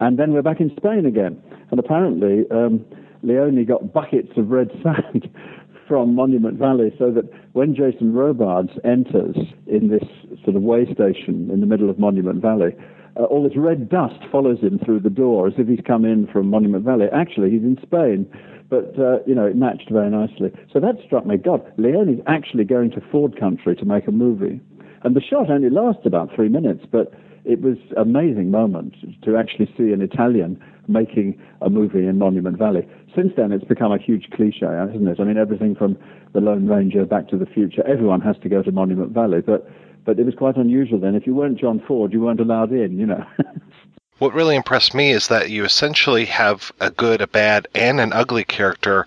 [0.00, 1.42] And then we're back in Spain again.
[1.70, 2.84] And apparently, um,
[3.22, 5.28] Leone got buckets of red sand
[5.88, 9.36] from Monument Valley so that when Jason Robards enters
[9.66, 10.06] in this
[10.44, 12.76] sort of way station in the middle of Monument Valley,
[13.18, 16.26] uh, all this red dust follows him through the door as if he's come in
[16.32, 17.06] from Monument Valley.
[17.12, 18.30] Actually, he's in Spain,
[18.68, 20.52] but uh, you know it matched very nicely.
[20.72, 21.36] So that struck me.
[21.36, 24.60] God, Leone's actually going to Ford country to make a movie,
[25.02, 27.12] and the shot only lasts about three minutes, but
[27.44, 32.58] it was an amazing moment to actually see an Italian making a movie in Monument
[32.58, 32.88] Valley.
[33.14, 35.20] Since then, it's become a huge cliche, hasn't it?
[35.20, 35.96] I mean, everything from
[36.32, 39.68] The Lone Ranger, Back to the Future, everyone has to go to Monument Valley, but
[40.04, 41.14] but it was quite unusual then.
[41.14, 43.22] If you weren't John Ford, you weren't allowed in, you know.
[44.18, 48.14] what really impressed me is that you essentially have a good, a bad, and an
[48.14, 49.04] ugly character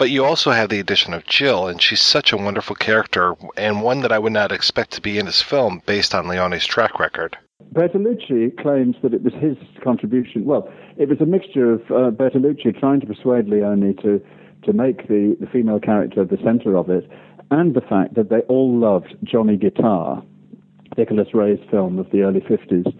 [0.00, 3.82] but you also have the addition of Jill, and she's such a wonderful character, and
[3.82, 6.98] one that I would not expect to be in this film based on Leone's track
[6.98, 7.36] record.
[7.72, 10.44] Bertolucci claims that it was his contribution.
[10.44, 14.20] Well, it was a mixture of uh, Bertolucci trying to persuade Leone to,
[14.64, 17.08] to make the, the female character the center of it,
[17.50, 20.22] and the fact that they all loved Johnny Guitar,
[20.96, 22.92] Nicholas Ray's film of the early 50s,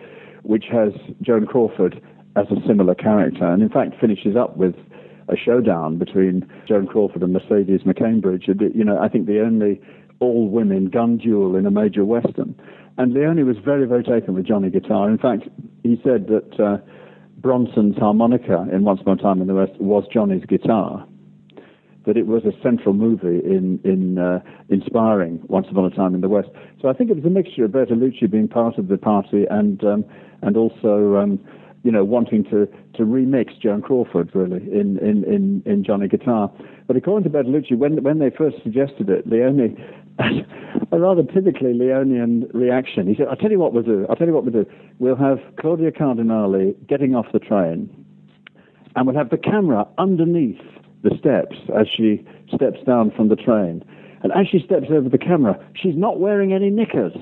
[0.42, 2.00] which has Joan Crawford
[2.36, 4.74] as a similar character, and in fact finishes up with
[5.28, 8.48] a showdown between Joan Crawford and Mercedes McCambridge.
[8.74, 9.80] You know, I think the only
[10.20, 12.54] all-women gun duel in a major western.
[13.00, 15.08] And Leone was very, very taken with Johnny Guitar.
[15.08, 15.48] In fact,
[15.82, 16.76] he said that uh,
[17.38, 21.08] Bronson's harmonica in Once Upon a Time in the West was Johnny's guitar.
[22.04, 26.20] That it was a central movie in in uh, inspiring Once Upon a Time in
[26.20, 26.50] the West.
[26.82, 29.82] So I think it was a mixture of Bertolucci being part of the party and
[29.82, 30.04] um,
[30.42, 31.40] and also um,
[31.82, 36.52] you know wanting to to remix Joan Crawford really in in in, in Johnny Guitar.
[36.86, 39.76] But according to Bertolucci, when when they first suggested it, Leone
[40.92, 43.06] a rather typically Leonian reaction.
[43.06, 44.06] He said, I'll tell you what we'll do.
[44.08, 44.70] I'll tell you what we'll do.
[44.98, 47.88] We'll have Claudia Cardinale getting off the train,
[48.96, 50.60] and we'll have the camera underneath
[51.02, 53.82] the steps as she steps down from the train.
[54.22, 57.12] And as she steps over the camera, she's not wearing any knickers.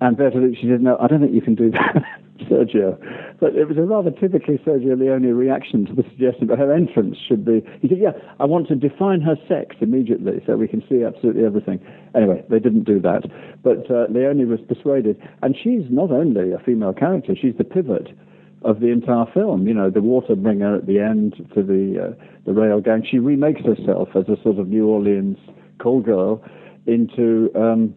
[0.00, 2.02] And Bertolucci said, No, I don't think you can do that.
[2.44, 2.98] Sergio.
[3.40, 7.16] But it was a rather typically Sergio Leone reaction to the suggestion that her entrance
[7.26, 7.62] should be.
[7.80, 11.44] He said, Yeah, I want to define her sex immediately so we can see absolutely
[11.44, 11.80] everything.
[12.14, 13.22] Anyway, they didn't do that.
[13.62, 15.20] But uh, Leone was persuaded.
[15.42, 18.08] And she's not only a female character, she's the pivot
[18.62, 19.66] of the entire film.
[19.66, 23.06] You know, the water bringer at the end to the, uh, the rail gang.
[23.08, 25.38] She remakes herself as a sort of New Orleans
[25.78, 26.42] call girl
[26.86, 27.50] into.
[27.54, 27.94] Um,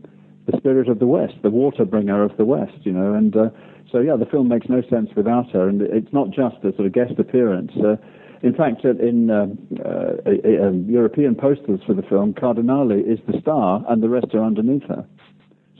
[0.49, 3.49] the spirit of the West, the water bringer of the West, you know, and uh,
[3.91, 6.86] so yeah, the film makes no sense without her, and it's not just a sort
[6.88, 7.72] of guest appearance.
[7.76, 7.95] Uh,
[8.41, 9.48] in fact, in uh,
[9.84, 14.84] uh, European posters for the film, Cardinale is the star, and the rest are underneath
[14.84, 15.06] her.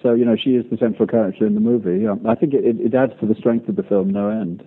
[0.02, 2.04] So you know, she is the central character in the movie.
[2.04, 2.16] Yeah.
[2.28, 4.64] I think it, it adds to the strength of the film no end.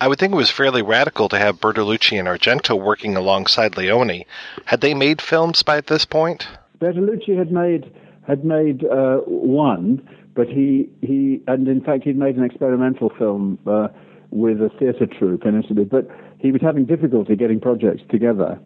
[0.00, 4.24] I would think it was fairly radical to have Bertolucci and Argento working alongside Leone.
[4.64, 6.48] Had they made films by this point?
[6.80, 7.92] Bertolucci had made
[8.26, 13.58] had made uh, one, but he, he and in fact he'd made an experimental film
[13.66, 13.88] uh,
[14.30, 18.58] with a theatre troupe in Italy, but he was having difficulty getting projects together.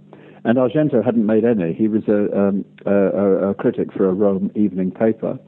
[0.45, 1.73] And Argento hadn't made any.
[1.73, 5.39] He was a, um, a, a critic for a Rome evening paper.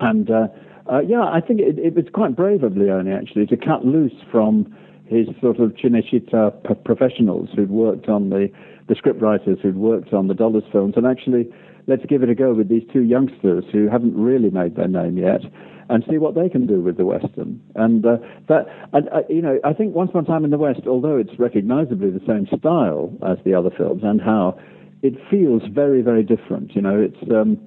[0.00, 0.48] And uh,
[0.90, 4.14] uh, yeah, I think it, it, was quite brave of Leone actually to cut loose
[4.32, 4.74] from
[5.06, 8.48] his sort of Cinecittà p- professionals who'd worked on the,
[8.88, 11.46] the scriptwriters who'd worked on the Dollars films, and actually
[11.86, 15.16] let's give it a go with these two youngsters who haven't really made their name
[15.16, 15.40] yet,
[15.88, 17.60] and see what they can do with the western.
[17.74, 18.16] And uh,
[18.48, 21.16] that, and, uh, you know, I think Once Upon a Time in the West, although
[21.18, 24.58] it's recognizably the same style as the other films, and how
[25.02, 26.74] it feels very, very different.
[26.74, 27.58] You know, it's um,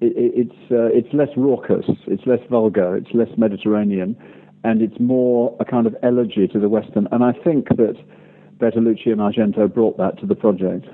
[0.00, 4.16] it, it's uh, it's less raucous, it's less vulgar, it's less Mediterranean,
[4.64, 7.08] and it's more a kind of elegy to the western.
[7.10, 7.96] And I think that
[8.58, 10.86] Bertolucci and Argento brought that to the project.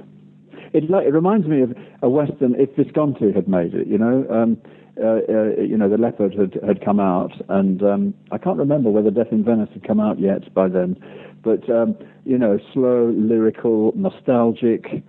[0.73, 3.87] It, it reminds me of a western if Visconti had made it.
[3.87, 4.27] You know.
[4.31, 4.59] Um,
[5.03, 8.91] uh, uh, you know, the leopard had, had come out, and um, I can't remember
[8.91, 10.97] whether Death in Venice had come out yet by then.
[11.43, 11.97] But um,
[12.27, 15.03] you know, slow, lyrical, nostalgic,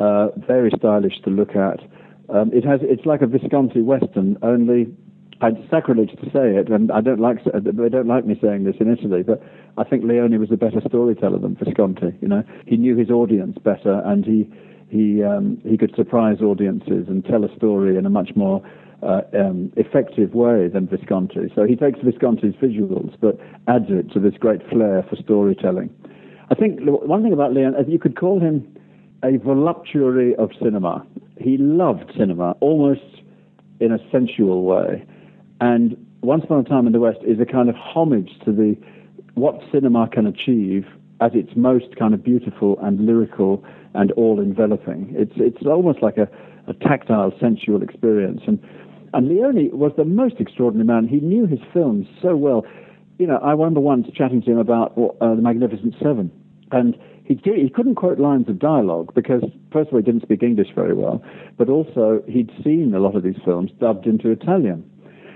[0.00, 1.78] uh, very stylish to look at.
[2.34, 4.88] Um, it has, it's like a Visconti western, only
[5.40, 8.74] it's sacrilege to say it, and I don't like they don't like me saying this
[8.80, 9.40] in Italy, but
[9.76, 12.18] I think Leone was a better storyteller than Visconti.
[12.20, 14.50] You know, he knew his audience better, and he
[14.88, 18.62] he um, he could surprise audiences and tell a story in a much more
[19.02, 21.52] uh, um, effective way than Visconti.
[21.54, 23.38] So he takes Visconti's visuals but
[23.68, 25.90] adds it to this great flair for storytelling.
[26.50, 28.66] I think one thing about Leone, you could call him
[29.22, 31.06] a voluptuary of cinema.
[31.38, 33.22] He loved cinema almost
[33.80, 35.04] in a sensual way.
[35.60, 38.76] And Once Upon a Time in the West is a kind of homage to the
[39.34, 40.84] what cinema can achieve
[41.20, 45.12] at its most kind of beautiful and lyrical and all enveloping.
[45.16, 46.28] It's it's almost like a,
[46.66, 48.42] a tactile, sensual experience.
[48.46, 48.58] And
[49.14, 51.08] and Leone was the most extraordinary man.
[51.08, 52.64] He knew his films so well.
[53.18, 56.30] You know, I remember once chatting to him about uh, the Magnificent Seven,
[56.70, 56.94] and
[57.24, 59.42] he he couldn't quote lines of dialogue because
[59.72, 61.22] first of all he didn't speak English very well,
[61.56, 64.88] but also he'd seen a lot of these films dubbed into Italian.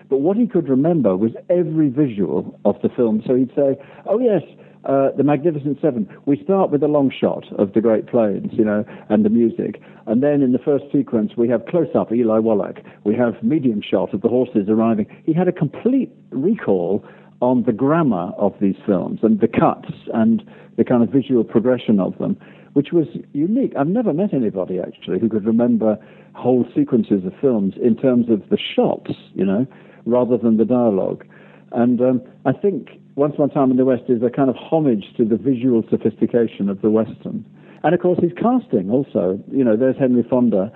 [0.09, 3.23] But what he could remember was every visual of the film.
[3.27, 3.77] So he'd say,
[4.07, 4.43] "Oh yes,
[4.85, 6.09] uh, the Magnificent Seven.
[6.27, 9.81] We start with a long shot of the Great Plains, you know, and the music,
[10.07, 12.81] and then in the first sequence we have close up Eli Wallach.
[13.05, 15.07] We have medium shot of the horses arriving.
[15.25, 17.05] He had a complete recall
[17.41, 20.43] on the grammar of these films and the cuts and
[20.77, 22.39] the kind of visual progression of them,
[22.73, 23.73] which was unique.
[23.79, 25.99] I've never met anybody actually who could remember
[26.35, 29.67] whole sequences of films in terms of the shots, you know,
[30.07, 31.27] rather than the dialogue.
[31.73, 34.57] And um, I think Once Upon a Time in the West is a kind of
[34.57, 37.45] homage to the visual sophistication of the Western.
[37.83, 39.39] And of course, his casting also.
[39.51, 40.73] You know, there's Henry Fonda,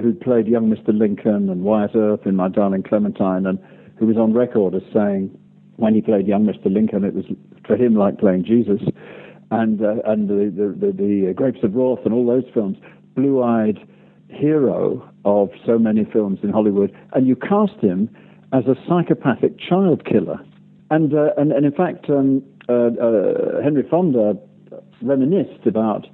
[0.00, 0.96] who played young Mr.
[0.96, 3.58] Lincoln and Wyatt Earp in My Darling Clementine, and
[3.96, 5.30] who was on record as saying
[5.76, 6.70] when he played young Mr.
[6.70, 7.24] Lincoln, it was
[7.66, 8.82] for him like playing Jesus.
[9.50, 12.76] And, uh, and the, the, the, the Grapes of Wrath and all those films,
[13.14, 13.78] blue eyed
[14.28, 16.94] hero of so many films in Hollywood.
[17.14, 18.10] And you cast him
[18.52, 20.38] as a psychopathic child killer.
[20.92, 24.36] And, uh, and, and in fact, um, uh, uh, Henry Fonda
[25.00, 26.06] reminisced about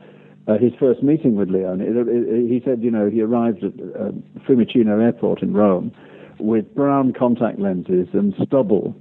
[0.47, 1.81] uh, his first meeting with Leone.
[2.49, 3.73] He said, you know, he arrived at
[4.47, 5.91] Fiumicino Airport in Rome
[6.39, 8.95] with brown contact lenses and stubble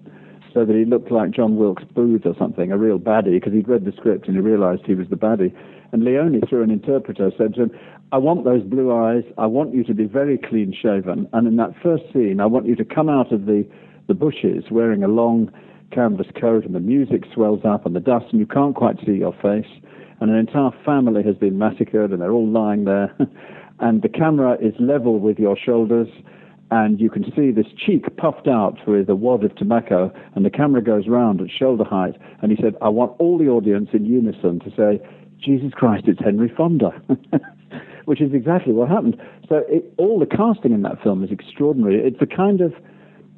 [0.51, 3.67] so that he looked like John Wilkes Booth or something, a real baddie, because he'd
[3.67, 5.53] read the script and he realized he was the baddie.
[5.91, 7.71] And Leone, through an interpreter, said to him,
[8.11, 9.23] I want those blue eyes.
[9.37, 11.27] I want you to be very clean shaven.
[11.33, 13.63] And in that first scene, I want you to come out of the,
[14.07, 15.51] the bushes wearing a long
[15.91, 19.13] canvas coat, and the music swells up and the dust, and you can't quite see
[19.13, 19.71] your face.
[20.19, 23.15] And an entire family has been massacred, and they're all lying there.
[23.79, 26.07] and the camera is level with your shoulders
[26.69, 30.49] and you can see this cheek puffed out with a wad of tobacco, and the
[30.49, 32.15] camera goes round at shoulder height.
[32.41, 35.01] And he said, I want all the audience in unison to say,
[35.39, 36.89] Jesus Christ, it's Henry Fonda,
[38.05, 39.17] which is exactly what happened.
[39.47, 42.01] So it, all the casting in that film is extraordinary.
[42.05, 42.73] It's a kind of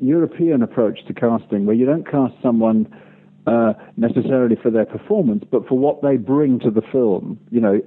[0.01, 2.87] European approach to casting where you don't cast someone
[3.47, 7.39] uh, necessarily for their performance, but for what they bring to the film.
[7.51, 7.81] You know,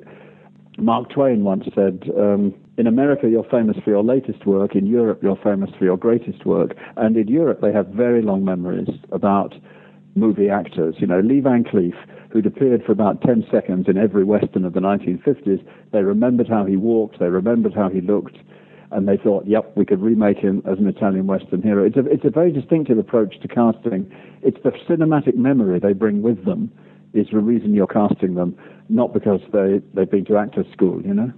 [0.78, 4.74] Mark Twain once said, um, in America, you're famous for your latest work.
[4.74, 6.74] In Europe, you're famous for your greatest work.
[6.97, 9.55] And in Europe, they have very long memories about
[10.14, 10.97] movie actors.
[10.98, 11.94] You know, Lee Van Cleef,
[12.30, 16.64] who'd appeared for about 10 seconds in every Western of the 1950s, they remembered how
[16.64, 18.36] he walked, they remembered how he looked,
[18.93, 21.85] and they thought, yep, we could remake him as an Italian Western hero.
[21.85, 24.10] It's a, it's a very distinctive approach to casting.
[24.43, 26.70] It's the cinematic memory they bring with them
[27.14, 28.56] is the reason you're casting them,
[28.89, 31.32] not because they, they've been to actors school, you know?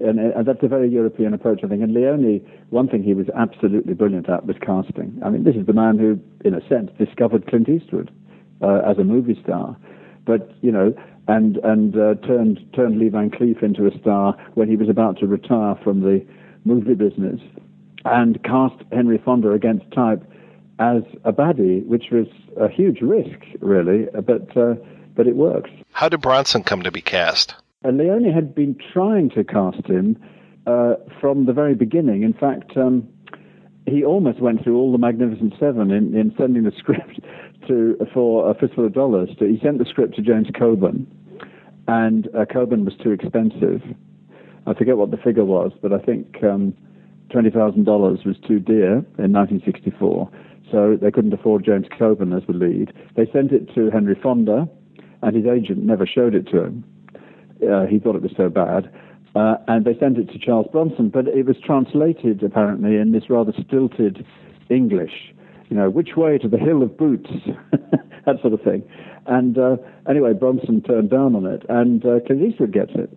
[0.00, 1.82] And, and, that's a very European approach, I think.
[1.82, 2.40] And Leone,
[2.70, 5.20] one thing he was absolutely brilliant at was casting.
[5.24, 8.10] I mean, this is the man who, in a sense, discovered Clint Eastwood
[8.60, 9.76] uh, as a movie star,
[10.26, 10.94] but you know,
[11.28, 15.18] and and uh, turned turned Lee Van Cleef into a star when he was about
[15.20, 16.26] to retire from the
[16.64, 17.40] movie business,
[18.04, 20.22] and cast Henry Fonda against type
[20.78, 22.26] as a baddie, which was
[22.58, 24.06] a huge risk, really.
[24.12, 24.74] But uh,
[25.14, 25.70] but it works.
[25.92, 27.54] How did Bronson come to be cast?
[27.82, 30.16] And Leone had been trying to cast him
[30.66, 32.22] uh, from the very beginning.
[32.22, 33.06] In fact, um,
[33.86, 37.20] he almost went through all the Magnificent Seven in, in sending the script
[37.68, 39.30] to for a fistful of dollars.
[39.38, 41.06] To, he sent the script to James Coburn,
[41.86, 43.82] and uh, Coburn was too expensive.
[44.66, 46.74] I forget what the figure was, but I think um,
[47.30, 50.30] twenty thousand dollars was too dear in 1964.
[50.70, 52.92] So they couldn't afford James Coburn as the lead.
[53.16, 54.68] They sent it to Henry Fonda,
[55.22, 56.84] and his agent never showed it to him.
[57.62, 58.90] Uh, he thought it was so bad.
[59.36, 63.28] Uh, and they sent it to Charles Bronson, but it was translated apparently in this
[63.28, 64.24] rather stilted
[64.70, 65.34] English.
[65.68, 67.30] You know, which way to the Hill of Boots,
[68.26, 68.82] that sort of thing.
[69.26, 69.76] And uh,
[70.08, 73.10] anyway, Bronson turned down on it, and uh, Clint Eastwood gets it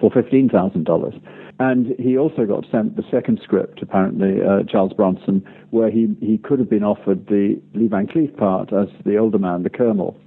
[0.00, 1.14] for fifteen thousand dollars.
[1.58, 6.36] And he also got sent the second script, apparently, uh, Charles Bronson, where he, he
[6.36, 10.20] could have been offered the Lee Van Cleef part as the older man, the colonel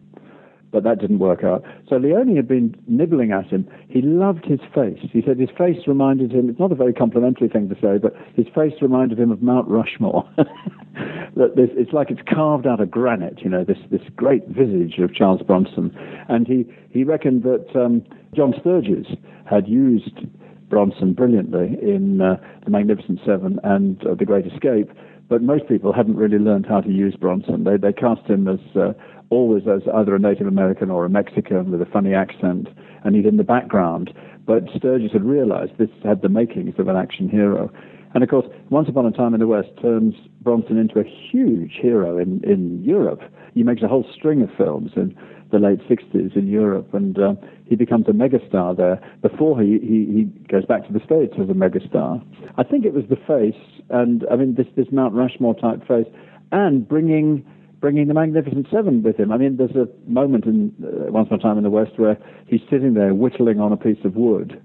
[0.72, 1.64] but that didn't work out.
[1.88, 3.68] So Leone had been nibbling at him.
[3.88, 5.00] He loved his face.
[5.12, 8.14] He said his face reminded him, it's not a very complimentary thing to say, but
[8.36, 10.30] his face reminded him of Mount Rushmore.
[10.38, 15.00] that this, it's like it's carved out of granite, you know, this, this great visage
[15.00, 15.96] of Charles Bronson.
[16.28, 18.04] And he, he reckoned that um,
[18.36, 19.08] John Sturges
[19.46, 20.28] had used
[20.70, 24.92] Bronson brilliantly in uh, The Magnificent Seven and uh, The Great Escape,
[25.28, 27.64] but most people hadn't really learned how to use Bronson.
[27.64, 28.94] They, they cast him as uh,
[29.30, 32.68] always as either a Native American or a Mexican with a funny accent,
[33.04, 34.14] and he's in the background.
[34.46, 37.72] But Sturges had realized this had the makings of an action hero.
[38.14, 41.74] And of course, Once Upon a Time in the West turns Bronson into a huge
[41.80, 43.22] hero in, in Europe.
[43.54, 45.16] He makes a whole string of films in
[45.52, 47.34] the late 60s in Europe, and uh,
[47.66, 51.50] he becomes a megastar there before he, he, he goes back to the States as
[51.50, 52.24] a megastar.
[52.58, 56.08] I think it was the face, and I mean, this, this Mount Rushmore type face,
[56.52, 57.46] and bringing
[57.80, 59.32] bringing the Magnificent Seven with him.
[59.32, 62.18] I mean, there's a moment in uh, Once Upon a Time in the West where
[62.46, 64.62] he's sitting there whittling on a piece of wood,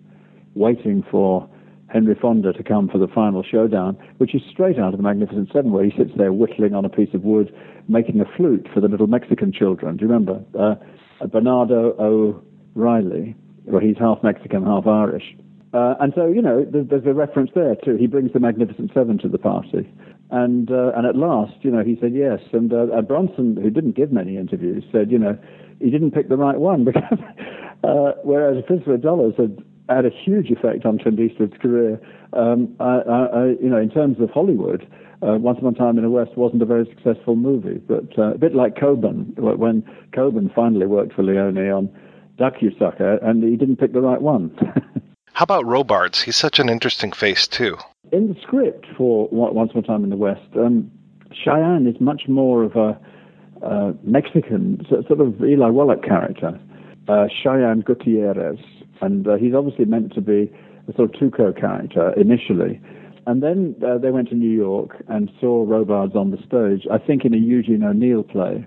[0.54, 1.48] waiting for
[1.94, 5.48] Henry Fonda to come for the final showdown, which is straight out of the Magnificent
[5.52, 7.54] Seven, where he sits there whittling on a piece of wood,
[7.86, 9.96] making a flute for the little Mexican children.
[9.96, 10.42] Do you remember?
[10.58, 10.74] Uh,
[11.28, 15.36] Bernardo O'Reilly, where he's half Mexican, half Irish.
[15.72, 17.96] Uh, and so, you know, there's, there's, a reference there too.
[17.96, 19.88] He brings the Magnificent Seven to the party.
[20.32, 22.40] And uh, and at last, you know, he said yes.
[22.52, 25.38] And uh, Bronson, who didn't give many interviews, said, you know,
[25.78, 27.18] he didn't pick the right one because
[27.84, 29.34] uh, whereas of Dollars
[29.88, 32.00] had a huge effect on Clint Eastwood's career.
[32.32, 34.86] Um, I, I, you know, in terms of Hollywood,
[35.22, 38.34] uh, Once Upon a Time in the West wasn't a very successful movie, but uh,
[38.34, 39.84] a bit like Coburn, when
[40.14, 41.88] Coburn finally worked for Leone on
[42.36, 44.56] Duck You Sucker, and he didn't pick the right one.
[45.32, 46.22] How about Robards?
[46.22, 47.78] He's such an interesting face too
[48.14, 50.90] in the script for Once Upon a Time in the West, um,
[51.32, 52.98] Cheyenne is much more of a
[53.64, 56.58] uh, Mexican sort of Eli Wallach character,
[57.08, 58.58] uh, Cheyenne Gutierrez,
[59.00, 60.50] and uh, he's obviously meant to be
[60.88, 62.80] a sort of Tuco character initially.
[63.26, 66.98] And then uh, they went to New York and saw Robards on the stage, I
[66.98, 68.66] think in a Eugene O'Neill play,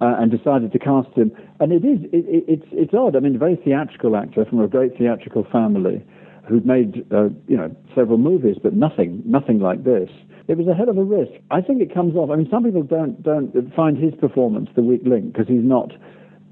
[0.00, 1.32] uh, and decided to cast him.
[1.58, 3.16] And it is, it, it, it's, it's odd.
[3.16, 6.04] I mean, a very theatrical actor from a great theatrical family
[6.48, 10.08] who'd made uh, you know several movies, but nothing nothing like this.
[10.48, 11.32] It was a hell of a risk.
[11.50, 12.30] I think it comes off.
[12.30, 15.92] I mean, some people don't don't find his performance the weak link because he's not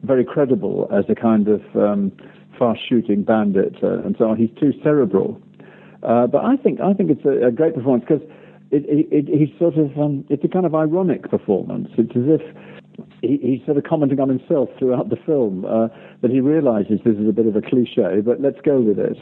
[0.02, 2.12] very credible as a kind of um,
[2.58, 4.36] fast shooting bandit uh, and so on.
[4.36, 5.40] He's too cerebral.
[6.02, 8.22] Uh, but I think I think it's a, a great performance because
[8.70, 11.88] it, it, it, he's sort of um, it's a kind of ironic performance.
[11.98, 12.42] It's as if
[13.22, 15.88] he, he's sort of commenting on himself throughout the film uh,
[16.22, 19.16] that he realizes this is a bit of a cliche, but let's go with it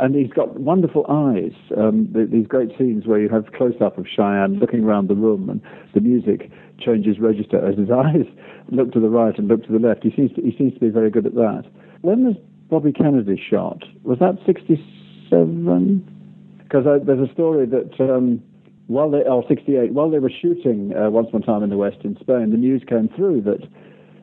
[0.00, 1.52] and he's got wonderful eyes.
[1.76, 5.50] Um, these great scenes where you have close up of Cheyenne looking around the room,
[5.50, 5.60] and
[5.94, 8.26] the music changes register as his eyes
[8.70, 10.02] look to the right and look to the left.
[10.02, 11.64] He seems to, he seems to be very good at that.
[12.00, 12.36] When was
[12.70, 13.82] Bobby Kennedy shot?
[14.04, 16.62] Was that '67?
[16.62, 18.00] Because there's a story that.
[18.00, 18.42] Um,
[18.86, 21.76] while they, oh, 68, while they were shooting uh, Once Upon a Time in the
[21.76, 23.60] West in Spain, the news came through that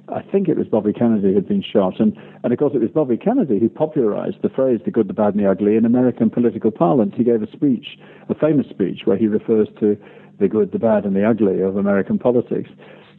[0.10, 2.00] I think it was Bobby Kennedy had been shot.
[2.00, 5.14] And, and of course, it was Bobby Kennedy who popularized the phrase the good, the
[5.14, 7.14] bad, and the ugly in American political parlance.
[7.18, 8.00] He gave a speech,
[8.30, 9.98] a famous speech, where he refers to
[10.40, 12.70] the good, the bad, and the ugly of American politics.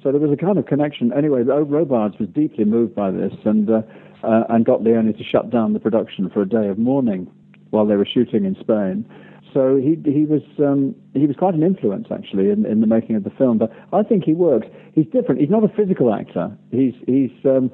[0.03, 1.13] So there was a kind of connection.
[1.13, 3.83] Anyway, Robards was deeply moved by this and, uh,
[4.23, 7.31] uh, and got Leone to shut down the production for a day of mourning
[7.71, 9.05] while they were shooting in Spain.
[9.53, 13.17] So he he was um, he was quite an influence actually in, in the making
[13.17, 13.59] of the film.
[13.59, 14.67] But I think he works.
[14.95, 15.41] He's different.
[15.41, 16.57] He's not a physical actor.
[16.71, 17.71] He's he's um,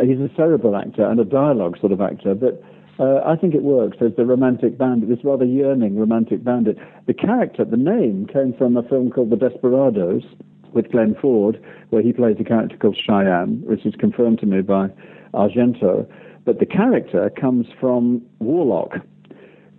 [0.00, 2.34] he's a cerebral actor and a dialogue sort of actor.
[2.34, 2.62] But
[2.98, 6.76] uh, I think it works as the romantic bandit, this rather yearning romantic bandit.
[7.06, 10.24] The character, the name, came from a film called The Desperados,
[10.72, 14.62] with Glenn Ford, where he plays a character called Cheyenne, which is confirmed to me
[14.62, 14.88] by
[15.34, 16.06] Argento.
[16.44, 18.96] But the character comes from Warlock,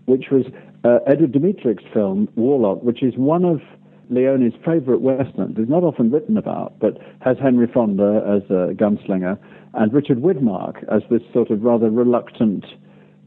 [0.05, 0.45] which was
[0.83, 3.61] uh, Edward Dmytryk's film Warlock, which is one of
[4.09, 5.55] Leone's favorite westerns.
[5.57, 9.37] It's not often written about, but has Henry Fonda as a gunslinger
[9.73, 12.65] and Richard Widmark as this sort of rather reluctant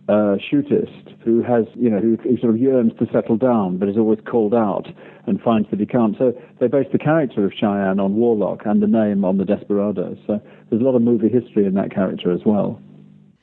[0.08, 3.88] uh, shootist who has, you know, who, who, sort of yearns to settle down, but
[3.88, 4.86] is always called out
[5.26, 6.16] and finds that he can't.
[6.16, 10.16] So they base the character of Cheyenne on Warlock and the name on the Desperado.
[10.26, 12.80] So there's a lot of movie history in that character as well.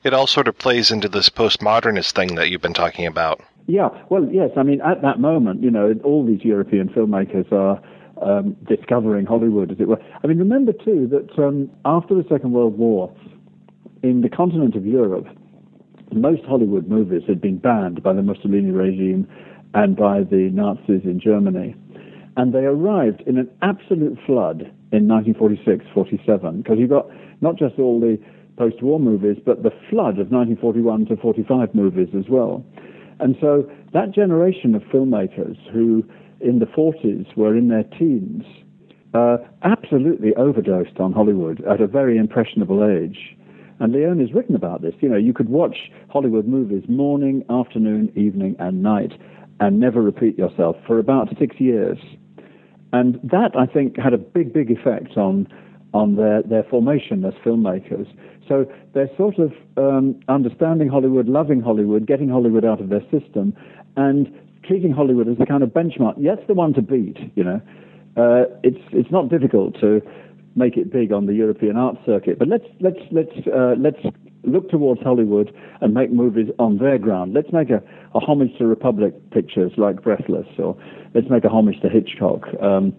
[0.04, 3.40] It all sort of plays into this postmodernist thing that you've been talking about.
[3.66, 4.50] Yeah, well, yes.
[4.56, 7.80] I mean, at that moment, you know, all these European filmmakers are
[8.22, 9.98] um, discovering Hollywood, as it were.
[10.22, 13.14] I mean, remember too that um, after the Second World War,
[14.02, 15.26] in the continent of Europe,
[16.12, 19.28] most Hollywood movies had been banned by the Mussolini regime
[19.74, 21.74] and by the Nazis in Germany.
[22.36, 24.62] And they arrived in an absolute flood
[24.92, 27.06] in 1946 47, because you got
[27.40, 28.18] not just all the
[28.56, 32.64] post war movies, but the flood of 1941 to 45 movies as well.
[33.20, 36.04] And so that generation of filmmakers who
[36.40, 38.44] in the 40s were in their teens
[39.14, 43.36] uh, absolutely overdosed on Hollywood at a very impressionable age.
[43.80, 44.94] And Leone has written about this.
[45.00, 49.12] You know, you could watch Hollywood movies morning, afternoon, evening, and night
[49.60, 51.98] and never repeat yourself for about six years.
[52.92, 55.48] And that, I think, had a big, big effect on,
[55.92, 58.06] on their, their formation as filmmakers.
[58.48, 63.54] So they're sort of um, understanding Hollywood, loving Hollywood, getting Hollywood out of their system,
[63.96, 64.32] and
[64.64, 66.14] treating Hollywood as the kind of benchmark.
[66.18, 67.60] Yes, the one to beat, you know.
[68.16, 70.00] Uh, it's, it's not difficult to
[70.56, 72.38] make it big on the European art circuit.
[72.38, 73.98] But let's let's let's uh, let's
[74.44, 77.34] look towards Hollywood and make movies on their ground.
[77.34, 77.82] Let's make a,
[78.14, 80.76] a homage to Republic pictures like Breathless, or
[81.14, 82.42] let's make a homage to Hitchcock.
[82.60, 82.94] Um,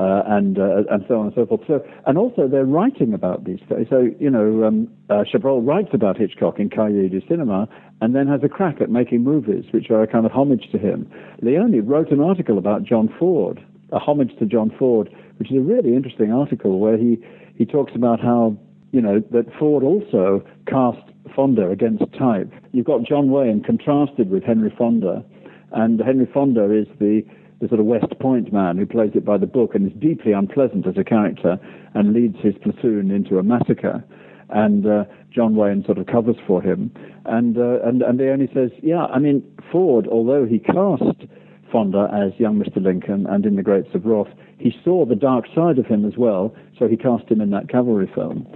[0.00, 1.60] uh, and uh, and so on and so forth.
[1.66, 3.60] So and also they're writing about these.
[3.68, 3.86] things.
[3.88, 7.68] So you know, um, uh, Chabrol writes about Hitchcock in Cahiers du Cinema,
[8.00, 10.78] and then has a crack at making movies which are a kind of homage to
[10.78, 11.08] him.
[11.40, 15.08] Leone wrote an article about John Ford, a homage to John Ford,
[15.42, 17.18] which is a really interesting article where he,
[17.56, 18.56] he talks about how,
[18.92, 21.02] you know, that Ford also cast
[21.34, 22.48] Fonda against type.
[22.70, 25.24] You've got John Wayne contrasted with Henry Fonda,
[25.72, 27.22] and Henry Fonda is the,
[27.60, 30.30] the sort of West Point man who plays it by the book and is deeply
[30.30, 31.58] unpleasant as a character
[31.94, 34.04] and leads his platoon into a massacre.
[34.50, 36.92] And uh, John Wayne sort of covers for him.
[37.24, 39.42] And, uh, and, and Leone says, yeah, I mean,
[39.72, 41.26] Ford, although he cast
[41.72, 42.80] Fonda as young Mr.
[42.80, 44.28] Lincoln and in The Grapes of Wrath,
[44.62, 47.68] he saw the dark side of him as well, so he cast him in that
[47.68, 48.46] cavalry film.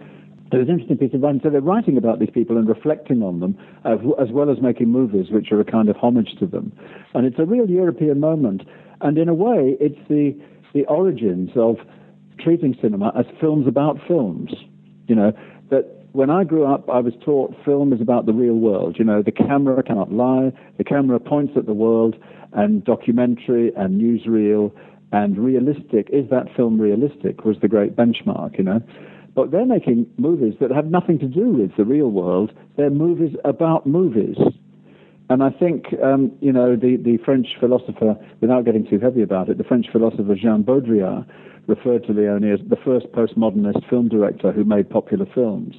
[0.52, 1.40] It was an interesting piece of writing.
[1.42, 5.26] So they're writing about these people and reflecting on them, as well as making movies
[5.30, 6.72] which are a kind of homage to them.
[7.14, 8.62] And it's a real European moment.
[9.00, 10.38] And in a way, it's the,
[10.72, 11.76] the origins of
[12.38, 14.52] treating cinema as films about films.
[15.08, 15.32] You know,
[15.70, 18.96] that when I grew up, I was taught film is about the real world.
[18.98, 22.14] You know, the camera cannot lie, the camera points at the world,
[22.52, 24.72] and documentary and newsreel
[25.12, 26.08] and realistic.
[26.12, 27.44] Is that film realistic?
[27.44, 28.82] Was the great benchmark, you know.
[29.34, 32.52] But they're making movies that have nothing to do with the real world.
[32.76, 34.36] They're movies about movies.
[35.28, 39.48] And I think, um, you know, the, the French philosopher, without getting too heavy about
[39.48, 41.26] it, the French philosopher Jean Baudrillard
[41.66, 45.74] referred to Leone as the first postmodernist film director who made popular films.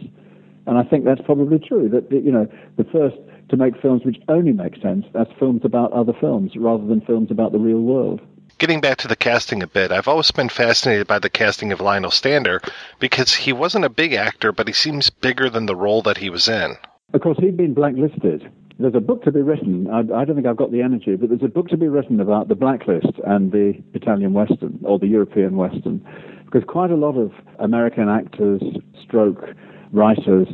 [0.67, 2.45] And I think that's probably true, that, you know,
[2.77, 3.15] the first
[3.49, 7.31] to make films which only make sense as films about other films rather than films
[7.31, 8.19] about the real world.
[8.59, 11.79] Getting back to the casting a bit, I've always been fascinated by the casting of
[11.79, 12.59] Lionel Stander
[12.97, 16.31] because he wasn't a big actor, but he seems bigger than the role that he
[16.31, 16.75] was in.
[17.13, 18.51] Of course, he'd been blacklisted.
[18.79, 19.87] There's a book to be written.
[19.91, 22.19] I, I don't think I've got the energy, but there's a book to be written
[22.19, 26.03] about the blacklist and the Italian Western or the European Western,
[26.45, 28.63] because quite a lot of American actors,
[29.03, 29.49] stroke
[29.91, 30.47] writers,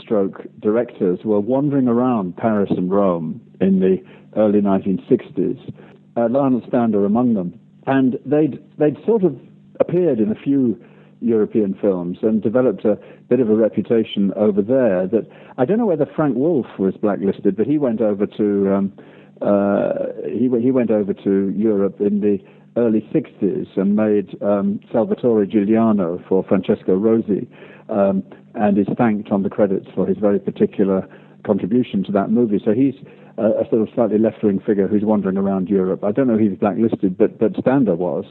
[0.00, 3.96] stroke directors were wandering around Paris and Rome in the
[4.36, 5.74] early 1960s
[6.16, 7.58] uh, Lionel Stander among them.
[7.86, 9.36] And they'd, they'd sort of
[9.80, 10.82] appeared in a few
[11.20, 15.26] European films and developed a bit of a reputation over there that
[15.56, 18.92] I don't know whether Frank Wolff was blacklisted, but he went over to um,
[19.40, 22.38] uh, he, he went over to Europe in the
[22.76, 27.48] early 60s and made um, Salvatore Giuliano for Francesco Rosi
[27.88, 28.22] um,
[28.54, 31.08] and is thanked on the credits for his very particular
[31.44, 32.60] contribution to that movie.
[32.64, 32.94] So he's
[33.38, 36.04] a, a sort of slightly left-wing figure who's wandering around Europe.
[36.04, 38.24] I don't know if he's blacklisted, but but Stander was,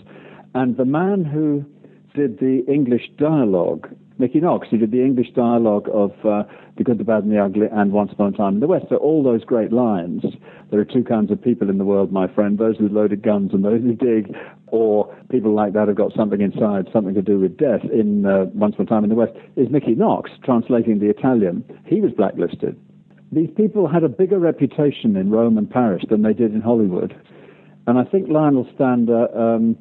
[0.53, 1.65] and the man who
[2.13, 3.89] did the English dialogue,
[4.19, 6.43] Mickey Knox, who did the English dialogue of uh,
[6.77, 8.85] The Good, the Bad, and the Ugly, and Once Upon a Time in the West.
[8.89, 10.23] So all those great lines.
[10.69, 13.51] There are two kinds of people in the world, my friend: those with loaded guns
[13.53, 14.35] and those who dig.
[14.73, 18.45] or people like that have got something inside, something to do with death in uh,
[18.55, 21.63] Once Upon a Time in the West, is Mickey Knox, translating the Italian.
[21.85, 22.75] He was blacklisted.
[23.33, 27.15] These people had a bigger reputation in Rome and Paris than they did in Hollywood.
[27.87, 29.75] And I think Lionel Stander, um,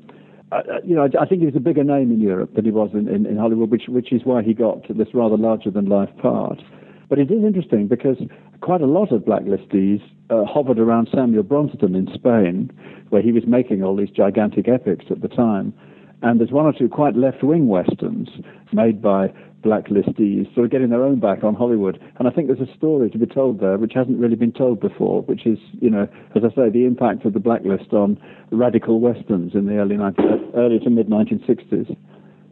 [0.51, 2.71] uh, you know, I, I, think he was a bigger name in Europe than he
[2.71, 5.87] was in, in, in Hollywood, which, which is why he got this rather larger than
[5.87, 6.61] life part.
[7.09, 8.17] But it is interesting because
[8.63, 10.01] quite a lot of blacklistees
[10.31, 12.71] uh, hovered around Samuel Bronston in Spain,
[13.11, 15.75] where he was making all these gigantic epics at the time.
[16.23, 18.29] And there's one or two quite left wing westerns
[18.73, 22.01] made by blacklistees, sort of getting their own back on Hollywood.
[22.19, 24.81] And I think there's a story to be told there which hasn't really been told
[24.81, 28.21] before, which is, you know, as I say, the impact of the blacklist on
[28.51, 31.97] radical westerns in the early 19, early to mid 1960s.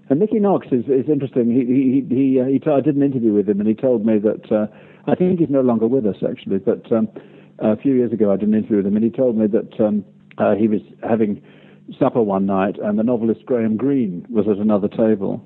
[0.08, 1.50] And Mickey Knox is, is interesting.
[1.50, 4.04] He he he, uh, he t- I did an interview with him, and he told
[4.04, 4.66] me that uh,
[5.06, 6.58] I think he's no longer with us actually.
[6.58, 7.08] But um,
[7.60, 9.78] a few years ago, I did an interview with him, and he told me that
[9.78, 10.04] um,
[10.38, 11.40] uh, he was having
[11.98, 15.44] supper one night, and the novelist Graham Greene was at another table,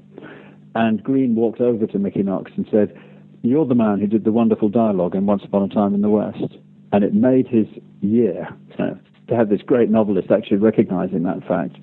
[0.74, 2.96] and Greene walked over to Mickey Knox and said,
[3.42, 6.10] "You're the man who did the wonderful dialogue in Once Upon a Time in the
[6.10, 6.56] West,"
[6.92, 7.66] and it made his
[8.01, 8.48] year
[8.78, 8.90] uh,
[9.28, 11.76] to have this great novelist actually recognizing that fact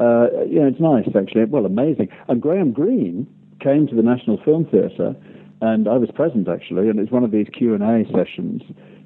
[0.00, 1.44] uh, you know, it's nice actually.
[1.44, 2.08] Well, amazing.
[2.28, 3.26] And Graham Greene
[3.60, 5.14] came to the National Film Theatre,
[5.60, 8.62] and I was present actually, and it's one of these Q and A sessions.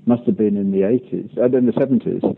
[0.07, 2.37] Must have been in the 80s, uh, in the 70s.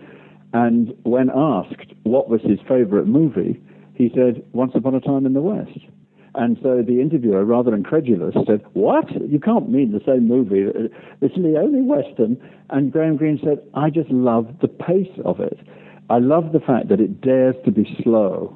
[0.53, 3.61] And when asked what was his favourite movie,
[3.95, 5.81] he said Once Upon a Time in the West.
[6.37, 9.11] And so the interviewer, rather incredulous, said, What?
[9.29, 10.67] You can't mean the same movie.
[11.21, 12.37] It's the only Western.
[12.71, 15.59] And Graham Greene said, I just love the pace of it.
[16.11, 18.55] I love the fact that it dares to be slow.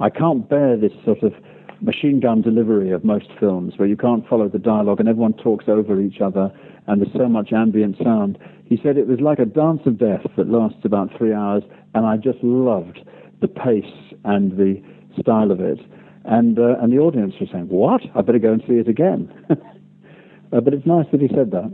[0.00, 1.32] I can't bear this sort of
[1.80, 5.66] machine gun delivery of most films where you can't follow the dialogue and everyone talks
[5.68, 6.50] over each other
[6.86, 8.38] and there's so much ambient sound.
[8.66, 11.62] He said it was like a dance of death that lasts about three hours,
[11.94, 13.00] and I just loved
[13.40, 13.84] the pace
[14.24, 14.82] and the
[15.20, 15.78] style of it.
[16.24, 18.02] And uh, and the audience was saying, "What?
[18.14, 21.70] I better go and see it again." uh, but it's nice that he said that.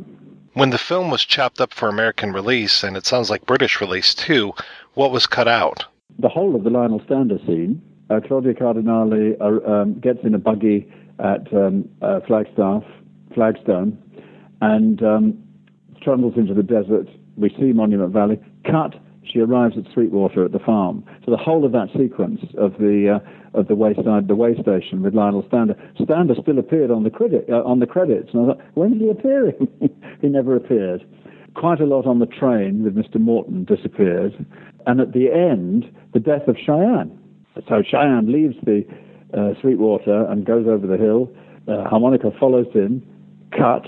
[0.55, 4.15] When the film was chopped up for American release, and it sounds like British release
[4.15, 4.53] too,
[4.95, 5.85] what was cut out?
[6.19, 7.81] The whole of the Lionel Stander scene.
[8.11, 12.83] Uh, Claudia Cardinale uh, um, gets in a buggy at um, uh, Flagstaff,
[13.33, 13.97] Flagstone,
[14.61, 15.39] and um,
[16.03, 17.07] trundles into the desert.
[17.37, 18.41] We see Monument Valley.
[18.65, 18.97] Cut.
[19.33, 21.05] She arrives at Sweetwater at the farm.
[21.25, 25.03] So the whole of that sequence of the uh, of the wayside, the way station
[25.03, 25.75] with Lionel Stander.
[26.03, 29.01] Stander still appeared on the credit uh, on the credits, and I thought, when did
[29.01, 29.69] he appearing?
[30.21, 31.05] he never appeared.
[31.55, 33.21] Quite a lot on the train with Mr.
[33.21, 34.47] Morton disappeared,
[34.87, 37.19] and at the end, the death of Cheyenne.
[37.69, 38.85] So Cheyenne leaves the
[39.37, 41.31] uh, Sweetwater and goes over the hill.
[41.69, 43.03] Uh, harmonica follows him.
[43.51, 43.87] Cut.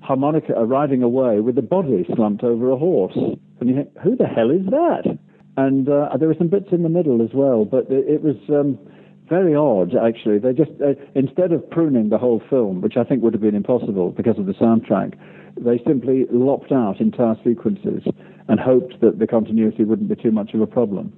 [0.00, 3.16] Harmonica arriving away with the body slumped over a horse.
[3.60, 5.18] And you think, who the hell is that?
[5.56, 8.36] And uh, there were some bits in the middle as well, but it, it was
[8.48, 8.78] um,
[9.28, 10.38] very odd, actually.
[10.38, 13.54] They just, uh, instead of pruning the whole film, which I think would have been
[13.54, 15.18] impossible because of the soundtrack,
[15.56, 18.02] they simply lopped out entire sequences
[18.48, 21.12] and hoped that the continuity wouldn't be too much of a problem.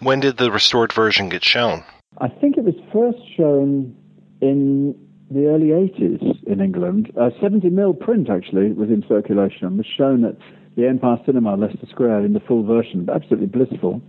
[0.00, 1.84] When did the restored version get shown?
[2.18, 3.94] I think it was first shown
[4.40, 4.94] in
[5.30, 7.12] the early 80s in England.
[7.16, 10.36] A 70 mil print actually was in circulation, and was shown at
[10.78, 14.00] the Empire Cinema, Leicester Square, in the full version, absolutely blissful.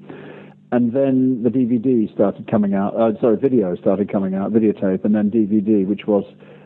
[0.71, 2.95] And then the DVD started coming out.
[2.95, 6.23] Uh, sorry, video started coming out, videotape, and then DVD, which was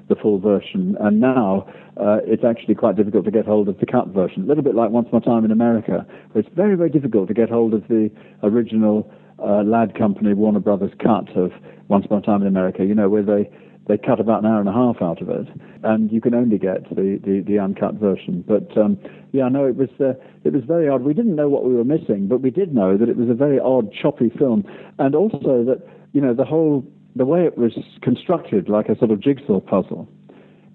[0.10, 0.98] the full version.
[1.00, 1.66] And now
[1.96, 4.44] uh, it's actually quite difficult to get hold of the cut version.
[4.44, 7.34] A little bit like Once More Time in America, where it's very, very difficult to
[7.34, 8.12] get hold of the
[8.44, 9.10] original
[9.40, 11.54] uh, Ladd Company Warner Brothers cut of
[11.88, 12.84] Once More Time in America.
[12.84, 13.50] You know, where they
[13.88, 15.47] they cut about an hour and a half out of it,
[15.84, 18.43] and you can only get the, the, the uncut version.
[18.47, 18.97] But um,
[19.34, 21.03] yeah, no, it was uh, it was very odd.
[21.03, 23.34] We didn't know what we were missing, but we did know that it was a
[23.34, 24.64] very odd, choppy film,
[24.99, 25.81] and also that
[26.14, 26.85] you know the whole
[27.15, 30.07] the way it was constructed like a sort of jigsaw puzzle,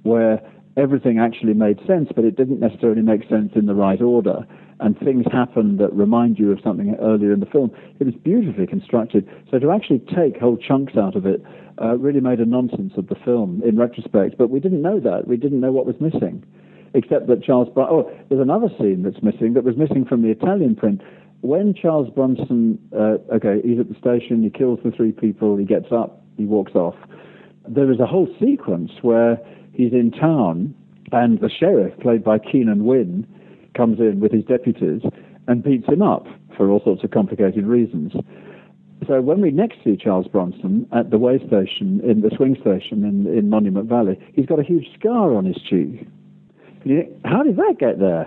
[0.02, 0.40] where
[0.76, 4.46] everything actually made sense, but it didn't necessarily make sense in the right order.
[4.80, 7.72] And things happen that remind you of something earlier in the film.
[7.98, 9.28] It was beautifully constructed.
[9.50, 11.42] So to actually take whole chunks out of it
[11.80, 14.36] uh, really made a nonsense of the film in retrospect.
[14.38, 15.26] But we didn't know that.
[15.26, 16.44] We didn't know what was missing,
[16.94, 17.68] except that Charles.
[17.76, 21.00] Oh, there's another scene that's missing that was missing from the Italian print.
[21.40, 25.64] When Charles Bronson, uh, okay, he's at the station, he kills the three people, he
[25.64, 26.96] gets up, he walks off.
[27.68, 29.38] There is a whole sequence where
[29.72, 30.74] he's in town
[31.12, 33.26] and the sheriff, played by Keenan Wynn,
[33.78, 35.02] comes in with his deputies
[35.46, 36.26] and beats him up
[36.56, 38.12] for all sorts of complicated reasons.
[39.06, 43.04] So when we next see Charles Bronson at the way station, in the swing station
[43.04, 46.08] in, in Monument Valley, he's got a huge scar on his cheek.
[46.82, 48.26] Think, how did that get there?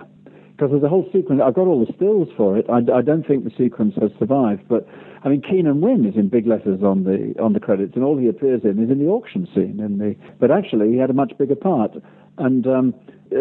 [0.62, 1.40] because there's a whole sequence.
[1.44, 2.66] I've got all the stills for it.
[2.68, 4.86] I, I don't think the sequence has survived, but
[5.24, 8.16] I mean, Keenan Wynn is in big letters on the on the credits, and all
[8.16, 9.80] he appears in is in the auction scene.
[9.80, 11.92] In the but actually, he had a much bigger part,
[12.38, 12.94] and um,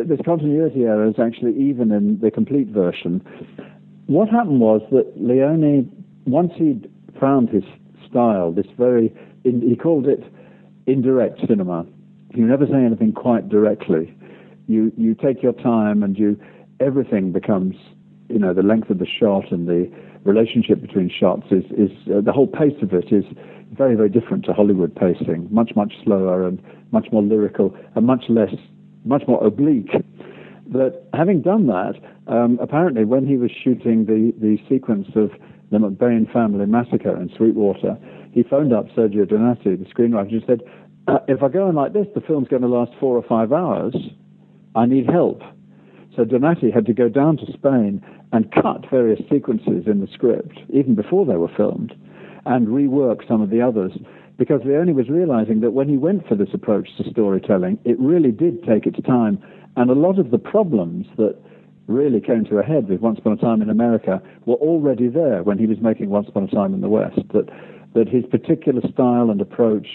[0.06, 3.22] this continuity error is actually even in the complete version.
[4.08, 5.90] What happened was that Leone,
[6.26, 6.90] once he'd
[7.20, 7.64] found his
[8.10, 9.14] style, this very
[9.44, 10.24] in, he called it
[10.88, 11.86] indirect cinema.
[12.34, 14.16] You never say anything quite directly.
[14.68, 16.40] You you take your time, and you
[16.80, 17.76] everything becomes
[18.30, 19.92] you know the length of the shot and the
[20.24, 23.26] relationship between shots is is uh, the whole pace of it is
[23.74, 26.62] very very different to Hollywood pacing, much much slower and
[26.92, 28.54] much more lyrical and much less
[29.06, 29.92] much more oblique.
[30.68, 31.96] But having done that,
[32.28, 35.32] um, apparently when he was shooting the the sequence of
[35.72, 37.98] the McBain family massacre in Sweetwater,
[38.32, 40.62] he phoned up Sergio Donati, the screenwriter, and said,
[41.08, 43.52] uh, "If I go on like this, the film's going to last four or five
[43.52, 43.96] hours.
[44.76, 45.42] I need help."
[46.16, 48.02] So Donati had to go down to Spain
[48.34, 51.94] and cut various sequences in the script, even before they were filmed,
[52.46, 53.92] and rework some of the others.
[54.42, 58.32] Because Leone was realizing that when he went for this approach to storytelling, it really
[58.32, 59.38] did take its time.
[59.76, 61.36] And a lot of the problems that
[61.86, 65.44] really came to a head with Once Upon a Time in America were already there
[65.44, 67.20] when he was making Once Upon a Time in the West.
[67.34, 67.50] That,
[67.94, 69.88] that his particular style and approach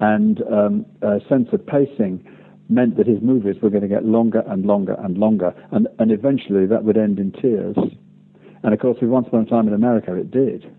[0.00, 0.84] and um,
[1.26, 2.22] sense of pacing
[2.68, 6.12] meant that his movies were going to get longer and longer and longer, and, and
[6.12, 7.78] eventually that would end in tears.
[8.62, 10.70] And of course, with Once Upon a Time in America, it did.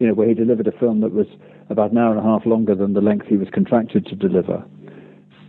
[0.00, 1.28] You know, where he delivered a film that was
[1.70, 4.64] about an hour and a half longer than the length he was contracted to deliver.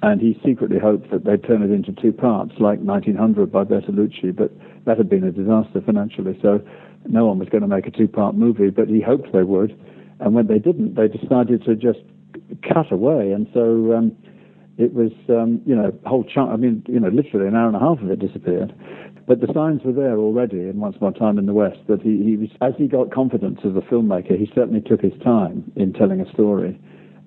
[0.02, 4.36] And he secretly hoped that they'd turn it into two parts, like 1900 by Bertolucci,
[4.36, 4.52] but
[4.86, 6.62] that had been a disaster financially, so
[7.08, 9.78] no one was going to make a two part movie, but he hoped they would.
[10.20, 12.00] And when they didn't, they decided to just
[12.62, 13.32] cut away.
[13.32, 14.16] And so um,
[14.78, 16.52] it was, um, you know, whole chunk.
[16.52, 18.74] I mean, you know, literally an hour and a half of it disappeared.
[19.30, 22.24] But the signs were there already in Once More Time in the West that he,
[22.24, 25.94] he was, as he got confidence as a filmmaker, he certainly took his time in
[25.94, 26.82] telling a story,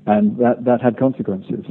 [0.06, 1.64] and that that had consequences.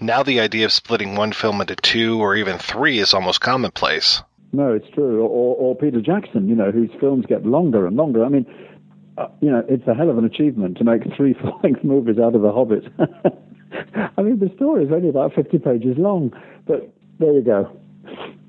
[0.00, 4.20] Now the idea of splitting one film into two or even three is almost commonplace.
[4.52, 5.22] No, it's true.
[5.22, 8.24] Or, or Peter Jackson, you know, whose films get longer and longer.
[8.24, 8.46] I mean,
[9.18, 12.34] uh, you know, it's a hell of an achievement to make three full-length movies out
[12.34, 12.92] of The Hobbit.
[14.18, 16.32] I mean, the story is only about 50 pages long,
[16.66, 17.70] but there you go.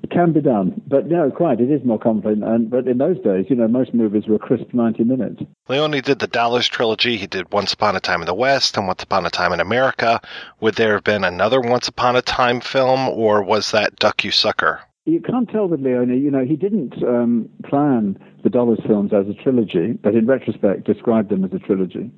[0.02, 1.60] It can be done, but no, quite.
[1.60, 2.38] It is more complex.
[2.42, 5.42] And but in those days, you know, most movies were crisp 90 minutes.
[5.68, 7.16] Leone did the Dollars trilogy.
[7.16, 9.60] He did Once Upon a Time in the West and Once Upon a Time in
[9.60, 10.20] America.
[10.60, 14.32] Would there have been another Once Upon a Time film, or was that Duck You
[14.32, 14.80] Sucker?
[15.04, 16.10] You can't tell with Leone.
[16.10, 20.84] You know, he didn't um, plan the Dollars films as a trilogy, but in retrospect,
[20.84, 22.10] described them as a trilogy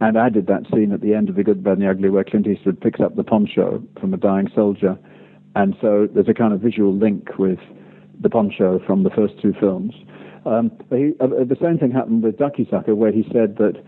[0.00, 2.24] and added that scene at the end of The Good, Bad, and the Ugly where
[2.24, 4.98] Clint Eastwood picks up the poncho from a dying soldier.
[5.54, 7.58] And so there's a kind of visual link with
[8.20, 9.94] the poncho from the first two films.
[10.46, 13.82] Um, he, uh, the same thing happened with Duck You Sucker, where he said that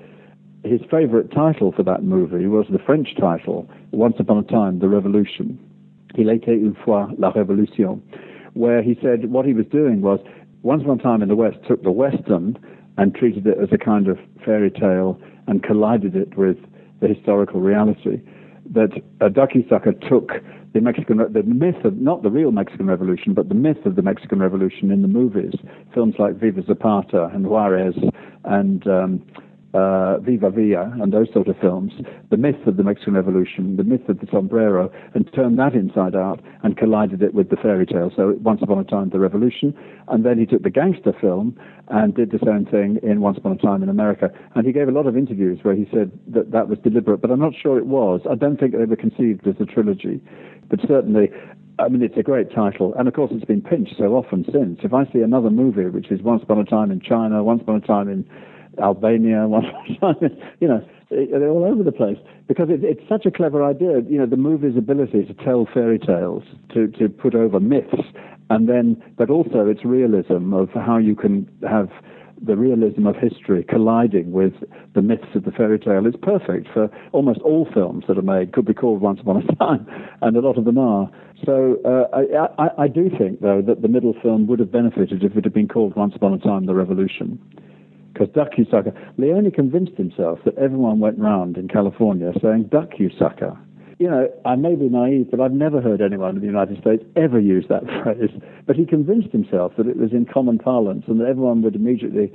[0.65, 4.89] his favorite title for that movie was the French title, Once Upon a Time, The
[4.89, 5.59] Revolution.
[6.17, 8.01] Il était une fois la Révolution,
[8.53, 10.21] where he said what he was doing was
[10.63, 12.59] Once Upon a Time in the West took the Western
[12.99, 16.59] and treated it as a kind of fairy tale and collided it with
[17.01, 18.21] the historical reality.
[18.71, 18.91] That
[19.21, 20.31] uh, Duck You Sucker took
[20.73, 24.03] the Mexican, the myth of not the real Mexican Revolution, but the myth of the
[24.03, 25.53] Mexican Revolution in the movies,
[25.93, 27.95] films like Viva Zapata and Juarez
[28.45, 29.23] and um,
[29.75, 31.93] uh, Viva Villa and those sort of films,
[32.31, 36.15] the myth of the Mexican Revolution, the myth of the sombrero, and turned that inside
[36.15, 38.11] out and collided it with the fairy tale.
[38.15, 39.75] So Once Upon a Time, the Revolution,
[40.09, 41.59] and then he took the gangster film
[41.89, 44.31] and did the same thing in Once Upon a Time in America.
[44.55, 47.31] And he gave a lot of interviews where he said that that was deliberate, but
[47.31, 48.21] I'm not sure it was.
[48.31, 50.21] I don't think they were conceived as a trilogy,
[50.69, 51.31] but certainly
[51.79, 54.81] I mean, it's a great title, and of course, it's been pinched so often since.
[54.83, 57.77] If I see another movie, which is Once Upon a Time in China, Once Upon
[57.77, 58.29] a Time in
[58.81, 59.65] Albania, one
[60.61, 62.17] you know, they're all over the place
[62.49, 64.01] because it, it's such a clever idea.
[64.09, 66.43] You know, the movie's ability to tell fairy tales,
[66.75, 68.03] to to put over myths,
[68.51, 71.91] and then, but also its realism of how you can have
[72.45, 74.53] the realism of history colliding with
[74.95, 78.53] the myths of the fairy tale It's perfect for almost all films that are made.
[78.53, 79.87] Could be called Once Upon a Time,
[80.23, 81.09] and a lot of them are.
[81.45, 85.23] So uh, I, I, I do think, though, that the middle film would have benefited
[85.23, 87.39] if it had been called Once Upon a Time: The Revolution
[88.13, 88.93] because duck you sucker.
[89.17, 91.23] Leone convinced himself that everyone went oh.
[91.23, 93.57] round in California saying duck you sucker.
[93.99, 97.05] You know, I may be naive, but I've never heard anyone in the United States
[97.15, 98.31] ever use that phrase.
[98.67, 102.33] But he convinced himself that it was in common parlance and that everyone would immediately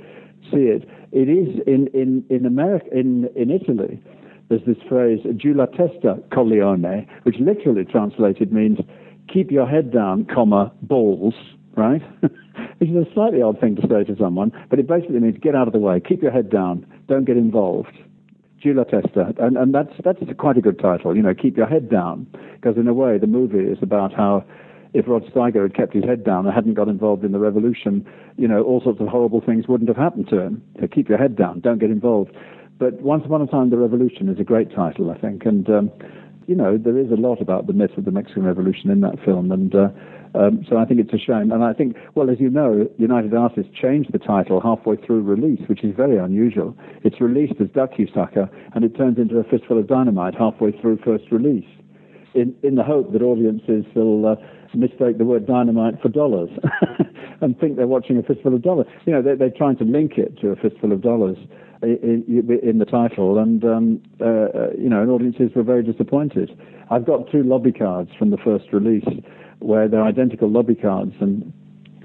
[0.50, 0.88] see it.
[1.12, 4.00] It is in, in, in America, in, in Italy,
[4.48, 8.78] there's this phrase, giù la testa coglione, which literally translated means
[9.30, 11.34] keep your head down, comma, balls,
[11.76, 12.02] right?
[12.78, 15.54] which is a slightly odd thing to say to someone, but it basically means get
[15.54, 17.92] out of the way, keep your head down, don't get involved.
[18.62, 21.14] Giù la testa, and, and that's that's quite a good title.
[21.16, 22.26] You know, keep your head down,
[22.56, 24.44] because in a way the movie is about how
[24.94, 28.06] if Rod Steiger had kept his head down and hadn't got involved in the revolution,
[28.36, 30.62] you know, all sorts of horrible things wouldn't have happened to him.
[30.80, 32.32] So keep your head down, don't get involved.
[32.78, 35.90] But Once Upon a Time, The Revolution is a great title, I think, and um,
[36.46, 39.22] you know, there is a lot about the myth of the Mexican Revolution in that
[39.24, 39.88] film, and uh,
[40.34, 41.52] um, so I think it's a shame.
[41.52, 45.60] And I think, well, as you know, United Artists changed the title halfway through release,
[45.68, 46.76] which is very unusual.
[47.04, 50.72] It's released as Duck You Sucker, and it turns into a fistful of dynamite halfway
[50.72, 51.68] through first release,
[52.34, 54.36] in in the hope that audiences will uh,
[54.74, 56.50] mistake the word dynamite for dollars
[57.40, 58.86] and think they're watching a fistful of dollars.
[59.06, 61.38] You know, they're, they're trying to link it to a fistful of dollars
[61.82, 66.50] in, in the title, and um, uh, uh, you know, and audiences were very disappointed.
[66.90, 69.04] I've got two lobby cards from the first release
[69.60, 71.52] where they're identical lobby cards, and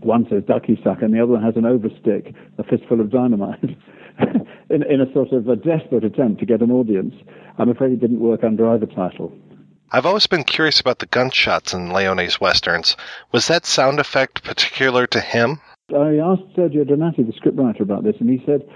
[0.01, 3.63] one says Ducky Suck, and the other one has an overstick, a fistful of dynamite,
[4.69, 7.15] in, in a sort of a desperate attempt to get an audience.
[7.57, 9.31] I'm afraid it didn't work under either title.
[9.91, 12.97] I've always been curious about the gunshots in Leone's westerns.
[13.31, 15.61] Was that sound effect particular to him?
[15.89, 18.67] I asked Sergio Donati, the scriptwriter, about this, and he said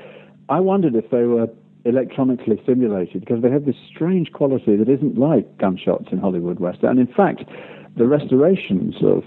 [0.49, 1.47] I wondered if they were
[1.85, 6.91] electronically simulated because they have this strange quality that isn't like gunshots in Hollywood Western.
[6.91, 7.43] And in fact,
[7.97, 9.23] the restorations of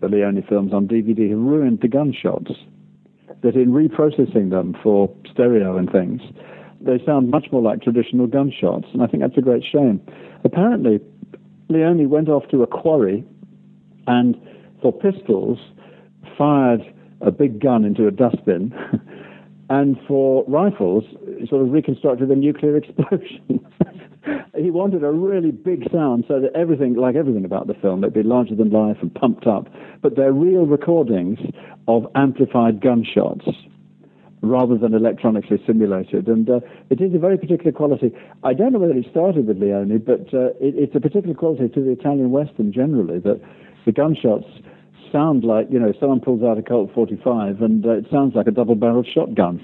[0.00, 2.52] the Leone films on DVD have ruined the gunshots.
[3.42, 6.20] That in reprocessing them for stereo and things,
[6.80, 10.00] they sound much more like traditional gunshots, and I think that's a great shame.
[10.44, 11.00] Apparently,
[11.68, 13.24] Leone went off to a quarry
[14.06, 14.36] and,
[14.82, 15.58] for pistols,
[16.36, 16.80] fired
[17.20, 18.74] a big gun into a dustbin
[19.70, 21.04] and for rifles,
[21.48, 23.66] sort of reconstructed a nuclear explosion.
[24.56, 28.14] He wanted a really big sound so that everything, like everything about the film, it'd
[28.14, 29.68] be larger than life and pumped up.
[30.02, 31.38] But they're real recordings
[31.88, 33.46] of amplified gunshots
[34.42, 36.26] rather than electronically simulated.
[36.26, 38.12] And uh, it is a very particular quality.
[38.42, 41.68] I don't know whether it started with Leone, but uh, it, it's a particular quality
[41.68, 43.40] to the Italian Western generally that
[43.84, 44.46] the gunshots
[45.12, 48.46] sound like, you know, someone pulls out a Colt 45 and uh, it sounds like
[48.46, 49.60] a double barreled shotgun.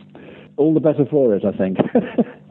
[0.56, 1.78] All the better for it, I think.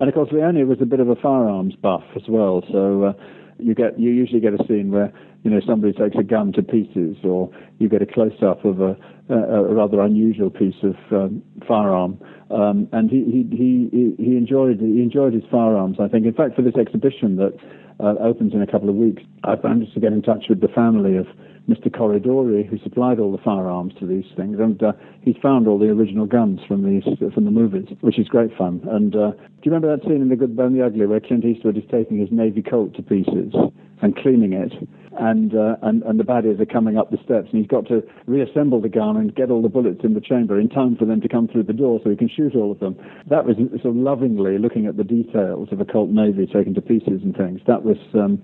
[0.00, 3.12] and of course, Leone was a bit of a firearms buff as well, so uh,
[3.58, 5.12] you get you usually get a scene where
[5.42, 8.80] you know somebody takes a gun to pieces, or you get a close up of
[8.80, 8.96] a,
[9.28, 12.18] a, a rather unusual piece of um, firearm.
[12.50, 15.98] Um, and he, he he he enjoyed he enjoyed his firearms.
[16.00, 16.26] I think.
[16.26, 17.54] In fact, for this exhibition that
[18.00, 20.68] uh, opens in a couple of weeks, I managed to get in touch with the
[20.68, 21.26] family of
[21.68, 21.88] Mr.
[21.90, 25.90] Corridori, who supplied all the firearms to these things, and uh, he's found all the
[25.90, 27.04] original guns from these
[27.34, 28.80] from the movies, which is great fun.
[28.90, 31.20] And uh, do you remember that scene in The Good, Bad, and the Ugly where
[31.20, 33.52] Clint Eastwood is taking his Navy Colt to pieces
[34.00, 34.72] and cleaning it,
[35.18, 38.02] and uh, and and the baddies are coming up the steps, and he's got to
[38.26, 41.20] reassemble the gun and get all the bullets in the chamber in time for them
[41.20, 42.96] to come through the door, so he can shoot all of them.
[43.28, 46.80] That was sort of lovingly looking at the details of a Colt Navy taken to
[46.80, 47.60] pieces and things.
[47.66, 47.98] That was.
[48.14, 48.40] Um,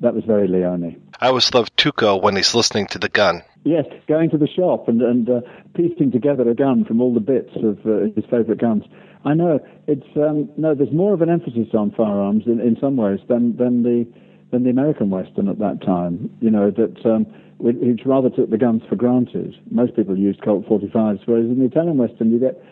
[0.00, 1.00] that was very Leone.
[1.20, 3.42] I always love Tuco when he's listening to the gun.
[3.64, 5.40] Yes, going to the shop and and uh,
[5.74, 8.84] piecing together a gun from all the bits of uh, his favourite guns.
[9.24, 10.74] I know it's um, no.
[10.74, 14.06] There's more of an emphasis on firearms in, in some ways than than the
[14.50, 16.30] than the American Western at that time.
[16.40, 17.26] You know that um,
[17.58, 19.54] which rather took the guns for granted.
[19.70, 22.62] Most people used Colt 45s, whereas in the Italian Western you get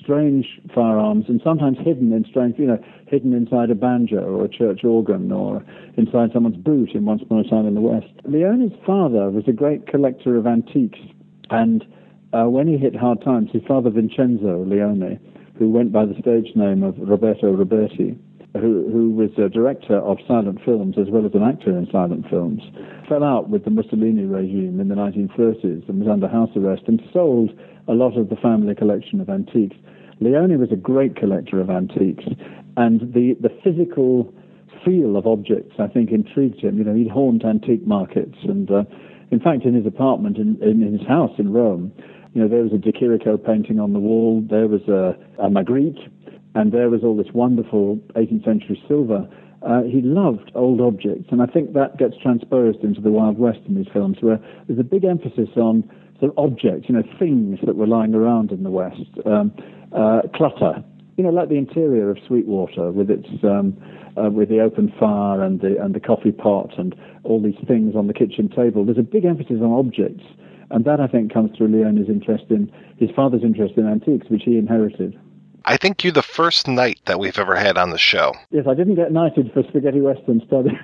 [0.00, 4.48] strange firearms and sometimes hidden in strange, you know, hidden inside a banjo or a
[4.48, 5.64] church organ or
[5.96, 8.12] inside someone's boot in Once Upon a Time in the West.
[8.24, 10.98] Leone's father was a great collector of antiques,
[11.50, 11.84] and
[12.32, 15.18] uh, when he hit hard times, his father Vincenzo Leone,
[15.58, 18.18] who went by the stage name of Roberto Roberti,
[18.58, 22.62] who, was a director of silent films as well as an actor in silent films,
[23.08, 27.00] fell out with the Mussolini regime in the 1930s and was under house arrest and
[27.12, 27.50] sold
[27.88, 29.76] a lot of the family collection of antiques.
[30.20, 32.24] Leone was a great collector of antiques,
[32.76, 34.32] and the, the physical
[34.84, 36.78] feel of objects, I think, intrigued him.
[36.78, 38.84] You know, he'd haunt antique markets, and uh,
[39.30, 41.92] in fact, in his apartment in, in his house in Rome,
[42.34, 45.48] you know, there was a De Chirico painting on the wall, there was a, a
[45.48, 46.10] Magritte,
[46.56, 49.28] and there was all this wonderful 18th century silver.
[49.60, 53.58] Uh, he loved old objects, and I think that gets transposed into the Wild West
[53.68, 55.84] in these films, where there's a big emphasis on
[56.18, 59.10] sort of objects, you know, things that were lying around in the West.
[59.26, 59.52] Um,
[59.92, 60.82] uh, clutter,
[61.16, 63.76] you know, like the interior of Sweetwater with its um,
[64.16, 67.94] uh, with the open fire and the and the coffee pot and all these things
[67.94, 68.84] on the kitchen table.
[68.84, 70.24] There's a big emphasis on objects,
[70.70, 74.42] and that I think comes through Leone's interest in his father's interest in antiques, which
[74.44, 75.18] he inherited.
[75.66, 78.32] I think you're the first knight that we've ever had on the show.
[78.50, 80.78] Yes, I didn't get knighted for spaghetti western studies.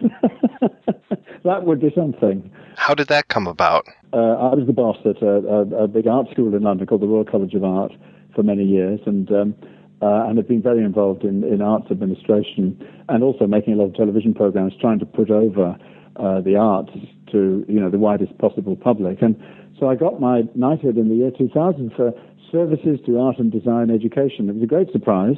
[1.45, 2.51] that would be something.
[2.77, 3.87] How did that come about?
[4.13, 7.01] Uh, I was the boss at a, a, a, big art school in London called
[7.01, 7.93] the Royal College of Art
[8.35, 9.55] for many years, and um,
[10.03, 12.77] uh, and have been very involved in, in arts administration
[13.09, 15.77] and also making a lot of television programs trying to put over
[16.17, 16.91] uh, the arts
[17.31, 19.23] to you know the widest possible public.
[19.23, 19.41] And
[19.79, 22.13] so I got my knighthood in the year 2000 for
[22.53, 24.49] services to art and design education.
[24.49, 25.37] It was a great surprise.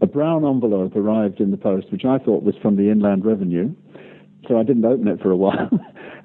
[0.00, 3.72] A brown envelope arrived in the post, which I thought was from the Inland Revenue.
[4.48, 5.70] So I didn't open it for a while.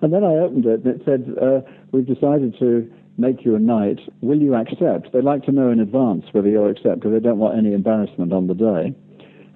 [0.01, 1.61] and then I opened it and it said, uh,
[1.91, 3.99] We've decided to make you a knight.
[4.21, 5.11] Will you accept?
[5.11, 8.31] They'd like to know in advance whether you'll accept because they don't want any embarrassment
[8.31, 8.95] on the day.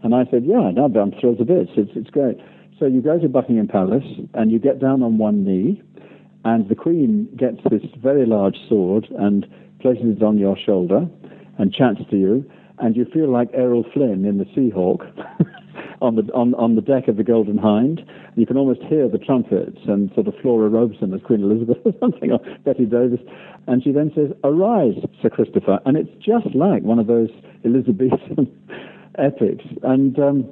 [0.03, 1.71] And I said, Yeah, no, I'm thrilled to bits.
[1.77, 2.37] It's, it's great.
[2.79, 4.03] So you go to Buckingham Palace
[4.33, 5.81] and you get down on one knee,
[6.43, 9.47] and the Queen gets this very large sword and
[9.83, 11.05] places it on your shoulder
[11.59, 12.49] and chats to you,
[12.79, 15.05] and you feel like Errol Flynn in the Seahawk
[16.01, 18.01] on the on, on the deck of the Golden Hind.
[18.35, 21.93] You can almost hear the trumpets and sort of Flora Robson as Queen Elizabeth or
[21.99, 23.19] something, or Bette Davis.
[23.67, 27.29] And she then says, "Arise, Sir Christopher," and it's just like one of those
[27.63, 28.47] Elizabethan
[29.19, 29.65] epics.
[29.83, 30.49] And um,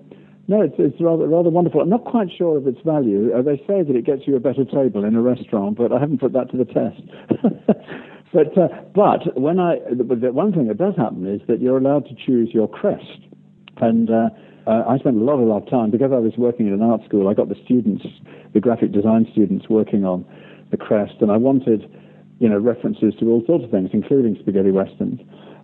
[0.47, 1.81] no, it's, it's rather rather wonderful.
[1.81, 3.31] I'm not quite sure of its value.
[3.33, 5.99] Uh, they say that it gets you a better table in a restaurant, but I
[5.99, 7.01] haven't put that to the test.
[8.33, 12.15] But uh, but when I one thing that does happen is that you're allowed to
[12.15, 13.19] choose your crest,
[13.77, 14.29] and uh,
[14.67, 16.81] uh, I spent a lot, a lot of time because I was working in an
[16.81, 17.27] art school.
[17.27, 18.05] I got the students,
[18.53, 20.25] the graphic design students, working on
[20.69, 21.89] the crest, and I wanted,
[22.39, 25.19] you know, references to all sorts of things, including spaghetti westerns.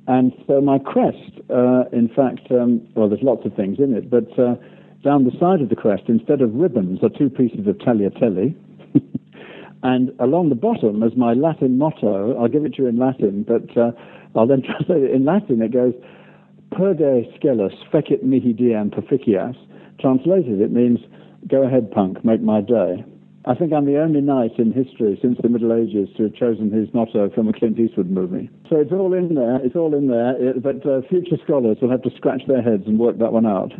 [0.08, 4.10] And so my crest, uh, in fact, um, well, there's lots of things in it,
[4.10, 4.56] but uh,
[5.04, 8.56] down the side of the crest, instead of ribbons, are two pieces of tagliatelle.
[9.84, 13.44] And along the bottom, as my Latin motto, I'll give it to you in Latin,
[13.48, 13.92] but uh,
[14.36, 15.62] I'll then translate it in Latin.
[15.62, 15.94] It goes,
[16.72, 19.56] Perde scelus fecit mihi diem perficias.
[20.00, 21.00] Translated, it means,
[21.48, 23.04] go ahead, punk, make my day.
[23.46, 26.70] I think I'm the only knight in history since the Middle Ages to have chosen
[26.70, 28.50] his motto from a Clint Eastwood movie.
[28.70, 31.90] So it's all in there, it's all in there, it, but uh, future scholars will
[31.90, 33.72] have to scratch their heads and work that one out.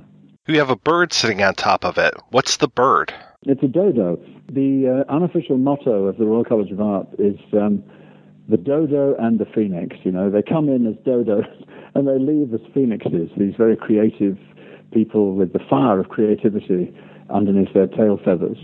[0.48, 2.14] You have a bird sitting on top of it.
[2.30, 3.14] What's the bird?
[3.44, 4.18] It's a dodo.
[4.52, 7.84] The uh, unofficial motto of the Royal College of Art is um,
[8.48, 9.98] the dodo and the phoenix.
[10.04, 11.46] You know, they come in as dodos
[11.96, 14.38] and they leave as phoenixes, these very creative
[14.94, 16.96] people with the fire of creativity
[17.30, 18.58] underneath their tail feathers.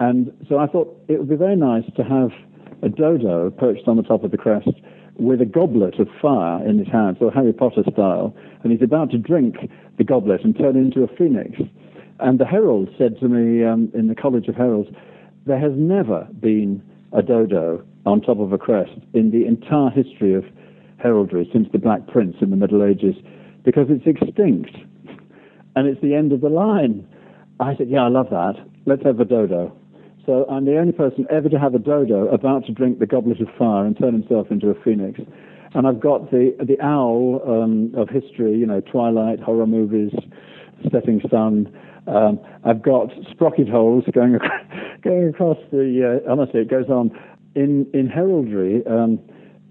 [0.00, 2.30] And so I thought it would be very nice to have
[2.82, 4.68] a dodo perched on the top of the crest
[5.16, 9.10] with a goblet of fire in his hand, so Harry Potter style, and he's about
[9.12, 9.56] to drink
[9.96, 11.60] the goblet and turn into a phoenix.
[12.20, 14.90] And the herald said to me um, in the College of Heralds,
[15.46, 16.82] there has never been
[17.12, 20.44] a dodo on top of a crest in the entire history of
[20.98, 23.16] heraldry since the Black Prince in the Middle Ages
[23.64, 24.70] because it's extinct
[25.74, 27.06] and it's the end of the line.
[27.60, 28.54] I said, Yeah, I love that.
[28.86, 29.76] Let's have a dodo.
[30.26, 33.40] So I'm the only person ever to have a dodo about to drink the goblet
[33.40, 35.20] of fire and turn himself into a phoenix.
[35.74, 40.12] And I've got the the owl um, of history, you know, Twilight, horror movies,
[40.92, 41.72] Setting Sun.
[42.06, 44.60] Um, I've got sprocket holes going across,
[45.02, 46.20] going across the.
[46.26, 47.10] Uh, honestly, it goes on.
[47.54, 49.18] In in heraldry, um,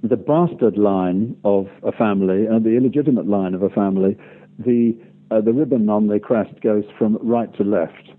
[0.04, 4.18] the bastard line of a family and the illegitimate line of a family,
[4.60, 4.96] the
[5.32, 8.12] uh, the ribbon on the crest goes from right to left,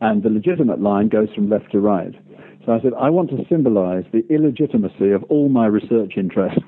[0.00, 2.14] and the legitimate line goes from left to right.
[2.64, 6.62] So I said, I want to symbolize the illegitimacy of all my research interests.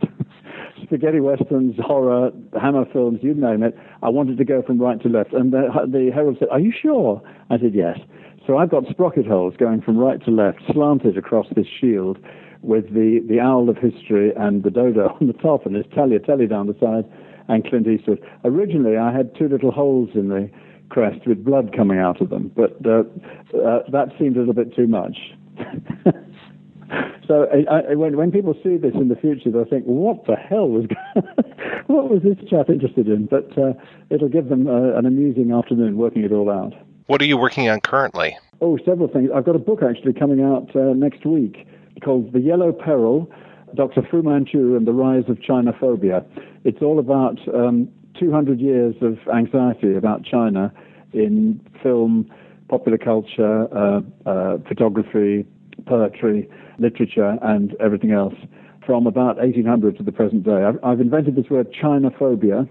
[0.86, 2.30] Spaghetti westerns, horror,
[2.60, 3.76] Hammer films, you name it.
[4.02, 5.32] I wanted to go from right to left.
[5.32, 7.20] And the, the herald said, Are you sure?
[7.50, 7.98] I said, Yes.
[8.46, 12.18] So I've got sprocket holes going from right to left, slanted across this shield
[12.62, 16.48] with the, the owl of history and the dodo on the top and this tagliatelle
[16.48, 17.04] down the side
[17.48, 18.20] and Clint Eastwood.
[18.44, 20.50] Originally, I had two little holes in the
[20.88, 23.00] crest with blood coming out of them, but uh,
[23.56, 25.16] uh, that seemed a little bit too much.
[27.26, 30.36] so I, I, when, when people see this in the future, they'll think, "What the
[30.36, 30.86] hell was
[31.86, 33.72] what was this chap interested in?" But uh,
[34.10, 36.74] it'll give them uh, an amusing afternoon working it all out.
[37.06, 38.36] What are you working on currently?
[38.60, 39.30] Oh, several things.
[39.34, 41.66] I've got a book actually coming out uh, next week
[42.02, 43.30] called The Yellow Peril
[43.74, 44.02] Dr.
[44.10, 46.24] Fu Manchu and the Rise of Chinophobia.
[46.64, 47.88] It's all about um,
[48.18, 50.72] 200 years of anxiety about China
[51.12, 52.30] in film,
[52.68, 55.46] popular culture, uh, uh, photography,
[55.86, 56.48] poetry,
[56.78, 58.34] literature, and everything else
[58.86, 60.62] from about 1800 to the present day.
[60.64, 62.68] I've, I've invented this word Chinophobia,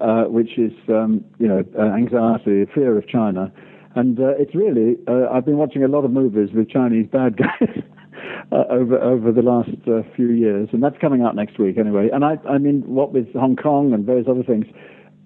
[0.00, 3.52] uh, which is, um, you know, uh, anxiety, fear of China.
[3.94, 7.36] And uh, it's really, uh, I've been watching a lot of movies with Chinese bad
[7.38, 7.82] guys
[8.52, 12.08] uh, over over the last uh, few years, and that's coming out next week anyway.
[12.12, 14.66] And I, I mean, what with Hong Kong and various other things,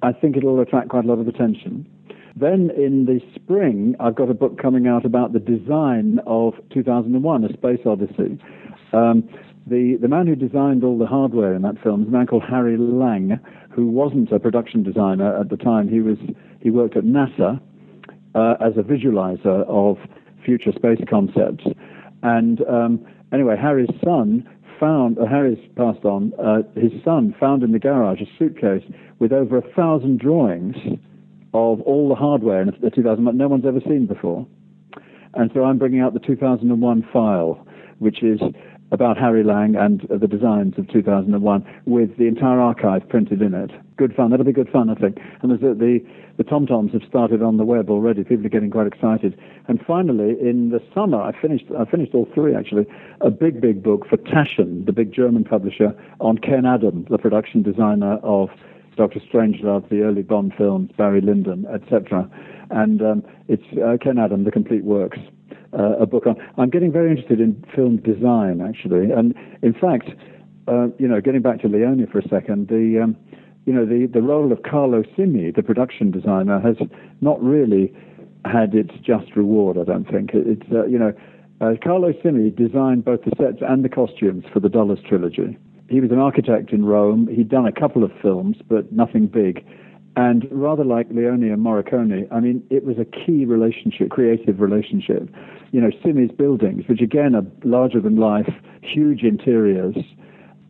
[0.03, 1.87] I think it'll attract quite a lot of attention.
[2.39, 7.45] Then in the spring, I've got a book coming out about the design of 2001:
[7.45, 8.39] A Space Odyssey.
[8.93, 9.29] Um,
[9.67, 12.45] the the man who designed all the hardware in that film is a man called
[12.49, 13.41] Harry Lange,
[13.71, 15.89] who wasn't a production designer at the time.
[15.89, 16.17] He was
[16.61, 17.61] he worked at NASA
[18.37, 19.97] uh, as a visualizer of
[20.45, 21.65] future space concepts.
[22.23, 24.49] And um, anyway, Harry's son
[24.79, 28.85] found, uh, Harry's passed on, uh, his son found in the garage a suitcase
[29.19, 30.77] with over a thousand drawings
[31.59, 34.47] of all the hardware in the 2000 no one's ever seen before.
[35.35, 37.67] And so I'm bringing out the 2001 file,
[37.99, 38.41] which is
[38.91, 43.71] about Harry Lange and the designs of 2001 with the entire archive printed in it.
[43.97, 44.31] Good fun.
[44.31, 45.19] That'll be good fun, I think.
[45.43, 46.01] And the, the,
[46.39, 48.25] the tom-toms have started on the web already.
[48.25, 49.39] People are getting quite excited.
[49.67, 52.87] And finally, in the summer, I finished, I finished all three actually,
[53.21, 57.63] a big, big book for Taschen, the big German publisher, on Ken Adam, the production
[57.63, 58.49] designer of
[58.99, 62.29] Doctor Strangelove, the early Bond films, Barry Lyndon, etc.
[62.71, 65.19] And um, it's uh, Ken Adam, The Complete Works
[65.73, 66.37] uh, a book on.
[66.57, 70.11] I'm getting very interested in film design, actually, and in fact,
[70.67, 73.17] uh, you know, getting back to Leone for a second, the um,
[73.67, 76.77] you know the the role of Carlo Simi, the production designer, has
[77.21, 77.93] not really
[78.45, 79.77] had its just reward.
[79.79, 81.13] I don't think it's uh, you know.
[81.61, 85.59] Uh, Carlo Simi designed both the sets and the costumes for the Dollars trilogy.
[85.89, 87.29] He was an architect in Rome.
[87.29, 89.65] He'd done a couple of films, but nothing big.
[90.17, 95.29] And rather like Leone and Morricone, I mean, it was a key relationship, creative relationship
[95.73, 98.49] you know, Simi's buildings, which again are larger than life,
[98.83, 99.97] huge interiors.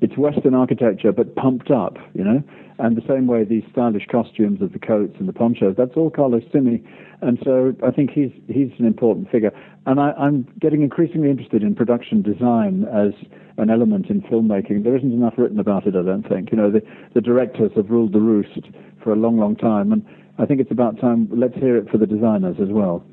[0.00, 2.42] It's Western architecture, but pumped up, you know.
[2.78, 6.10] And the same way these stylish costumes of the coats and the ponchos, that's all
[6.10, 6.82] Carlos Simi.
[7.20, 9.50] And so I think he's he's an important figure.
[9.86, 13.14] And I, I'm getting increasingly interested in production design as
[13.56, 14.84] an element in filmmaking.
[14.84, 16.52] There isn't enough written about it, I don't think.
[16.52, 16.82] You know, the,
[17.14, 18.60] the directors have ruled the roost
[19.02, 19.92] for a long, long time.
[19.92, 20.04] And
[20.38, 23.04] I think it's about time, let's hear it for the designers as well.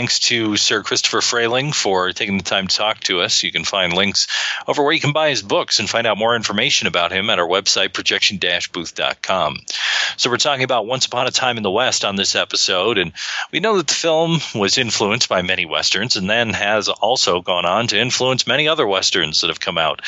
[0.00, 3.42] Thanks to Sir Christopher Frayling for taking the time to talk to us.
[3.42, 4.28] You can find links
[4.66, 7.38] over where you can buy his books and find out more information about him at
[7.38, 9.58] our website, projection-booth.com.
[10.16, 13.12] So we're talking about Once Upon a Time in the West on this episode, and
[13.52, 17.66] we know that the film was influenced by many westerns and then has also gone
[17.66, 20.00] on to influence many other westerns that have come out.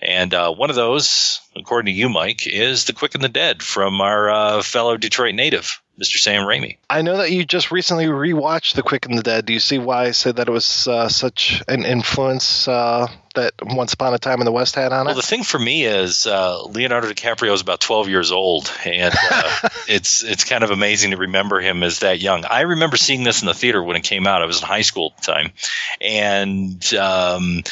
[0.00, 3.62] And uh, one of those, according to you, Mike, is The Quick and the Dead
[3.62, 5.82] from our uh, fellow Detroit native.
[6.00, 6.18] Mr.
[6.18, 6.78] Sam Raimi.
[6.90, 9.46] I know that you just recently rewatched The Quick and the Dead.
[9.46, 13.52] Do you see why I said that it was uh, such an influence uh, that
[13.62, 15.10] Once Upon a Time in the West had on it?
[15.10, 19.14] Well, the thing for me is uh, Leonardo DiCaprio is about 12 years old, and
[19.30, 22.44] uh, it's it's kind of amazing to remember him as that young.
[22.44, 24.42] I remember seeing this in the theater when it came out.
[24.42, 25.52] I was in high school at the time,
[26.00, 26.94] and.
[26.94, 27.62] Um,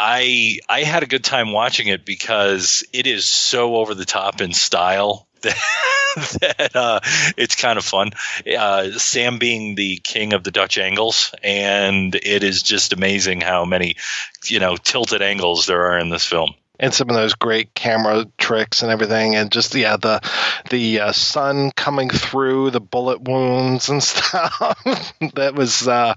[0.00, 4.40] I I had a good time watching it because it is so over the top
[4.40, 5.56] in style that,
[6.40, 7.00] that uh,
[7.36, 8.10] it's kind of fun.
[8.46, 13.64] Uh, Sam being the king of the Dutch angles, and it is just amazing how
[13.64, 13.96] many,
[14.46, 18.26] you know, tilted angles there are in this film and some of those great camera
[18.38, 20.20] tricks and everything, and just yeah, the
[20.70, 25.14] the uh, sun coming through the bullet wounds and stuff.
[25.34, 26.14] that was uh,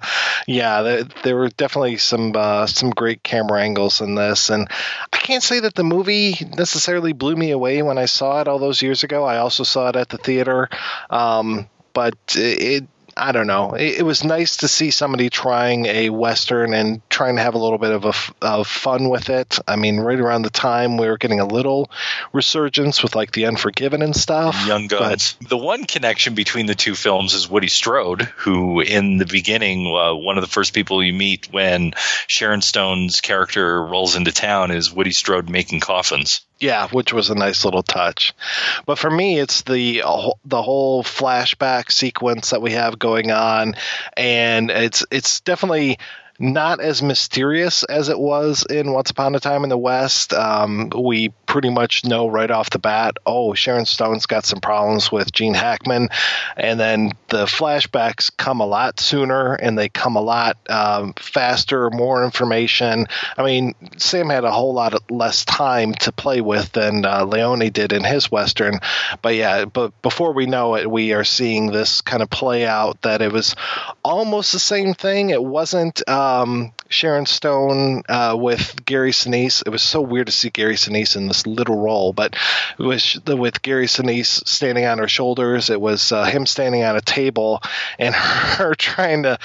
[0.48, 4.68] yeah, there, there were definitely some uh, some great camera angles in this, and
[5.12, 8.60] I can't say that the movie necessarily blew me away when I saw it all
[8.60, 9.24] those years ago.
[9.24, 10.70] I also saw it at the theater,
[11.10, 12.88] um, but it
[13.22, 13.74] I don't know.
[13.74, 17.60] It, it, was nice to see somebody trying a western and trying to have a
[17.60, 19.60] little bit of a f- of fun with it.
[19.68, 21.92] I mean, right around the time we were getting a little
[22.34, 24.66] resurgence with like the Unforgiven and stuff.
[24.66, 25.36] Young Guns.
[25.48, 30.16] the one connection between the two films is Woody Strode, who in the beginning, uh,
[30.16, 31.94] one of the first people you meet when
[32.26, 36.42] Sharon Stone's character rolls into town is Woody Strode making coffins.
[36.62, 38.36] Yeah, which was a nice little touch.
[38.86, 40.04] But for me, it's the
[40.46, 43.74] the whole flashback sequence that we have going on,
[44.16, 45.98] and it's it's definitely
[46.42, 50.34] not as mysterious as it was in Once Upon a Time in the West.
[50.34, 55.12] Um, we pretty much know right off the bat, oh, Sharon Stone's got some problems
[55.12, 56.10] with Gene Hackman,
[56.58, 61.90] and then the flashbacks come a lot sooner and they come a lot um, faster,
[61.92, 63.06] more information.
[63.38, 67.70] I mean, Sam had a whole lot less time to play with than uh, Leone
[67.72, 68.80] did in his western,
[69.22, 73.02] but yeah, but before we know it, we are seeing this kind of play out
[73.04, 73.56] that it was
[74.04, 75.30] almost the same thing.
[75.30, 76.02] It wasn't.
[76.08, 79.64] Uh, um, Sharon Stone uh, with Gary Sinise.
[79.66, 82.36] It was so weird to see Gary Sinise in this little role, but
[82.78, 85.70] was with Gary Sinise standing on her shoulders.
[85.70, 87.62] It was uh, him standing on a table
[87.98, 89.40] and her trying to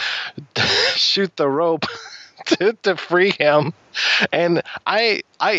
[0.96, 1.86] shoot the rope
[2.46, 3.72] to, to free him.
[4.32, 5.54] And I I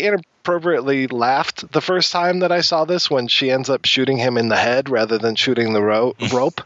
[0.48, 4.38] inappropriately laughed the first time that I saw this when she ends up shooting him
[4.38, 6.62] in the head rather than shooting the ro- rope.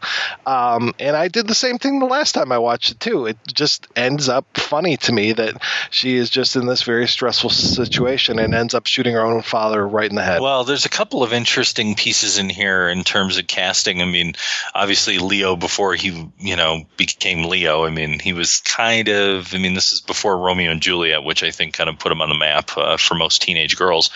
[0.47, 3.27] Um, and I did the same thing the last time I watched it too.
[3.27, 5.61] It just ends up funny to me that
[5.91, 9.87] she is just in this very stressful situation and ends up shooting her own father
[9.87, 10.41] right in the head.
[10.41, 14.01] Well, there's a couple of interesting pieces in here in terms of casting.
[14.01, 14.35] I mean,
[14.75, 17.85] obviously Leo before he, you know, became Leo.
[17.85, 19.55] I mean, he was kind of.
[19.55, 22.23] I mean, this is before Romeo and Juliet, which I think kind of put him
[22.23, 24.11] on the map uh, for most teenage teenage girls.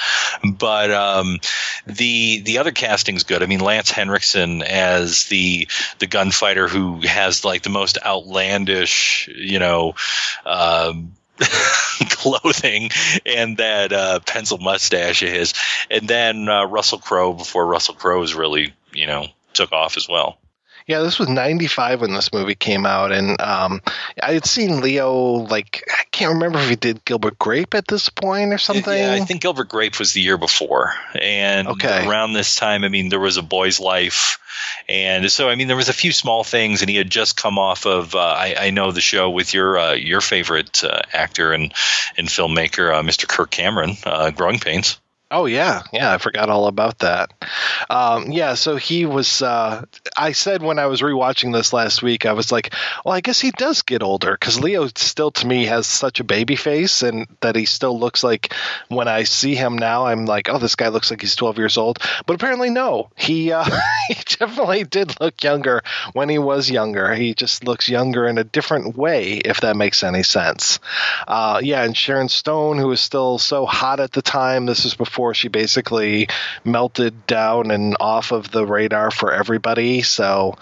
[0.45, 1.41] But um,
[1.87, 3.43] the the other casting's good.
[3.43, 5.69] I mean, Lance Henriksen as the
[5.99, 9.95] the gunfighter who has like the most outlandish, you know.
[10.45, 11.13] Um,
[12.09, 12.89] clothing
[13.27, 15.53] and that uh, pencil mustache of his,
[15.91, 20.09] and then uh, Russell Crowe before Russell Crowe was really, you know, took off as
[20.09, 20.39] well.
[20.87, 23.81] Yeah, this was '95 when this movie came out, and um,
[24.23, 25.13] I had seen Leo.
[25.13, 28.97] Like, I can't remember if he did Gilbert Grape at this point or something.
[28.97, 32.07] Yeah, I think Gilbert Grape was the year before, and okay.
[32.07, 34.39] around this time, I mean, there was a Boy's Life,
[34.89, 37.59] and so I mean, there was a few small things, and he had just come
[37.59, 38.15] off of.
[38.15, 41.73] Uh, I, I, know the show with your uh, your favorite uh, actor and
[42.17, 43.27] and filmmaker, uh, Mr.
[43.27, 45.01] Kirk Cameron, uh, Growing Pains.
[45.29, 47.33] Oh yeah, yeah, I forgot all about that.
[47.91, 49.43] Um, yeah, so he was.
[49.43, 49.85] Uh,
[50.17, 52.73] I said when I was rewatching this last week, I was like,
[53.05, 56.25] well, I guess he does get older because Leo still to me has such a
[56.25, 58.55] baby face, and that he still looks like
[58.87, 61.77] when I see him now, I'm like, oh, this guy looks like he's 12 years
[61.77, 61.99] old.
[62.25, 63.65] But apparently, no, he uh,
[64.09, 65.83] he definitely did look younger
[66.13, 67.13] when he was younger.
[67.13, 70.79] He just looks younger in a different way, if that makes any sense.
[71.27, 74.95] Uh, yeah, and Sharon Stone, who was still so hot at the time, this is
[74.95, 76.29] before before she basically
[76.63, 80.03] melted down and off of the radar for everybody.
[80.03, 80.59] So,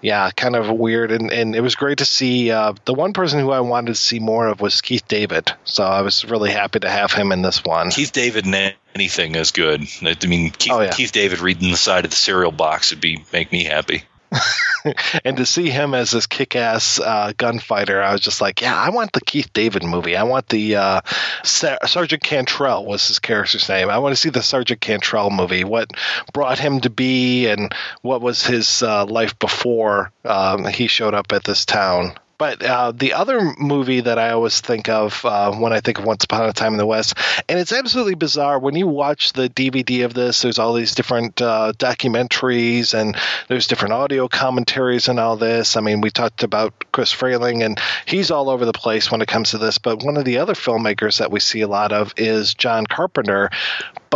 [0.00, 1.10] yeah, kind of weird.
[1.10, 2.52] And, and it was great to see.
[2.52, 5.50] Uh, the one person who I wanted to see more of was Keith David.
[5.64, 7.90] So I was really happy to have him in this one.
[7.90, 9.82] Keith David in anything is good.
[10.00, 10.92] I mean, Keith, oh, yeah.
[10.92, 14.04] Keith David reading the side of the cereal box would be make me happy.
[15.24, 18.90] and to see him as this kick-ass uh, gunfighter, I was just like, yeah, I
[18.90, 20.16] want the Keith David movie.
[20.16, 21.00] I want the uh,
[21.42, 23.90] Sergeant Cantrell was his character's name.
[23.90, 25.64] I want to see the Sergeant Cantrell movie.
[25.64, 25.90] What
[26.32, 31.32] brought him to be, and what was his uh, life before um, he showed up
[31.32, 32.14] at this town.
[32.38, 36.04] But uh, the other movie that I always think of uh, when I think of
[36.04, 37.14] Once Upon a Time in the West,
[37.48, 40.42] and it's absolutely bizarre when you watch the DVD of this.
[40.42, 43.16] There's all these different uh, documentaries and
[43.48, 45.76] there's different audio commentaries and all this.
[45.76, 49.28] I mean, we talked about Chris Frayling, and he's all over the place when it
[49.28, 49.78] comes to this.
[49.78, 53.50] But one of the other filmmakers that we see a lot of is John Carpenter.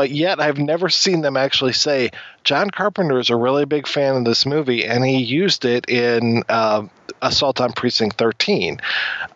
[0.01, 2.13] But yet, I've never seen them actually say
[2.43, 6.43] John Carpenter is a really big fan of this movie, and he used it in
[6.49, 6.87] uh,
[7.21, 8.81] Assault on Precinct 13.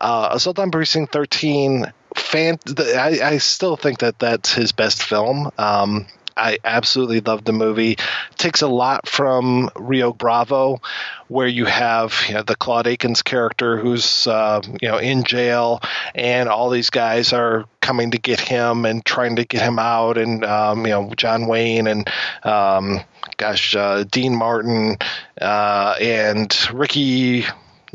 [0.01, 5.51] Uh, Assault on Precinct 13, fan, I, I, still think that that's his best film.
[5.59, 6.07] Um,
[6.37, 7.93] I absolutely love the movie.
[7.93, 10.81] It takes a lot from Rio Bravo,
[11.27, 15.81] where you have you know, the Claude Akins character who's uh, you know in jail,
[16.13, 20.17] and all these guys are coming to get him and trying to get him out,
[20.17, 22.09] and um, you know John Wayne and
[22.43, 22.99] um,
[23.37, 24.97] gosh uh, Dean Martin
[25.39, 27.45] uh, and Ricky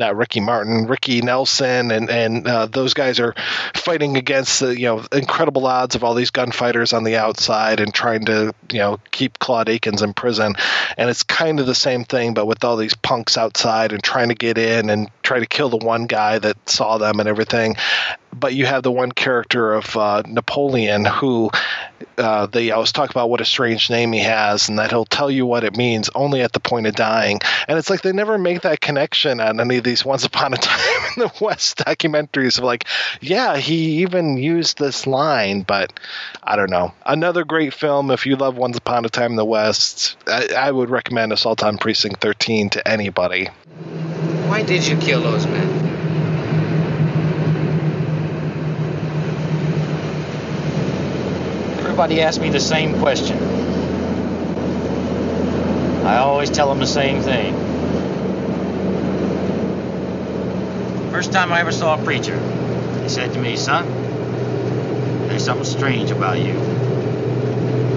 [0.01, 3.35] not Ricky Martin, Ricky Nelson, and and uh, those guys are
[3.75, 7.95] fighting against the you know incredible odds of all these gunfighters on the outside and
[7.95, 10.55] trying to you know keep Claude Akins in prison.
[10.97, 14.31] And it's kind of the same thing, but with all these punks outside and trying
[14.31, 17.77] to get in and try to kill the one guy that saw them and everything.
[18.33, 21.51] But you have the one character of uh, Napoleon who
[22.17, 25.31] uh, they always talk about what a strange name he has and that he'll tell
[25.31, 27.41] you what it means only at the point of dying.
[27.67, 30.55] And it's like they never make that connection on any of these These once Upon
[30.55, 32.85] a Time in the West documentaries of like,
[33.20, 35.93] yeah, he even used this line, but
[36.44, 36.94] I don't know.
[37.05, 38.12] Another great film.
[38.12, 41.65] If you love Once Upon a Time in the West, I, I would recommend Assault
[41.65, 43.47] on Precinct 13 to anybody.
[44.47, 45.69] Why did you kill those men?
[51.81, 53.36] Everybody asks me the same question.
[56.07, 57.57] I always tell them the same thing.
[61.11, 62.39] First time I ever saw a preacher,
[63.03, 63.85] he said to me, Son,
[65.29, 66.53] there's something strange about you.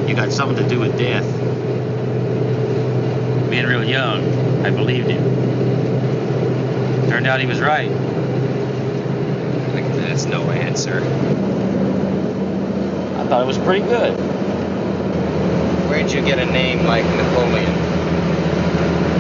[0.07, 1.23] You got something to do with death.
[3.49, 5.23] Being real young, I believed him.
[7.07, 7.91] Turned out he was right.
[10.13, 10.97] That's no answer.
[13.17, 14.13] I thought it was pretty good.
[15.89, 17.73] Where'd you get a name like Napoleon?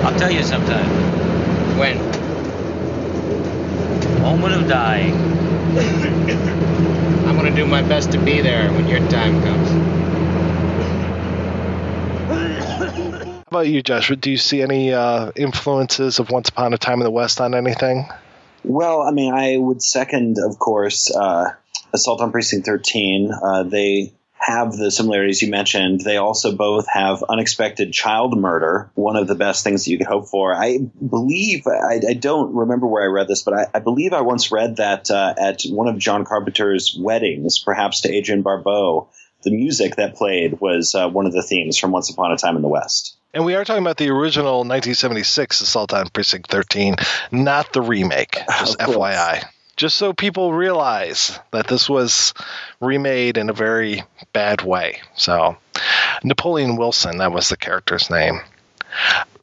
[0.03, 0.89] I'll tell you sometime.
[1.77, 1.97] When?
[4.23, 5.13] Moment of dying.
[7.27, 9.67] I'm gonna do my best to be there when your time comes.
[13.27, 14.15] How about you, Joshua?
[14.15, 17.53] Do you see any uh, influences of Once Upon a Time in the West on
[17.53, 18.07] anything?
[18.63, 21.53] Well, I mean, I would second, of course, uh,
[21.93, 23.29] Assault on Precinct 13.
[23.29, 24.13] Uh, they
[24.43, 26.01] have the similarities you mentioned.
[26.01, 30.07] They also both have unexpected child murder, one of the best things that you could
[30.07, 30.53] hope for.
[30.53, 34.21] I believe, I, I don't remember where I read this, but I, I believe I
[34.21, 39.09] once read that uh, at one of John Carpenter's weddings, perhaps to Adrienne Barbeau,
[39.43, 42.55] the music that played was uh, one of the themes from Once Upon a Time
[42.55, 43.17] in the West.
[43.33, 46.95] And we are talking about the original 1976 Assault on Precinct 13,
[47.31, 49.43] not the remake, just FYI
[49.75, 52.33] just so people realize that this was
[52.79, 55.01] remade in a very bad way.
[55.15, 55.57] So,
[56.23, 58.41] Napoleon Wilson, that was the character's name.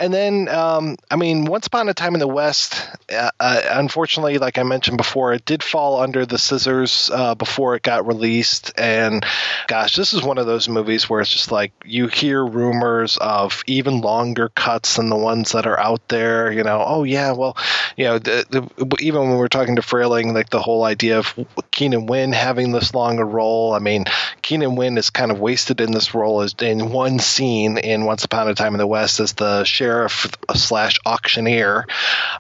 [0.01, 4.39] And then, um, I mean, Once Upon a Time in the West, uh, uh, unfortunately,
[4.39, 8.73] like I mentioned before, it did fall under the scissors uh, before it got released.
[8.79, 9.25] And
[9.67, 13.63] gosh, this is one of those movies where it's just like you hear rumors of
[13.67, 16.51] even longer cuts than the ones that are out there.
[16.51, 17.59] You know, oh, yeah, well,
[17.97, 21.19] you know, the, the, even when we are talking to Frayling, like the whole idea
[21.19, 21.35] of
[21.71, 23.75] Keenan Wynn having this longer role.
[23.75, 24.07] I mean,
[24.41, 28.25] Keenan Wynn is kind of wasted in this role as in one scene in Once
[28.25, 31.87] Upon a Time in the West as the sheriff slash auctioneer.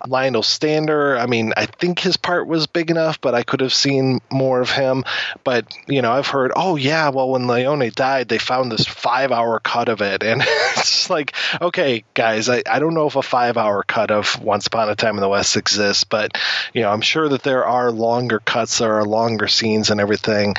[0.07, 3.73] Lionel Stander, I mean, I think his part was big enough, but I could have
[3.73, 5.05] seen more of him.
[5.43, 9.33] But, you know, I've heard, oh, yeah, well, when Leone died, they found this five
[9.33, 10.23] hour cut of it.
[10.31, 10.45] And
[10.77, 14.69] it's like, okay, guys, I, I don't know if a five hour cut of Once
[14.69, 16.39] Upon a Time in the West exists, but,
[16.73, 20.55] you know, I'm sure that there are longer cuts, there are longer scenes and everything.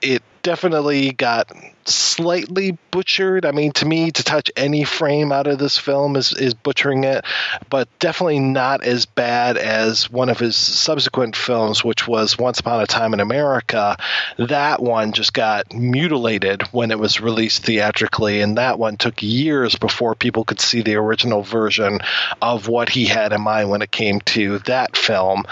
[0.00, 1.50] It definitely got
[1.88, 3.44] slightly butchered.
[3.44, 7.04] I mean, to me, to touch any frame out of this film is, is butchering
[7.04, 7.24] it,
[7.70, 12.82] but definitely not as bad as one of his subsequent films, which was Once Upon
[12.82, 13.96] a Time in America.
[14.38, 19.76] That one just got mutilated when it was released theatrically, and that one took years
[19.76, 22.00] before people could see the original version
[22.42, 25.44] of what he had in mind when it came to that film.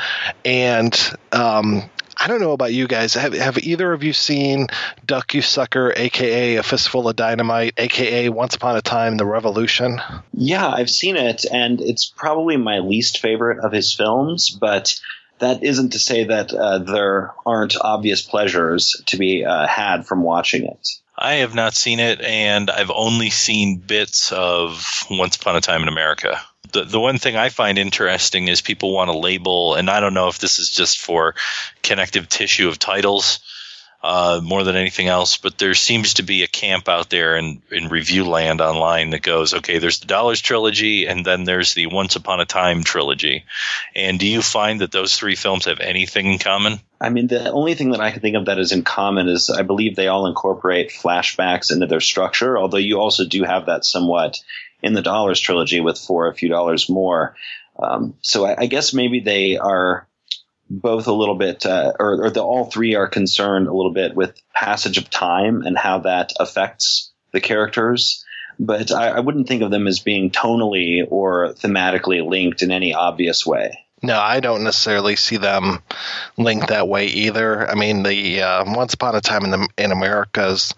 [0.45, 0.99] And
[1.33, 1.83] um,
[2.17, 3.15] I don't know about you guys.
[3.15, 4.69] Have, have either of you seen
[5.05, 10.01] Duck You Sucker, aka A Fistful of Dynamite, aka Once Upon a Time, The Revolution?
[10.33, 14.99] Yeah, I've seen it, and it's probably my least favorite of his films, but
[15.39, 20.23] that isn't to say that uh, there aren't obvious pleasures to be uh, had from
[20.23, 20.89] watching it.
[21.17, 25.83] I have not seen it, and I've only seen bits of Once Upon a Time
[25.83, 26.41] in America
[26.75, 30.13] the, the one thing I find interesting is people want to label, and I don't
[30.13, 31.35] know if this is just for
[31.83, 33.39] connective tissue of titles
[34.03, 37.63] uh, more than anything else, but there seems to be a camp out there in,
[37.71, 41.87] in review land online that goes, okay, there's the Dollars trilogy, and then there's the
[41.87, 43.45] Once Upon a Time trilogy.
[43.95, 46.81] And do you find that those three films have anything in common?
[47.01, 49.49] I mean, the only thing that I can think of that is in common is
[49.49, 53.87] I believe they all incorporate flashbacks into their structure, although you also do have that
[53.87, 54.39] somewhat
[54.85, 57.35] in the Dollars trilogy with for a few dollars more.
[57.83, 60.07] Um, so I, I, guess maybe they are
[60.71, 64.15] both a little bit, uh, or, or the, all three are concerned a little bit
[64.15, 68.25] with passage of time and how that affects the characters.
[68.61, 72.95] But I, I wouldn't think of them as being tonally or thematically linked in any
[72.95, 73.79] obvious way.
[74.05, 75.83] No, I don't necessarily see them
[76.37, 77.67] linked that way either.
[77.71, 80.75] I mean, the uh, Once Upon a Time in the in America's,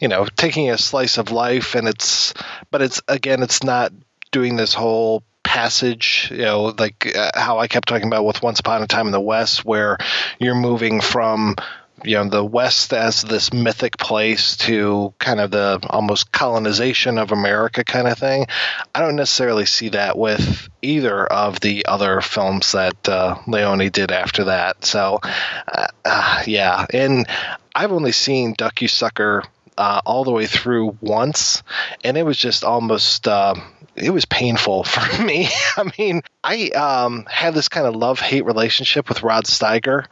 [0.00, 2.32] you know, taking a slice of life, and it's,
[2.70, 3.92] but it's again, it's not
[4.32, 8.60] doing this whole passage, you know, like uh, how I kept talking about with Once
[8.60, 9.98] Upon a Time in the West, where
[10.38, 11.56] you're moving from
[12.04, 17.32] you know the West as this mythic place to kind of the almost colonization of
[17.32, 18.46] America kind of thing.
[18.94, 24.10] I don't necessarily see that with either of the other films that uh, Leone did
[24.10, 24.84] after that.
[24.84, 27.26] So, uh, uh, yeah, and
[27.74, 29.44] I've only seen Duck You Sucker
[29.76, 31.62] uh, all the way through once,
[32.04, 33.26] and it was just almost.
[33.26, 33.54] Uh,
[33.96, 35.48] it was painful for me.
[35.76, 40.06] I mean, I um, have this kind of love hate relationship with Rod Steiger,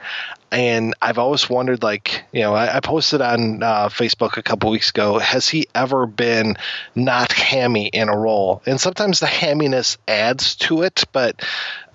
[0.50, 4.70] and I've always wondered, like, you know, I, I posted on uh, Facebook a couple
[4.70, 6.56] weeks ago, has he ever been
[6.94, 8.62] not hammy in a role?
[8.64, 11.44] And sometimes the hamminess adds to it, but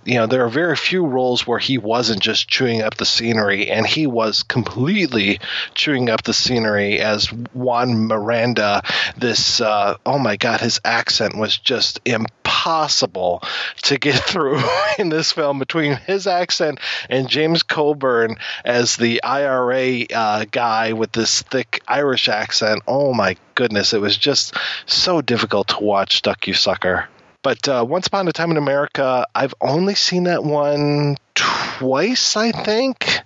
[0.06, 3.69] you know, there are very few roles where he wasn't just chewing up the scenery,
[3.69, 5.40] and he was completely
[5.73, 8.82] chewing up the scenery as Juan Miranda.
[9.17, 13.43] This, uh, oh my God, his accent was just impossible
[13.83, 14.61] to get through
[14.99, 21.11] in this film between his accent and James Coburn as the IRA uh, guy with
[21.11, 22.83] this thick Irish accent.
[22.88, 27.07] Oh my goodness, it was just so difficult to watch Duck You Sucker.
[27.43, 32.52] But uh, Once Upon a Time in America, I've only seen that one twice, I
[32.52, 33.22] think.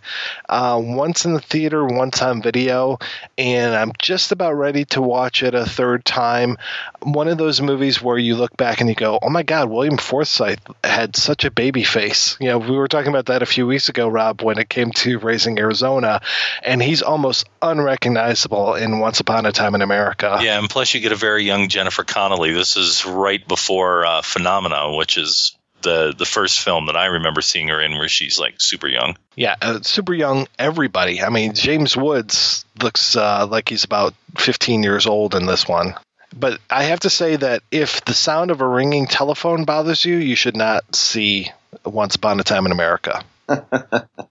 [0.47, 2.99] Uh, once in the theater, once on video,
[3.37, 6.57] and I'm just about ready to watch it a third time.
[7.01, 9.97] One of those movies where you look back and you go, "Oh my God, William
[9.97, 13.67] Forsythe had such a baby face." You know, we were talking about that a few
[13.67, 16.21] weeks ago, Rob, when it came to Raising Arizona,
[16.63, 20.39] and he's almost unrecognizable in Once Upon a Time in America.
[20.41, 22.53] Yeah, and plus you get a very young Jennifer Connelly.
[22.53, 25.56] This is right before uh, Phenomena, which is
[25.87, 29.17] the the first film that I remember seeing her in, where she's like super young.
[29.35, 30.47] Yeah, uh, super young.
[30.59, 31.21] Everybody.
[31.21, 35.95] I mean, James Woods looks uh, like he's about 15 years old in this one.
[36.37, 40.17] But I have to say that if the sound of a ringing telephone bothers you,
[40.17, 41.49] you should not see
[41.85, 43.23] Once Upon a Time in America.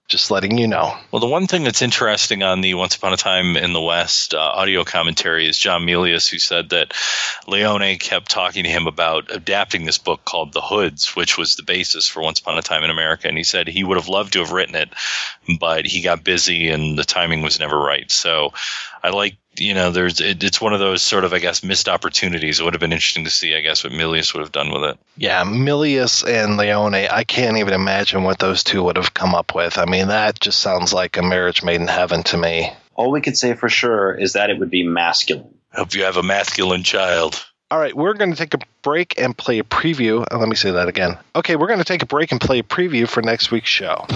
[0.08, 0.96] Just letting you know.
[1.10, 4.34] Well, the one thing that's interesting on the Once Upon a Time in the West
[4.34, 6.92] uh, audio commentary is John Milius, who said that
[7.46, 11.62] Leone kept talking to him about adapting this book called The Hoods, which was the
[11.62, 13.28] basis for Once Upon a Time in America.
[13.28, 14.90] And he said he would have loved to have written it,
[15.58, 18.10] but he got busy and the timing was never right.
[18.10, 18.52] So
[19.02, 21.88] I like you know, there's it, it's one of those sort of I guess missed
[21.88, 22.60] opportunities.
[22.60, 24.90] It would have been interesting to see, I guess, what Milius would have done with
[24.90, 24.98] it.
[25.16, 29.54] Yeah, Milius and Leone, I can't even imagine what those two would have come up
[29.54, 29.78] with.
[29.78, 32.72] I mean, that just sounds like a marriage made in heaven to me.
[32.94, 35.54] All we could say for sure is that it would be masculine.
[35.72, 37.44] Hope you have a masculine child.
[37.70, 40.24] All right, we're going to take a break and play a preview.
[40.30, 41.18] Oh, let me say that again.
[41.34, 44.06] Okay, we're going to take a break and play a preview for next week's show.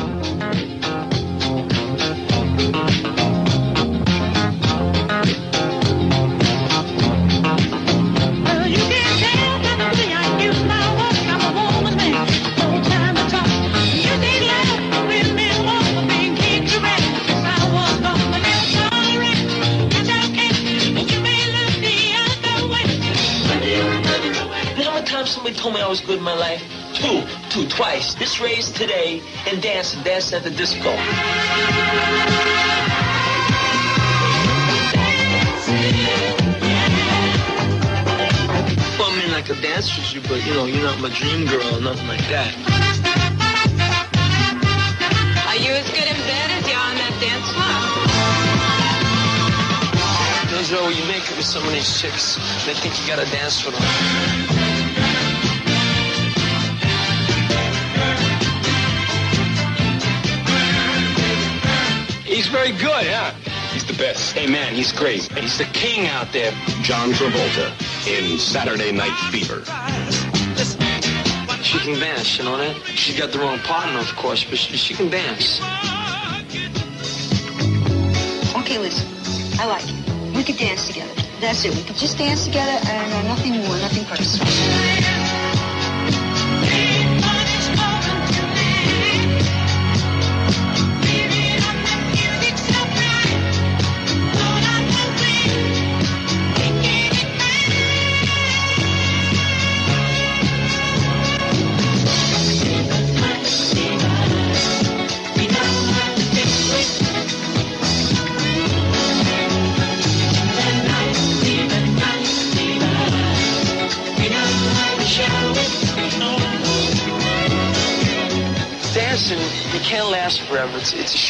[25.60, 26.62] Told me I was good in my life?
[26.94, 28.14] Two, two, twice.
[28.14, 30.88] This race today and dancing, dancing at the disco.
[38.96, 41.46] Well, I mean, I could dance with you, but you know, you're not my dream
[41.46, 42.56] girl or nothing like that.
[45.46, 48.00] Are you as good in bed as you are on that dance floor?
[50.70, 52.36] Joe, you make it with some of these chicks.
[52.64, 54.79] They think you gotta dance with them.
[62.40, 63.34] He's very good, yeah.
[63.70, 64.32] He's the best.
[64.34, 65.30] Hey, man, he's great.
[65.36, 66.52] He's the king out there.
[66.80, 67.68] John Travolta
[68.08, 69.62] in Saturday Night Fever.
[71.62, 72.74] She can dance, you know that?
[72.86, 75.60] She's got the wrong partner, of course, but she, she can dance.
[78.56, 79.06] Okay, listen.
[79.60, 80.34] I like it.
[80.34, 81.12] We could dance together.
[81.42, 81.76] That's it.
[81.76, 85.19] We could just dance together and uh, nothing more, nothing personal.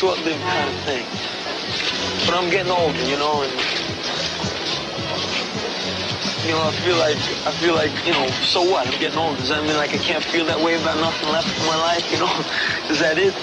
[0.00, 1.04] Short-lived kind of thing.
[2.24, 3.52] But I'm getting older, you know, and
[6.40, 8.26] you know, I feel like I feel like you know.
[8.48, 8.86] So what?
[8.86, 9.36] I'm getting older.
[9.38, 12.10] Does that mean like I can't feel that way about nothing left in my life?
[12.10, 12.32] You know,
[12.90, 13.34] is that it?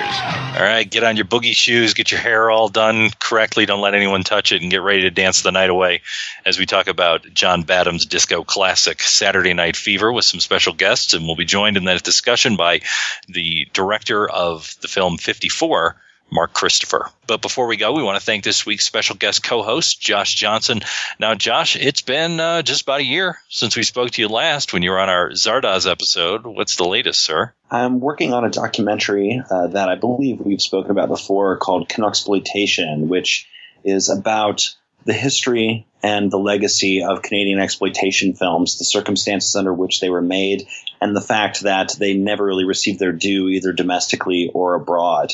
[0.00, 3.94] All right, get on your boogie shoes, get your hair all done correctly, don't let
[3.94, 6.02] anyone touch it, and get ready to dance the night away
[6.44, 11.14] as we talk about John Badham's disco classic, Saturday Night Fever, with some special guests.
[11.14, 12.80] And we'll be joined in that discussion by
[13.28, 15.96] the director of the film 54.
[16.30, 17.10] Mark Christopher.
[17.26, 20.80] But before we go, we want to thank this week's special guest co-host, Josh Johnson.
[21.18, 24.72] Now, Josh, it's been uh, just about a year since we spoke to you last
[24.72, 26.44] when you were on our Zardoz episode.
[26.44, 27.52] What's the latest, sir?
[27.70, 33.06] I'm working on a documentary uh, that I believe we've spoken about before called Canucksploitation,
[33.08, 33.48] which
[33.84, 34.74] is about
[35.04, 40.22] the history and the legacy of Canadian exploitation films, the circumstances under which they were
[40.22, 40.66] made,
[41.00, 45.32] and the fact that they never really received their due either domestically or abroad.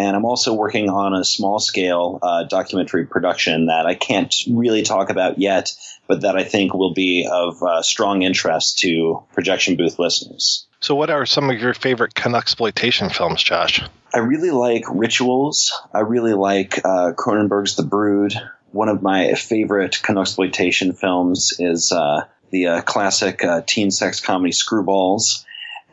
[0.00, 4.80] And I'm also working on a small scale uh, documentary production that I can't really
[4.80, 5.74] talk about yet,
[6.06, 10.66] but that I think will be of uh, strong interest to projection booth listeners.
[10.80, 13.82] So, what are some of your favorite Canucksploitation films, Josh?
[14.14, 15.78] I really like Rituals.
[15.92, 18.32] I really like uh, Cronenberg's The Brood.
[18.72, 24.54] One of my favorite Canucksploitation films is uh, the uh, classic uh, teen sex comedy
[24.54, 25.44] Screwballs.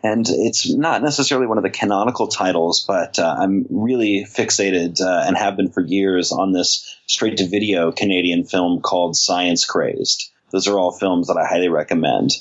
[0.03, 5.23] And it's not necessarily one of the canonical titles, but uh, I'm really fixated uh,
[5.25, 10.29] and have been for years on this straight to video Canadian film called Science Crazed.
[10.51, 12.31] Those are all films that I highly recommend.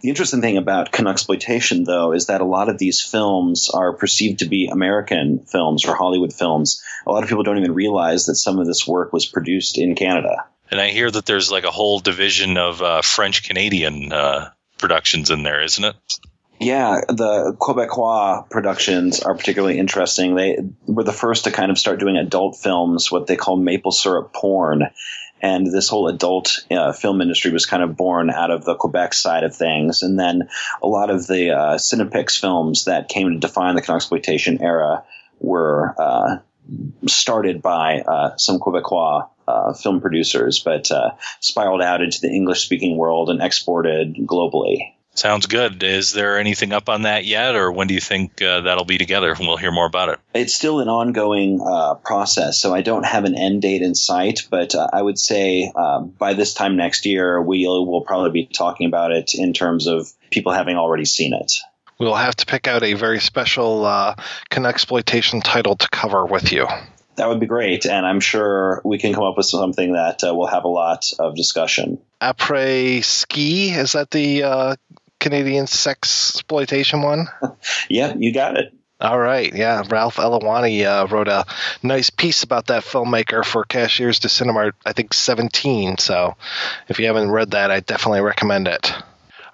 [0.00, 4.40] The interesting thing about Canucksploitation, though, is that a lot of these films are perceived
[4.40, 6.82] to be American films or Hollywood films.
[7.06, 9.94] A lot of people don't even realize that some of this work was produced in
[9.94, 10.46] Canada.
[10.70, 15.30] And I hear that there's like a whole division of uh, French Canadian uh, productions
[15.30, 15.96] in there, isn't it?
[16.60, 20.34] Yeah, the Quebecois productions are particularly interesting.
[20.34, 23.92] They were the first to kind of start doing adult films, what they call maple
[23.92, 24.84] syrup porn.
[25.42, 29.12] And this whole adult uh, film industry was kind of born out of the Quebec
[29.12, 30.02] side of things.
[30.02, 30.48] And then
[30.82, 35.04] a lot of the uh, Cinepix films that came to define the exploitation era
[35.40, 36.38] were uh,
[37.06, 41.10] started by uh, some Quebecois uh, film producers, but uh,
[41.40, 44.94] spiraled out into the English speaking world and exported globally.
[45.14, 45.82] Sounds good.
[45.84, 48.98] Is there anything up on that yet, or when do you think uh, that'll be
[48.98, 49.30] together?
[49.30, 50.18] And we'll hear more about it.
[50.34, 54.48] It's still an ongoing uh, process, so I don't have an end date in sight.
[54.50, 58.46] But uh, I would say uh, by this time next year, we will probably be
[58.46, 61.52] talking about it in terms of people having already seen it.
[61.98, 64.16] We'll have to pick out a very special uh,
[64.50, 66.66] exploitation title to cover with you.
[67.16, 70.34] That would be great, and I'm sure we can come up with something that uh,
[70.34, 71.98] will have a lot of discussion.
[72.20, 74.76] Après ski is that the uh,
[75.24, 77.28] Canadian sex exploitation one?
[77.88, 78.74] yeah, you got it.
[79.00, 79.82] All right, yeah.
[79.88, 81.46] Ralph Elawani uh, wrote a
[81.82, 85.96] nice piece about that filmmaker for Cashiers du Cinemart, I think 17.
[85.96, 86.36] So
[86.88, 88.92] if you haven't read that, I definitely recommend it.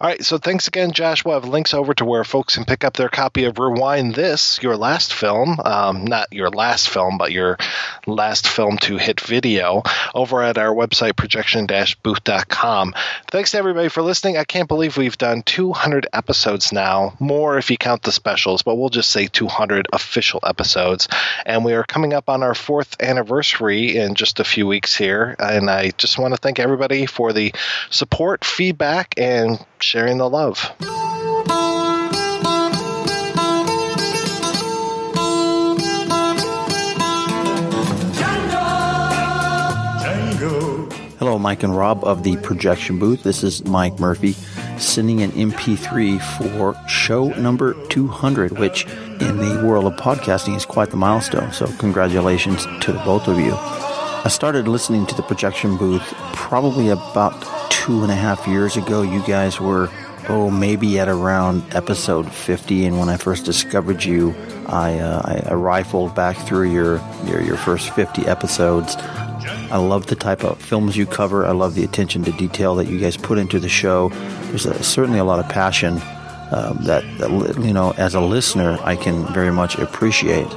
[0.02, 1.26] All right, so thanks again, Josh.
[1.26, 4.58] We'll have links over to where folks can pick up their copy of Rewind This,
[4.62, 7.58] your last film, um, not your last film, but your
[8.06, 9.82] last film to hit video,
[10.14, 12.94] over at our website, projection-booth.com.
[13.30, 14.38] Thanks to everybody for listening.
[14.38, 18.76] I can't believe we've done 200 episodes now, more if you count the specials, but
[18.76, 21.08] we'll just say 200 official episodes.
[21.44, 25.36] And we are coming up on our fourth anniversary in just a few weeks here.
[25.38, 27.52] And I just want to thank everybody for the
[27.90, 30.56] support, feedback, and sharing the love.
[41.18, 43.24] Hello, Mike and Rob of the Projection Booth.
[43.24, 44.34] This is Mike Murphy
[44.78, 50.90] sending an MP3 for show number 200, which in the world of podcasting is quite
[50.90, 51.50] the milestone.
[51.50, 53.54] So, congratulations to the both of you.
[53.56, 57.59] I started listening to the Projection Booth probably about
[57.90, 59.02] two and a half years ago.
[59.02, 59.90] You guys were,
[60.28, 62.86] oh, maybe at around episode 50.
[62.86, 64.32] And when I first discovered you,
[64.68, 68.94] I, uh, I, I rifled back through your, your, your first 50 episodes.
[68.96, 71.44] I love the type of films you cover.
[71.44, 74.10] I love the attention to detail that you guys put into the show.
[74.50, 76.00] There's a, certainly a lot of passion
[76.50, 77.30] um, that, that,
[77.64, 80.48] you know, as a listener, I can very much appreciate.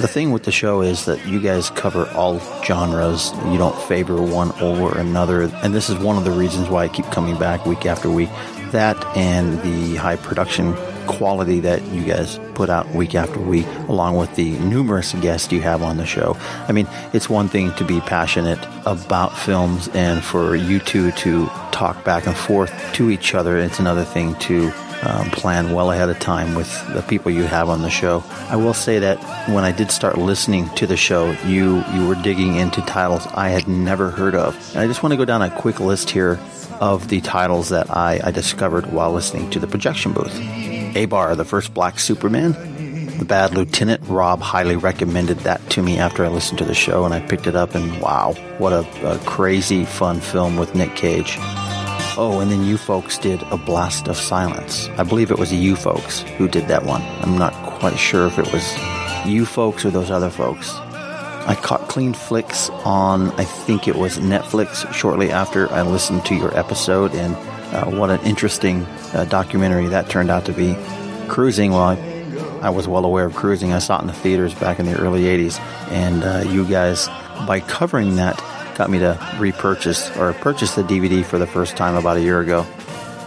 [0.00, 3.32] The thing with the show is that you guys cover all genres.
[3.46, 5.42] You don't favor one over another.
[5.42, 8.30] And this is one of the reasons why I keep coming back week after week.
[8.72, 10.74] That and the high production
[11.06, 15.62] quality that you guys put out week after week, along with the numerous guests you
[15.62, 16.36] have on the show.
[16.68, 21.46] I mean, it's one thing to be passionate about films and for you two to
[21.72, 23.56] talk back and forth to each other.
[23.56, 24.70] It's another thing to
[25.02, 28.22] um, plan well ahead of time with the people you have on the show.
[28.48, 29.18] I will say that
[29.48, 33.50] when I did start listening to the show, you you were digging into titles I
[33.50, 34.54] had never heard of.
[34.70, 36.38] And I just want to go down a quick list here
[36.80, 40.32] of the titles that I, I discovered while listening to the projection booth.
[40.94, 42.52] Abar, the first black Superman.
[43.18, 44.00] The Bad Lieutenant.
[44.06, 47.48] Rob highly recommended that to me after I listened to the show, and I picked
[47.48, 51.36] it up, and wow, what a, a crazy, fun film with Nick Cage.
[52.20, 54.88] Oh, and then you folks did A Blast of Silence.
[54.98, 57.00] I believe it was you folks who did that one.
[57.22, 58.76] I'm not quite sure if it was
[59.24, 60.74] you folks or those other folks.
[60.74, 66.52] I caught Cleanflix on, I think it was Netflix shortly after I listened to your
[66.58, 67.36] episode, and
[67.72, 68.82] uh, what an interesting
[69.14, 70.74] uh, documentary that turned out to be.
[71.28, 73.72] Cruising, well, I, I, was well aware of Cruising.
[73.72, 75.60] I saw it in the theaters back in the early 80s,
[75.92, 77.06] and uh, you guys,
[77.46, 78.42] by covering that,
[78.78, 82.40] got me to repurchase or purchase the DVD for the first time about a year
[82.40, 82.64] ago.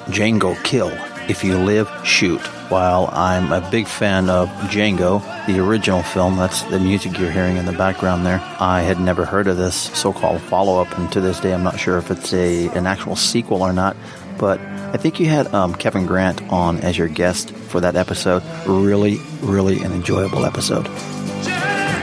[0.07, 0.91] Django Kill.
[1.29, 2.41] If you live, shoot.
[2.69, 7.57] While I'm a big fan of Django, the original film, that's the music you're hearing
[7.57, 11.39] in the background there, I had never heard of this so-called follow-up, and to this
[11.39, 13.95] day I'm not sure if it's a an actual sequel or not
[14.41, 18.41] but I think you had um, Kevin Grant on as your guest for that episode.
[18.65, 20.87] Really, really an enjoyable episode.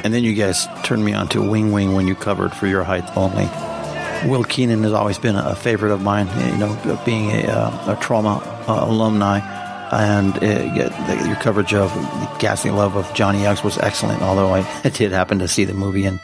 [0.08, 2.82] And then you guys turned me on to Weng Weng when you covered For Your
[2.82, 3.44] Height Only.
[4.26, 7.96] Will Keenan has always been a favorite of mine, you know, being a, uh, a
[7.96, 9.40] Troma uh, alumni.
[9.92, 14.88] And uh, your coverage of The Ghastly Love of Johnny X was excellent, although I,
[14.88, 16.20] did happen to see the movie and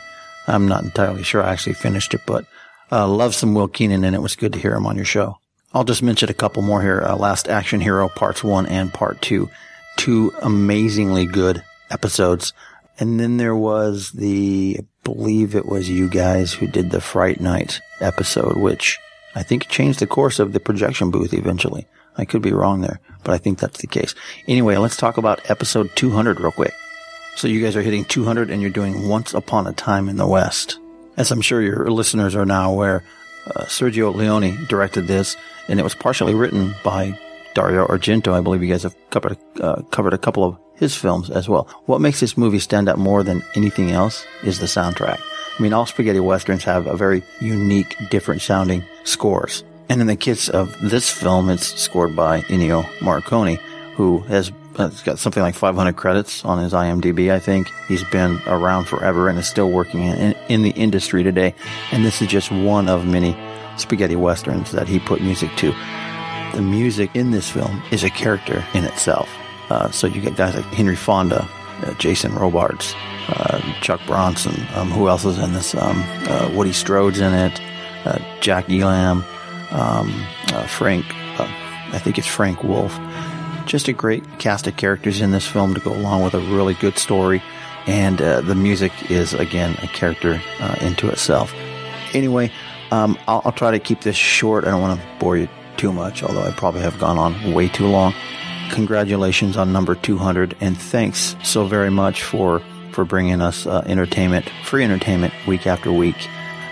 [0.47, 2.47] I'm not entirely sure I actually finished it, but
[2.91, 5.37] uh, love some Will Keenan and it was good to hear him on your show.
[5.75, 7.03] I'll just mention a couple more here.
[7.03, 9.51] Uh, Last Action Hero Parts 1 and Part 2.
[9.99, 12.55] Two amazingly good episodes.
[12.99, 17.41] And then there was the, I believe it was you guys who did the Fright
[17.41, 18.99] Night episode, which
[19.35, 21.87] I think changed the course of the projection booth eventually.
[22.17, 24.15] I could be wrong there, but I think that's the case.
[24.47, 26.75] Anyway, let's talk about episode 200 real quick.
[27.37, 30.27] So you guys are hitting 200 and you're doing Once Upon a Time in the
[30.27, 30.79] West.
[31.17, 33.03] As I'm sure your listeners are now aware,
[33.47, 35.37] uh, Sergio Leone directed this,
[35.69, 37.19] and it was partially written by
[37.55, 38.33] Dario Argento.
[38.33, 41.69] I believe you guys have covered uh, covered a couple of his films as well.
[41.87, 45.19] What makes this movie stand out more than anything else is the soundtrack.
[45.59, 49.63] I mean, all spaghetti westerns have a very unique, different sounding scores.
[49.89, 53.59] And in the case of this film, it's scored by Ennio Morricone,
[53.95, 57.71] who has uh, got something like 500 credits on his IMDb, I think.
[57.87, 61.55] He's been around forever and is still working in, in the industry today.
[61.93, 63.37] And this is just one of many
[63.77, 65.73] spaghetti westerns that he put music to.
[66.55, 69.29] The music in this film is a character in itself.
[69.75, 71.49] Uh, so you get guys like Henry Fonda,
[71.83, 72.95] uh, Jason Robards,
[73.27, 74.55] uh, Chuck Bronson.
[74.77, 75.75] Um, who else is in this?
[75.75, 77.61] Um, uh, Woody Strode's in it.
[78.05, 79.25] Uh, Jack Elam,
[79.73, 80.13] um,
[80.69, 81.05] Frank.
[81.11, 82.97] I think it's Frank Wolff.
[83.67, 86.75] Just a great cast of characters in this film to go along with a really
[86.75, 87.43] good story,
[87.87, 90.41] and the music is again a character
[90.81, 91.53] into itself.
[92.13, 92.53] Anyway,
[92.93, 94.65] um, I'll, I'll, try to keep this short.
[94.65, 97.69] I don't want to bore you too much, although I probably have gone on way
[97.69, 98.15] too long.
[98.71, 102.63] Congratulations on number 200, and thanks so very much for
[102.93, 106.17] for bringing us uh, entertainment, free entertainment, week after week.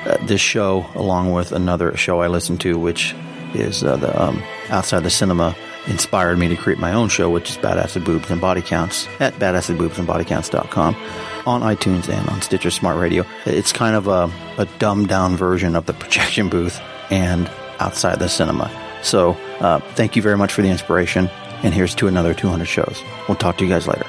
[0.07, 3.15] Uh, this show, along with another show I listen to, which
[3.55, 5.55] is uh, the um, Outside the Cinema,
[5.87, 9.35] inspired me to create my own show, which is Badass Boobs and Body Counts at
[9.35, 10.95] badassboobsandbodycounts.com
[11.47, 13.25] on iTunes and on Stitcher Smart Radio.
[13.47, 16.81] It's kind of a, a dumbed down version of the projection booth
[17.11, 18.71] and outside the cinema.
[19.03, 21.29] So uh, thank you very much for the inspiration.
[21.63, 23.03] And here's to another 200 shows.
[23.29, 24.07] We'll talk to you guys later.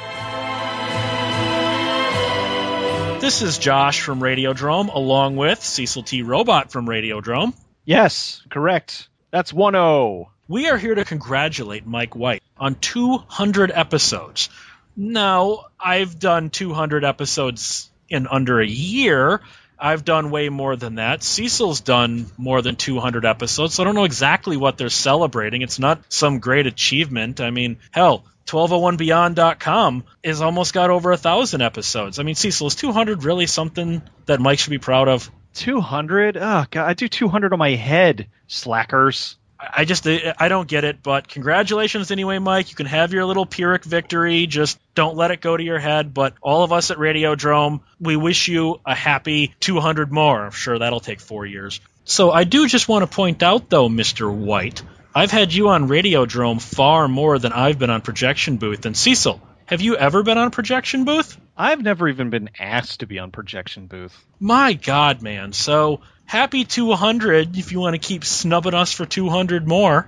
[3.20, 6.24] This is Josh from Radiodrome, along with Cecil T.
[6.24, 7.54] Robot from Radiodrome.
[7.86, 9.08] Yes, correct.
[9.32, 10.32] That's 1 0.
[10.48, 14.50] We are here to congratulate Mike White on 200 episodes.
[14.98, 19.42] Now, I've done 200 episodes in under a year.
[19.80, 21.24] I've done way more than that.
[21.24, 25.62] Cecil's done more than 200 episodes, so I don't know exactly what they're celebrating.
[25.62, 27.42] It's not some great achievement.
[27.42, 32.20] I mean, hell, 1201beyond.com is almost got over a thousand episodes.
[32.20, 35.30] I mean, Cecil, is 200 really something that Mike should be proud of?
[35.56, 36.38] 200?
[36.38, 39.38] Oh, God, I do 200 on my head, slackers.
[39.72, 42.70] I just I don't get it, but congratulations anyway, Mike.
[42.70, 44.48] You can have your little Pyrrhic victory.
[44.48, 46.14] Just don't let it go to your head.
[46.14, 50.46] But all of us at Radiodrome, we wish you a happy 200 more.
[50.46, 51.80] I'm sure that'll take four years.
[52.06, 54.34] So I do just want to point out, though, Mr.
[54.34, 54.84] White,
[55.16, 58.86] I've had you on Radiodrome far more than I've been on Projection Booth.
[58.86, 61.40] And Cecil, have you ever been on Projection Booth?
[61.56, 64.26] I've never even been asked to be on Projection Booth.
[64.40, 65.54] My God, man.
[65.54, 70.08] So happy 200 if you want to keep snubbing us for 200 more.